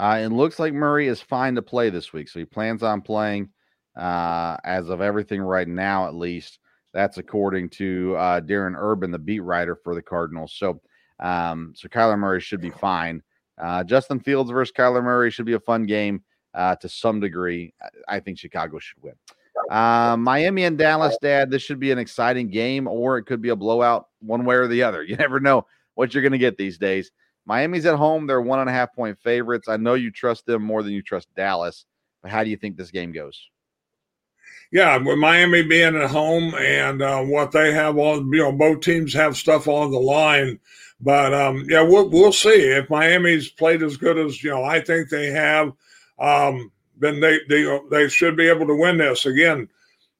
Uh, 0.00 0.16
it 0.22 0.28
looks 0.28 0.58
like 0.58 0.72
Murray 0.72 1.08
is 1.08 1.20
fine 1.20 1.54
to 1.56 1.60
play 1.60 1.90
this 1.90 2.10
week, 2.10 2.26
so 2.30 2.38
he 2.38 2.46
plans 2.46 2.82
on 2.82 3.02
playing. 3.02 3.50
Uh, 3.94 4.56
as 4.64 4.88
of 4.88 5.02
everything 5.02 5.42
right 5.42 5.68
now, 5.68 6.06
at 6.06 6.14
least 6.14 6.58
that's 6.94 7.18
according 7.18 7.68
to 7.68 8.16
uh, 8.16 8.40
Darren 8.40 8.74
Urban, 8.74 9.10
the 9.10 9.18
beat 9.18 9.40
writer 9.40 9.76
for 9.76 9.94
the 9.94 10.00
Cardinals. 10.00 10.54
So, 10.56 10.80
um, 11.18 11.74
so 11.76 11.86
Kyler 11.88 12.18
Murray 12.18 12.40
should 12.40 12.62
be 12.62 12.70
fine. 12.70 13.22
Uh, 13.60 13.84
Justin 13.84 14.20
Fields 14.20 14.50
versus 14.50 14.72
Kyler 14.74 15.04
Murray 15.04 15.30
should 15.30 15.44
be 15.44 15.52
a 15.52 15.60
fun 15.60 15.84
game 15.84 16.22
uh, 16.54 16.76
to 16.76 16.88
some 16.88 17.20
degree. 17.20 17.74
I 18.08 18.20
think 18.20 18.38
Chicago 18.38 18.78
should 18.78 19.02
win. 19.02 19.14
Uh, 19.70 20.16
Miami 20.16 20.64
and 20.64 20.78
Dallas, 20.78 21.18
Dad. 21.20 21.50
This 21.50 21.60
should 21.60 21.78
be 21.78 21.90
an 21.90 21.98
exciting 21.98 22.48
game, 22.48 22.88
or 22.88 23.18
it 23.18 23.24
could 23.24 23.42
be 23.42 23.50
a 23.50 23.56
blowout, 23.56 24.06
one 24.20 24.46
way 24.46 24.54
or 24.54 24.66
the 24.66 24.82
other. 24.82 25.02
You 25.10 25.16
never 25.16 25.40
know 25.40 25.66
what 25.94 26.14
you're 26.14 26.22
going 26.22 26.32
to 26.32 26.38
get 26.38 26.56
these 26.56 26.78
days. 26.78 27.10
Miami's 27.46 27.86
at 27.86 27.96
home; 27.96 28.26
they're 28.26 28.40
one 28.40 28.60
and 28.60 28.68
a 28.68 28.72
half 28.72 28.94
point 28.94 29.18
favorites. 29.18 29.68
I 29.68 29.76
know 29.76 29.94
you 29.94 30.10
trust 30.10 30.46
them 30.46 30.62
more 30.62 30.82
than 30.82 30.92
you 30.92 31.02
trust 31.02 31.28
Dallas, 31.34 31.86
but 32.22 32.30
how 32.30 32.44
do 32.44 32.50
you 32.50 32.56
think 32.56 32.76
this 32.76 32.90
game 32.90 33.12
goes? 33.12 33.48
Yeah, 34.72 34.96
with 34.98 35.18
Miami 35.18 35.62
being 35.62 35.96
at 35.96 36.10
home 36.10 36.54
and 36.54 37.02
uh, 37.02 37.22
what 37.22 37.50
they 37.50 37.72
have 37.72 37.98
on, 37.98 38.32
you 38.32 38.38
know, 38.38 38.52
both 38.52 38.80
teams 38.80 39.12
have 39.14 39.36
stuff 39.36 39.66
on 39.66 39.90
the 39.90 39.98
line. 39.98 40.60
But 41.00 41.34
um, 41.34 41.66
yeah, 41.68 41.82
we'll 41.82 42.08
we'll 42.08 42.32
see 42.32 42.50
if 42.50 42.88
Miami's 42.88 43.50
played 43.50 43.82
as 43.82 43.96
good 43.96 44.18
as 44.18 44.44
you 44.44 44.50
know. 44.50 44.62
I 44.62 44.80
think 44.80 45.08
they 45.08 45.30
have. 45.30 45.72
Um, 46.18 46.70
then 46.98 47.20
they 47.20 47.40
they 47.48 47.80
they 47.90 48.08
should 48.08 48.36
be 48.36 48.48
able 48.48 48.66
to 48.66 48.78
win 48.78 48.98
this 48.98 49.26
again. 49.26 49.68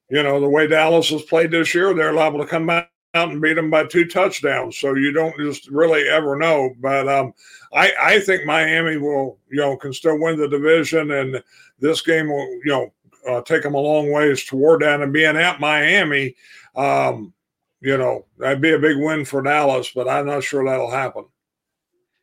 You 0.09 0.23
know 0.23 0.41
the 0.41 0.49
way 0.49 0.67
Dallas 0.67 1.11
has 1.11 1.23
played 1.23 1.51
this 1.51 1.75
year, 1.75 1.95
they're 1.95 2.15
liable 2.15 2.41
to 2.41 2.47
come 2.47 2.71
out 2.71 2.89
and 3.15 3.41
beat 3.41 3.55
them 3.55 3.71
by 3.71 3.85
two 3.85 4.07
touchdowns. 4.07 4.79
So 4.79 4.95
you 4.95 5.13
don't 5.13 5.37
just 5.39 5.69
really 5.69 6.09
ever 6.09 6.37
know. 6.37 6.75
But 6.81 7.09
um, 7.09 7.35
I 7.73 7.93
I 8.01 8.21
think 8.21 8.47
Miami 8.47 8.97
will 8.97 9.39
you 9.51 9.59
know 9.59 9.77
can 9.77 9.93
still 9.93 10.21
win 10.21 10.39
the 10.39 10.49
division, 10.49 11.11
and 11.11 11.43
this 11.79 12.01
game 12.03 12.29
will 12.29 12.49
you 12.65 12.67
know 12.67 12.93
uh, 13.29 13.43
take 13.43 13.63
them 13.63 13.75
a 13.75 13.81
long 13.81 14.11
ways 14.13 14.45
toward 14.45 14.83
that. 14.83 15.01
And 15.01 15.13
being 15.13 15.37
at 15.37 15.61
Miami, 15.61 16.37
um, 16.77 17.33
you 17.81 17.97
know 17.97 18.27
that'd 18.39 18.61
be 18.61 18.73
a 18.73 18.79
big 18.79 18.97
win 18.99 19.25
for 19.25 19.43
Dallas, 19.43 19.91
but 19.95 20.09
I'm 20.09 20.27
not 20.27 20.45
sure 20.45 20.65
that'll 20.65 20.91
happen. 20.91 21.25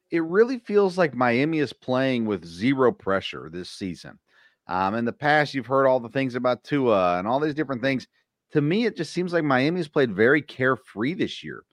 It 0.10 0.24
really 0.24 0.60
feels 0.60 0.98
like 0.98 1.14
Miami 1.14 1.60
is 1.60 1.74
playing 1.74 2.26
with 2.26 2.46
zero 2.46 2.94
pressure 2.94 3.50
this 3.52 3.70
season. 3.70 4.18
Um, 4.68 4.96
in 4.96 5.04
the 5.04 5.14
past, 5.14 5.54
you've 5.54 5.66
heard 5.66 5.86
all 5.86 6.00
the 6.00 6.10
things 6.10 6.36
about 6.36 6.64
Tua 6.64 7.20
and 7.20 7.28
all 7.28 7.42
these 7.42 7.54
different 7.54 7.82
things. 7.82 8.08
To 8.58 8.62
me, 8.62 8.86
it 8.86 8.98
just 8.98 9.14
seems 9.14 9.34
like 9.34 9.44
Miami's 9.44 9.88
played 9.88 10.16
very 10.16 10.42
carefree 10.42 11.14
this 11.14 11.44
year. 11.44 11.64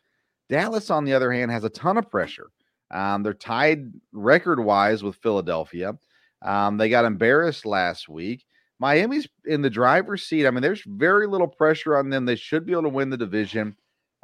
Dallas, 0.51 0.91
on 0.91 1.07
the 1.07 1.15
other 1.15 1.33
hand, 1.33 1.51
has 1.51 1.65
a 1.65 1.71
ton 1.71 1.97
of 1.97 2.11
pressure. 2.11 2.51
Um, 2.91 3.23
they're 3.23 3.33
tied 3.33 3.91
record 4.13 4.61
wise 4.61 5.03
with 5.03 5.17
Philadelphia. 5.17 5.97
Um, 6.43 6.77
they 6.77 6.91
got 6.91 7.07
embarrassed 7.07 7.65
last 7.65 8.07
week. 8.07 8.45
Miami's 8.81 9.27
in 9.47 9.63
the 9.63 9.71
driver's 9.71 10.25
seat. 10.25 10.47
I 10.47 10.51
mean, 10.51 10.61
there's 10.61 10.83
very 10.85 11.27
little 11.27 11.49
pressure 11.49 11.97
on 11.97 12.11
them. 12.11 12.27
They 12.27 12.37
should 12.37 12.67
be 12.67 12.73
able 12.73 12.83
to 12.83 12.89
win 12.91 13.09
the 13.09 13.17
division, 13.17 13.77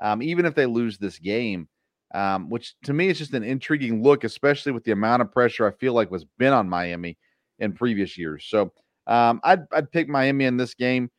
um, 0.03 0.21
even 0.21 0.45
if 0.45 0.55
they 0.55 0.67
lose 0.67 0.99
this 0.99 1.19
game. 1.19 1.67
Um, 2.13 2.51
which 2.51 2.75
to 2.85 2.93
me 2.93 3.09
is 3.09 3.17
just 3.17 3.33
an 3.33 3.43
intriguing 3.43 4.03
look, 4.03 4.23
especially 4.25 4.73
with 4.73 4.85
the 4.85 4.93
amount 4.93 5.23
of 5.23 5.33
pressure 5.33 5.67
I 5.67 5.71
feel 5.71 5.95
like 5.95 6.11
was 6.11 6.27
been 6.37 6.53
on 6.53 6.69
Miami 6.69 7.17
in 7.59 7.73
previous 7.73 8.19
years. 8.19 8.45
So 8.51 8.71
um, 9.07 9.41
I'd 9.45 9.63
I'd 9.73 9.91
pick 9.91 10.11
Miami 10.11 10.45
in 10.45 10.59
this 10.59 10.75
game, 10.75 11.11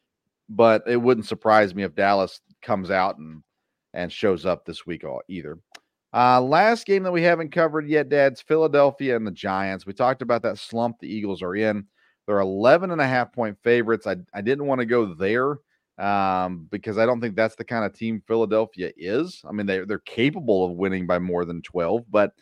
but 0.52 0.84
it 0.86 0.98
wouldn't 0.98 1.28
surprise 1.28 1.74
me 1.74 1.84
if 1.84 1.96
Dallas 1.96 2.42
comes 2.62 2.92
out 2.92 3.18
and 3.18 3.42
and 3.94 4.12
shows 4.12 4.46
up 4.46 4.66
this 4.66 4.86
week 4.86 5.04
either. 5.28 5.60
Uh, 6.14 6.42
last 6.42 6.86
game 6.86 7.04
that 7.04 7.12
we 7.12 7.22
haven't 7.22 7.52
covered 7.52 7.88
yet, 7.88 8.10
Dad's 8.10 8.42
Philadelphia 8.42 9.16
and 9.16 9.26
the 9.26 9.32
Giants. 9.32 9.86
We 9.86 9.94
talked 9.94 10.22
about 10.22 10.44
that 10.44 10.58
slump 10.58 11.00
the 11.00 11.14
Eagles 11.14 11.42
are 11.42 11.56
in. 11.56 11.86
They're 12.26 12.40
11 12.40 12.92
and 12.92 13.02
a 13.02 13.08
half 13.08 13.34
point 13.34 13.58
favorites. 13.64 14.08
I, 14.08 14.18
I 14.34 14.42
didn't 14.42 14.68
want 14.68 14.80
to 14.80 14.86
go 14.86 15.14
there 15.14 15.58
um, 15.98 16.68
because 16.70 16.98
I 16.98 17.06
don't 17.06 17.20
think 17.22 17.36
that's 17.36 17.56
the 17.56 17.64
kind 17.64 17.86
of 17.86 17.94
team 17.94 18.22
Philadelphia 18.28 18.92
is. 18.96 19.42
I 19.48 19.52
mean, 19.52 19.66
they, 19.66 19.80
they're 19.80 20.00
capable 20.00 20.66
of 20.66 20.72
winning 20.72 21.08
by 21.08 21.20
more 21.20 21.46
than 21.46 21.62
12, 21.62 22.06
but 22.10 22.34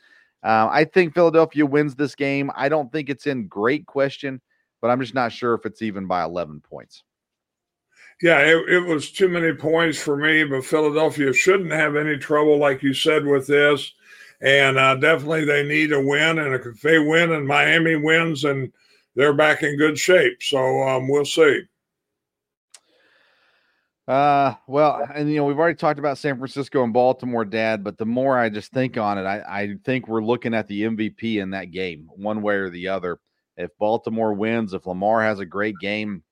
uh, 0.44 0.68
I 0.72 0.86
think 0.86 1.14
Philadelphia 1.14 1.66
wins 1.66 1.96
this 1.96 2.16
game. 2.16 2.52
I 2.56 2.70
don't 2.70 2.92
think 2.92 3.10
it's 3.10 3.28
in 3.28 3.48
great 3.48 3.86
question, 3.86 4.42
but 4.82 4.90
I'm 4.90 5.02
just 5.02 5.16
not 5.16 5.32
sure 5.32 5.54
if 5.54 5.66
it's 5.66 5.82
even 5.82 6.08
by 6.08 6.24
11 6.24 6.62
points. 6.62 7.04
Yeah, 8.22 8.40
it, 8.40 8.70
it 8.70 8.80
was 8.82 9.12
too 9.12 9.30
many 9.30 9.54
points 9.54 9.98
for 9.98 10.18
me, 10.18 10.44
but 10.44 10.66
Philadelphia 10.66 11.32
shouldn't 11.32 11.72
have 11.72 11.96
any 11.96 12.18
trouble, 12.18 12.58
like 12.58 12.84
you 12.84 12.94
said, 12.94 13.26
with 13.26 13.48
this. 13.48 13.94
And 14.42 14.78
uh, 14.78 14.96
definitely 14.96 15.46
they 15.46 15.64
need 15.64 15.94
a 15.94 16.02
win. 16.02 16.40
And 16.40 16.54
if 16.54 16.82
they 16.82 17.00
win 17.00 17.32
and 17.32 17.48
Miami 17.48 17.96
wins, 17.96 18.44
and 18.44 18.72
they're 19.16 19.34
back 19.34 19.64
in 19.64 19.78
good 19.78 19.98
shape. 19.98 20.42
So 20.42 20.84
um, 20.84 21.08
we'll 21.08 21.26
see. 21.26 21.64
Uh, 24.08 24.56
well, 24.66 25.08
and 25.14 25.30
you 25.30 25.36
know, 25.36 25.46
we've 25.46 25.60
already 25.60 25.76
talked 25.76 26.00
about 26.00 26.18
San 26.18 26.38
Francisco 26.38 26.84
and 26.84 26.92
Baltimore, 26.92 27.46
Dad, 27.46 27.84
but 27.84 27.98
the 27.98 28.06
more 28.06 28.40
I 28.40 28.50
just 28.50 28.72
think 28.72 28.98
on 28.98 29.20
it, 29.20 29.24
I, 29.24 29.44
I 29.48 29.76
think 29.86 30.08
we're 30.08 30.24
looking 30.24 30.56
at 30.56 30.68
the 30.68 30.82
MVP 30.82 31.36
in 31.36 31.52
that 31.52 31.72
game, 31.72 32.10
one 32.16 32.42
way 32.42 32.56
or 32.56 32.72
the 32.72 32.88
other. 32.88 33.20
If 33.56 33.70
Baltimore 33.78 34.34
wins, 34.34 34.74
if 34.74 34.88
Lamar 34.88 35.22
has 35.22 35.40
a 35.40 35.46
great 35.46 35.76
game, 35.80 36.24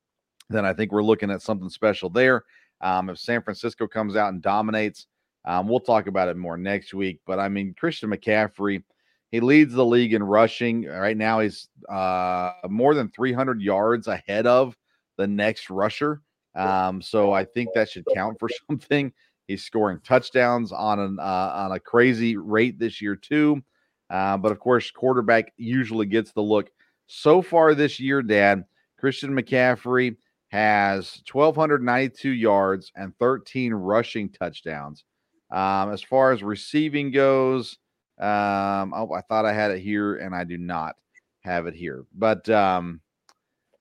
then 0.50 0.66
I 0.66 0.74
think 0.74 0.92
we're 0.92 1.04
looking 1.04 1.32
at 1.32 1.42
something 1.42 1.70
special 1.70 2.10
there. 2.10 2.44
Um, 2.82 3.10
if 3.10 3.18
San 3.18 3.42
Francisco 3.42 3.88
comes 3.88 4.16
out 4.16 4.34
and 4.34 4.42
dominates, 4.42 5.08
um, 5.46 5.68
we'll 5.68 5.80
talk 5.80 6.08
about 6.08 6.28
it 6.28 6.38
more 6.38 6.58
next 6.58 6.94
week. 6.94 7.20
But 7.26 7.40
I 7.40 7.50
mean, 7.50 7.74
Christian 7.78 8.10
McCaffrey, 8.10 8.84
he 9.32 9.40
leads 9.40 9.74
the 9.74 9.86
league 9.86 10.14
in 10.14 10.24
rushing. 10.24 10.86
Right 10.86 11.18
now, 11.18 11.40
he's 11.40 11.70
uh, 11.90 12.52
more 12.70 12.94
than 12.94 13.10
300 13.10 13.62
yards 13.62 14.08
ahead 14.08 14.46
of 14.46 14.76
the 15.18 15.28
next 15.28 15.70
rusher. 15.70 16.22
Um, 16.56 17.02
so 17.02 17.32
I 17.32 17.46
think 17.46 17.70
that 17.76 17.90
should 17.90 18.06
count 18.14 18.40
for 18.40 18.50
something. 18.70 19.14
He's 19.48 19.64
scoring 19.64 20.00
touchdowns 20.04 20.72
on 20.72 21.00
an 21.00 21.20
uh, 21.20 21.52
on 21.56 21.72
a 21.72 21.80
crazy 21.80 22.36
rate 22.36 22.78
this 22.78 23.02
year 23.02 23.16
too. 23.16 23.62
Uh, 24.10 24.38
but 24.38 24.52
of 24.52 24.60
course, 24.60 24.92
quarterback 24.92 25.54
usually 25.58 26.06
gets 26.06 26.32
the 26.32 26.42
look. 26.42 26.70
So 27.08 27.42
far 27.42 27.74
this 27.74 28.00
year, 28.00 28.22
Dad, 28.22 28.66
Christian 29.00 29.32
McCaffrey 29.32 30.18
has 30.50 31.22
1,292 31.32 32.30
yards 32.30 32.92
and 32.96 33.18
13 33.20 33.74
rushing 33.74 34.30
touchdowns. 34.30 35.04
Um, 35.52 35.92
as 35.92 36.02
far 36.02 36.32
as 36.32 36.44
receiving 36.44 37.12
goes, 37.12 37.78
um, 38.20 38.94
oh, 38.94 39.12
I 39.16 39.22
thought 39.22 39.46
I 39.46 39.54
had 39.54 39.72
it 39.72 39.80
here 39.80 40.16
and 40.18 40.36
I 40.36 40.44
do 40.44 40.58
not 40.58 40.96
have 41.42 41.68
it 41.68 41.76
here. 41.76 42.06
But 42.14 42.50
um, 42.50 43.02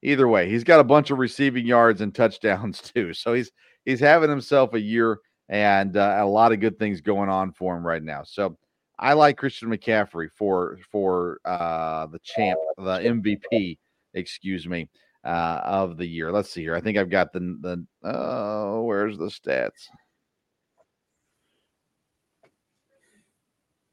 either 0.03 0.29
way, 0.29 0.49
he's 0.49 0.65
got 0.65 0.81
a 0.81 0.85
bunch 0.85 1.11
of 1.11 1.19
receiving 1.19 1.67
yards 1.67 2.01
and 2.01 2.15
touchdowns 2.15 2.81
too. 2.95 3.15
So 3.15 3.35
he's 3.35 3.51
he's 3.85 4.01
having 4.01 4.31
himself 4.31 4.75
a 4.75 4.81
year 4.81 5.21
and 5.49 5.97
uh, 5.97 6.19
a 6.21 6.27
lot 6.27 6.53
of 6.53 6.61
good 6.61 6.79
things 6.79 7.01
going 7.01 7.29
on 7.29 7.53
for 7.53 7.77
him 7.77 7.87
right 7.87 8.03
now. 8.03 8.23
So 8.25 8.57
I 8.99 9.13
like 9.13 9.37
Christian 9.37 9.69
McCaffrey 9.69 10.29
for 10.37 10.79
for 10.91 11.41
uh, 11.45 12.07
the 12.07 12.19
champ, 12.21 12.59
the 12.77 12.99
MVP, 12.99 13.79
excuse 14.15 14.67
me 14.67 14.89
uh, 15.27 15.61
of 15.65 15.97
the 15.97 16.07
year. 16.07 16.31
Let's 16.31 16.51
see 16.51 16.63
here. 16.63 16.77
I 16.77 16.81
think 16.81 16.97
I've 16.97 17.11
got 17.11 17.33
the 17.33 17.41
the 17.61 17.85
oh, 18.05 18.83
where's 18.85 19.19
the 19.19 19.27
stats? 19.27 19.89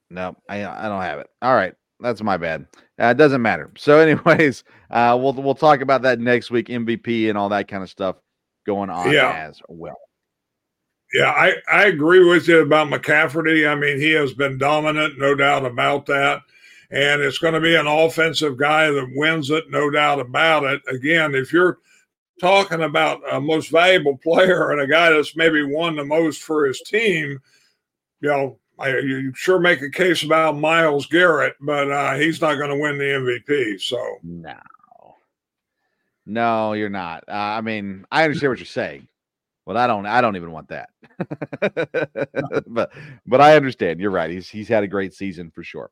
No, 0.10 0.36
I 0.48 0.64
I 0.64 0.88
don't 0.88 1.02
have 1.02 1.20
it. 1.20 1.28
All 1.42 1.56
right, 1.56 1.74
that's 2.00 2.22
my 2.22 2.38
bad. 2.38 2.68
Uh, 3.02 3.08
it 3.08 3.18
doesn't 3.18 3.42
matter. 3.42 3.72
So, 3.78 4.00
anyways, 4.00 4.64
uh, 4.92 5.18
we'll 5.20 5.34
we'll 5.34 5.56
talk 5.56 5.82
about 5.82 6.04
that 6.04 6.20
next 6.20 6.52
week. 6.52 6.68
MVP 6.68 7.30
and 7.30 7.38
all 7.38 7.50
that 7.50 7.68
kind 7.68 7.82
of 7.82 7.90
stuff 7.90 8.18
going 8.66 8.92
on 8.92 9.12
yeah. 9.12 9.34
as 9.50 9.60
well. 9.68 9.98
Yeah, 11.14 11.30
I, 11.30 11.54
I 11.72 11.86
agree 11.86 12.24
with 12.24 12.48
you 12.48 12.62
about 12.62 12.88
McCafferty. 12.88 13.70
I 13.70 13.76
mean, 13.76 14.00
he 14.00 14.12
has 14.12 14.34
been 14.34 14.58
dominant, 14.58 15.20
no 15.20 15.36
doubt 15.36 15.64
about 15.64 16.08
that 16.08 16.42
and 16.94 17.22
it's 17.22 17.40
going 17.40 17.56
to 17.56 17.60
be 17.60 17.76
an 17.76 17.88
offensive 17.88 18.56
guy 18.56 18.92
that 18.92 19.12
wins 19.16 19.50
it, 19.50 19.64
no 19.72 19.90
doubt 19.90 20.20
about 20.20 20.64
it. 20.64 20.80
Again, 20.88 21.34
if 21.34 21.52
you're 21.52 21.80
talking 22.40 22.82
about 22.82 23.20
a 23.32 23.42
most 23.42 23.72
valuable 23.72 24.18
player 24.24 24.72
and 24.72 24.80
a 24.80 24.88
guy 24.88 25.10
that's 25.10 25.36
maybe 25.36 25.64
won 25.64 25.96
the 25.96 26.06
most 26.06 26.44
for 26.44 26.66
his 26.66 26.82
team, 26.82 27.40
you 28.22 28.30
know, 28.30 28.60
I, 28.78 28.90
you 28.90 29.34
sure 29.34 29.60
make 29.60 29.82
a 29.82 29.90
case 29.90 30.22
about 30.24 30.58
Myles 30.58 31.08
Garrett, 31.08 31.56
but 31.62 31.90
uh, 31.90 32.14
he's 32.14 32.42
not 32.42 32.56
going 32.56 32.70
to 32.70 32.78
win 32.78 33.00
the 33.00 33.04
MVP. 33.50 33.82
So 33.82 34.00
no, 34.22 34.56
no, 36.28 36.74
you're 36.74 36.90
not. 36.90 37.24
Uh, 37.28 37.32
I 37.32 37.62
mean, 37.62 38.06
I 38.12 38.24
understand 38.24 38.52
what 38.52 38.60
you're 38.60 38.66
saying. 38.66 39.08
Well, 39.66 39.78
I 39.78 39.88
don't. 39.88 40.06
I 40.06 40.22
don't 40.22 40.36
even 40.36 40.52
want 40.52 40.70
that. 40.70 40.90
but 42.68 42.92
but 43.26 43.42
I 43.42 43.56
understand. 43.56 44.00
You're 44.00 44.12
right. 44.12 44.30
He's 44.30 44.50
he's 44.50 44.68
had 44.68 44.84
a 44.84 44.88
great 44.88 45.14
season 45.14 45.52
for 45.52 45.64
sure. 45.64 45.90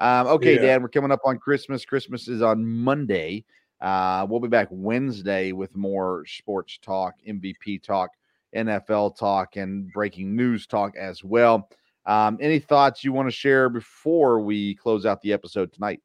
Um, 0.00 0.26
okay, 0.28 0.54
yeah. 0.54 0.62
Dad, 0.62 0.82
we're 0.82 0.88
coming 0.88 1.12
up 1.12 1.20
on 1.24 1.38
Christmas. 1.38 1.84
Christmas 1.84 2.26
is 2.26 2.42
on 2.42 2.66
Monday. 2.66 3.44
Uh, 3.80 4.26
we'll 4.28 4.40
be 4.40 4.48
back 4.48 4.68
Wednesday 4.70 5.52
with 5.52 5.76
more 5.76 6.24
sports 6.26 6.78
talk, 6.82 7.14
MVP 7.26 7.82
talk, 7.82 8.10
NFL 8.56 9.16
talk, 9.18 9.56
and 9.56 9.92
breaking 9.92 10.34
news 10.34 10.66
talk 10.66 10.96
as 10.96 11.22
well. 11.22 11.68
Um, 12.06 12.38
any 12.40 12.58
thoughts 12.58 13.04
you 13.04 13.12
want 13.12 13.28
to 13.28 13.32
share 13.32 13.68
before 13.68 14.40
we 14.40 14.74
close 14.74 15.04
out 15.04 15.20
the 15.20 15.32
episode 15.32 15.72
tonight? 15.72 16.00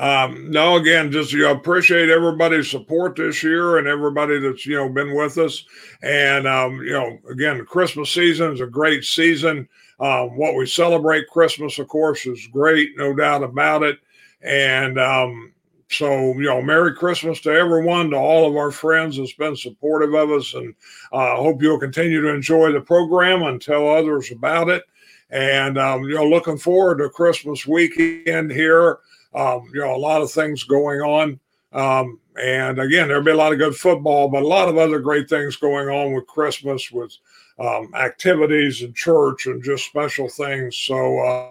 Um, 0.00 0.50
no, 0.50 0.76
again, 0.76 1.12
just 1.12 1.32
you 1.32 1.40
know, 1.40 1.52
appreciate 1.52 2.08
everybody's 2.08 2.70
support 2.70 3.16
this 3.16 3.42
year 3.42 3.76
and 3.76 3.86
everybody 3.86 4.38
that's 4.38 4.64
you 4.64 4.74
know 4.74 4.88
been 4.88 5.14
with 5.14 5.36
us. 5.36 5.64
And 6.02 6.46
um, 6.48 6.80
you 6.82 6.92
know, 6.92 7.18
again, 7.30 7.64
Christmas 7.66 8.10
season 8.10 8.52
is 8.54 8.60
a 8.60 8.66
great 8.66 9.04
season. 9.04 9.68
Um, 10.00 10.36
what 10.36 10.54
we 10.54 10.66
celebrate 10.66 11.28
Christmas, 11.28 11.78
of 11.78 11.88
course, 11.88 12.24
is 12.26 12.46
great, 12.46 12.96
no 12.96 13.14
doubt 13.14 13.42
about 13.42 13.82
it. 13.82 13.98
And 14.40 14.98
um, 14.98 15.52
so, 15.88 16.32
you 16.34 16.44
know, 16.44 16.62
Merry 16.62 16.94
Christmas 16.94 17.40
to 17.42 17.50
everyone, 17.50 18.10
to 18.10 18.16
all 18.16 18.48
of 18.48 18.56
our 18.56 18.70
friends 18.70 19.18
that's 19.18 19.34
been 19.34 19.56
supportive 19.56 20.14
of 20.14 20.30
us. 20.30 20.54
And 20.54 20.74
I 21.12 21.32
uh, 21.32 21.36
hope 21.36 21.62
you'll 21.62 21.78
continue 21.78 22.22
to 22.22 22.28
enjoy 22.28 22.72
the 22.72 22.80
program 22.80 23.42
and 23.42 23.60
tell 23.60 23.88
others 23.88 24.30
about 24.30 24.68
it. 24.70 24.84
And, 25.30 25.78
um, 25.78 26.04
you 26.04 26.14
know, 26.14 26.26
looking 26.28 26.58
forward 26.58 26.98
to 26.98 27.10
Christmas 27.10 27.66
weekend 27.66 28.50
here. 28.50 29.00
Um, 29.34 29.68
you 29.72 29.80
know, 29.80 29.94
a 29.94 29.98
lot 29.98 30.22
of 30.22 30.32
things 30.32 30.64
going 30.64 31.00
on. 31.00 31.38
Um, 31.72 32.18
and 32.40 32.80
again, 32.80 33.08
there'll 33.08 33.22
be 33.22 33.30
a 33.30 33.36
lot 33.36 33.52
of 33.52 33.58
good 33.58 33.76
football, 33.76 34.28
but 34.28 34.42
a 34.42 34.46
lot 34.46 34.68
of 34.68 34.78
other 34.78 34.98
great 34.98 35.28
things 35.28 35.56
going 35.56 35.88
on 35.88 36.14
with 36.14 36.26
Christmas 36.26 36.90
with 36.90 37.16
um, 37.60 37.94
activities 37.94 38.82
in 38.82 38.92
church 38.94 39.46
and 39.46 39.62
just 39.62 39.84
special 39.84 40.28
things. 40.28 40.76
So, 40.78 41.18
uh, 41.18 41.50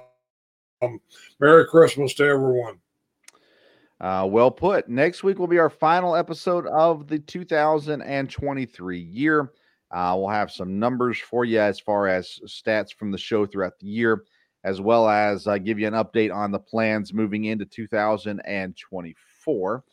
um, 0.82 1.00
Merry 1.40 1.66
Christmas 1.68 2.14
to 2.16 2.26
everyone. 2.26 2.80
Uh, 4.02 4.28
well 4.30 4.50
put. 4.50 4.90
Next 4.90 5.24
week 5.24 5.40
will 5.40 5.48
be 5.48 5.60
our 5.60 5.70
final 5.70 6.16
episode 6.16 6.66
of 6.68 7.08
the 7.08 7.20
2023 7.20 9.00
year. 9.00 9.52
Uh, 9.92 10.16
we'll 10.18 10.30
have 10.30 10.52
some 10.52 10.80
numbers 10.80 11.20
for 11.20 11.44
you 11.46 11.60
as 11.60 11.80
far 11.80 12.08
as 12.08 12.40
stats 12.46 12.94
from 12.94 13.12
the 13.12 13.18
show 13.18 13.46
throughout 13.46 13.78
the 13.80 13.88
year, 13.88 14.24
as 14.64 14.80
well 14.80 15.10
as 15.10 15.48
uh, 15.48 15.58
give 15.58 15.80
you 15.80 15.88
an 15.88 15.94
update 15.94 16.34
on 16.34 16.52
the 16.52 16.60
plans 16.60 17.14
moving 17.14 17.44
into 17.46 17.66
2024. 17.66 19.84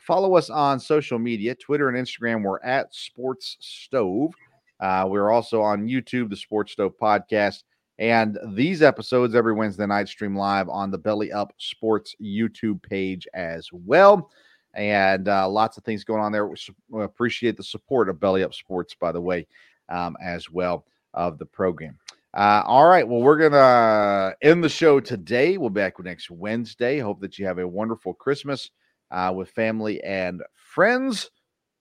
Follow 0.00 0.36
us 0.36 0.50
on 0.50 0.80
social 0.80 1.18
media 1.18 1.54
Twitter 1.54 1.88
and 1.88 1.98
Instagram. 1.98 2.44
We're 2.44 2.60
at 2.60 2.94
Sports 2.94 3.56
Stove. 3.60 4.32
Uh, 4.80 5.06
we're 5.08 5.30
also 5.30 5.60
on 5.60 5.86
YouTube, 5.86 6.30
the 6.30 6.36
Sports 6.36 6.72
Stove 6.72 6.94
Podcast. 7.00 7.64
And 7.98 8.38
these 8.54 8.80
episodes 8.80 9.34
every 9.34 9.52
Wednesday 9.52 9.86
night 9.86 10.08
stream 10.08 10.34
live 10.34 10.70
on 10.70 10.90
the 10.90 10.96
Belly 10.96 11.30
Up 11.30 11.52
Sports 11.58 12.14
YouTube 12.20 12.82
page 12.82 13.28
as 13.34 13.68
well. 13.72 14.30
And 14.72 15.28
uh, 15.28 15.48
lots 15.48 15.76
of 15.76 15.84
things 15.84 16.02
going 16.02 16.22
on 16.22 16.32
there. 16.32 16.48
We 16.88 17.04
appreciate 17.04 17.58
the 17.58 17.62
support 17.62 18.08
of 18.08 18.18
Belly 18.18 18.42
Up 18.42 18.54
Sports, 18.54 18.94
by 18.94 19.12
the 19.12 19.20
way, 19.20 19.46
um, 19.90 20.16
as 20.22 20.50
well 20.50 20.86
of 21.12 21.38
the 21.38 21.44
program. 21.44 21.98
Uh, 22.32 22.62
all 22.64 22.86
right. 22.86 23.06
Well, 23.06 23.20
we're 23.20 23.36
going 23.36 23.52
to 23.52 24.34
end 24.40 24.64
the 24.64 24.68
show 24.70 25.00
today. 25.00 25.58
We'll 25.58 25.68
be 25.68 25.80
back 25.80 26.02
next 26.02 26.30
Wednesday. 26.30 27.00
Hope 27.00 27.20
that 27.20 27.38
you 27.38 27.44
have 27.44 27.58
a 27.58 27.68
wonderful 27.68 28.14
Christmas 28.14 28.70
uh, 29.10 29.32
with 29.36 29.50
family 29.50 30.02
and 30.04 30.42
friends. 30.54 31.30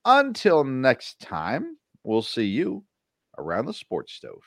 Until 0.04 0.66
next 0.66 1.20
time, 1.20 1.78
we'll 2.04 2.24
see 2.24 2.46
you 2.46 2.84
around 3.40 3.66
the 3.68 3.74
sports 3.74 4.14
stove. 4.14 4.44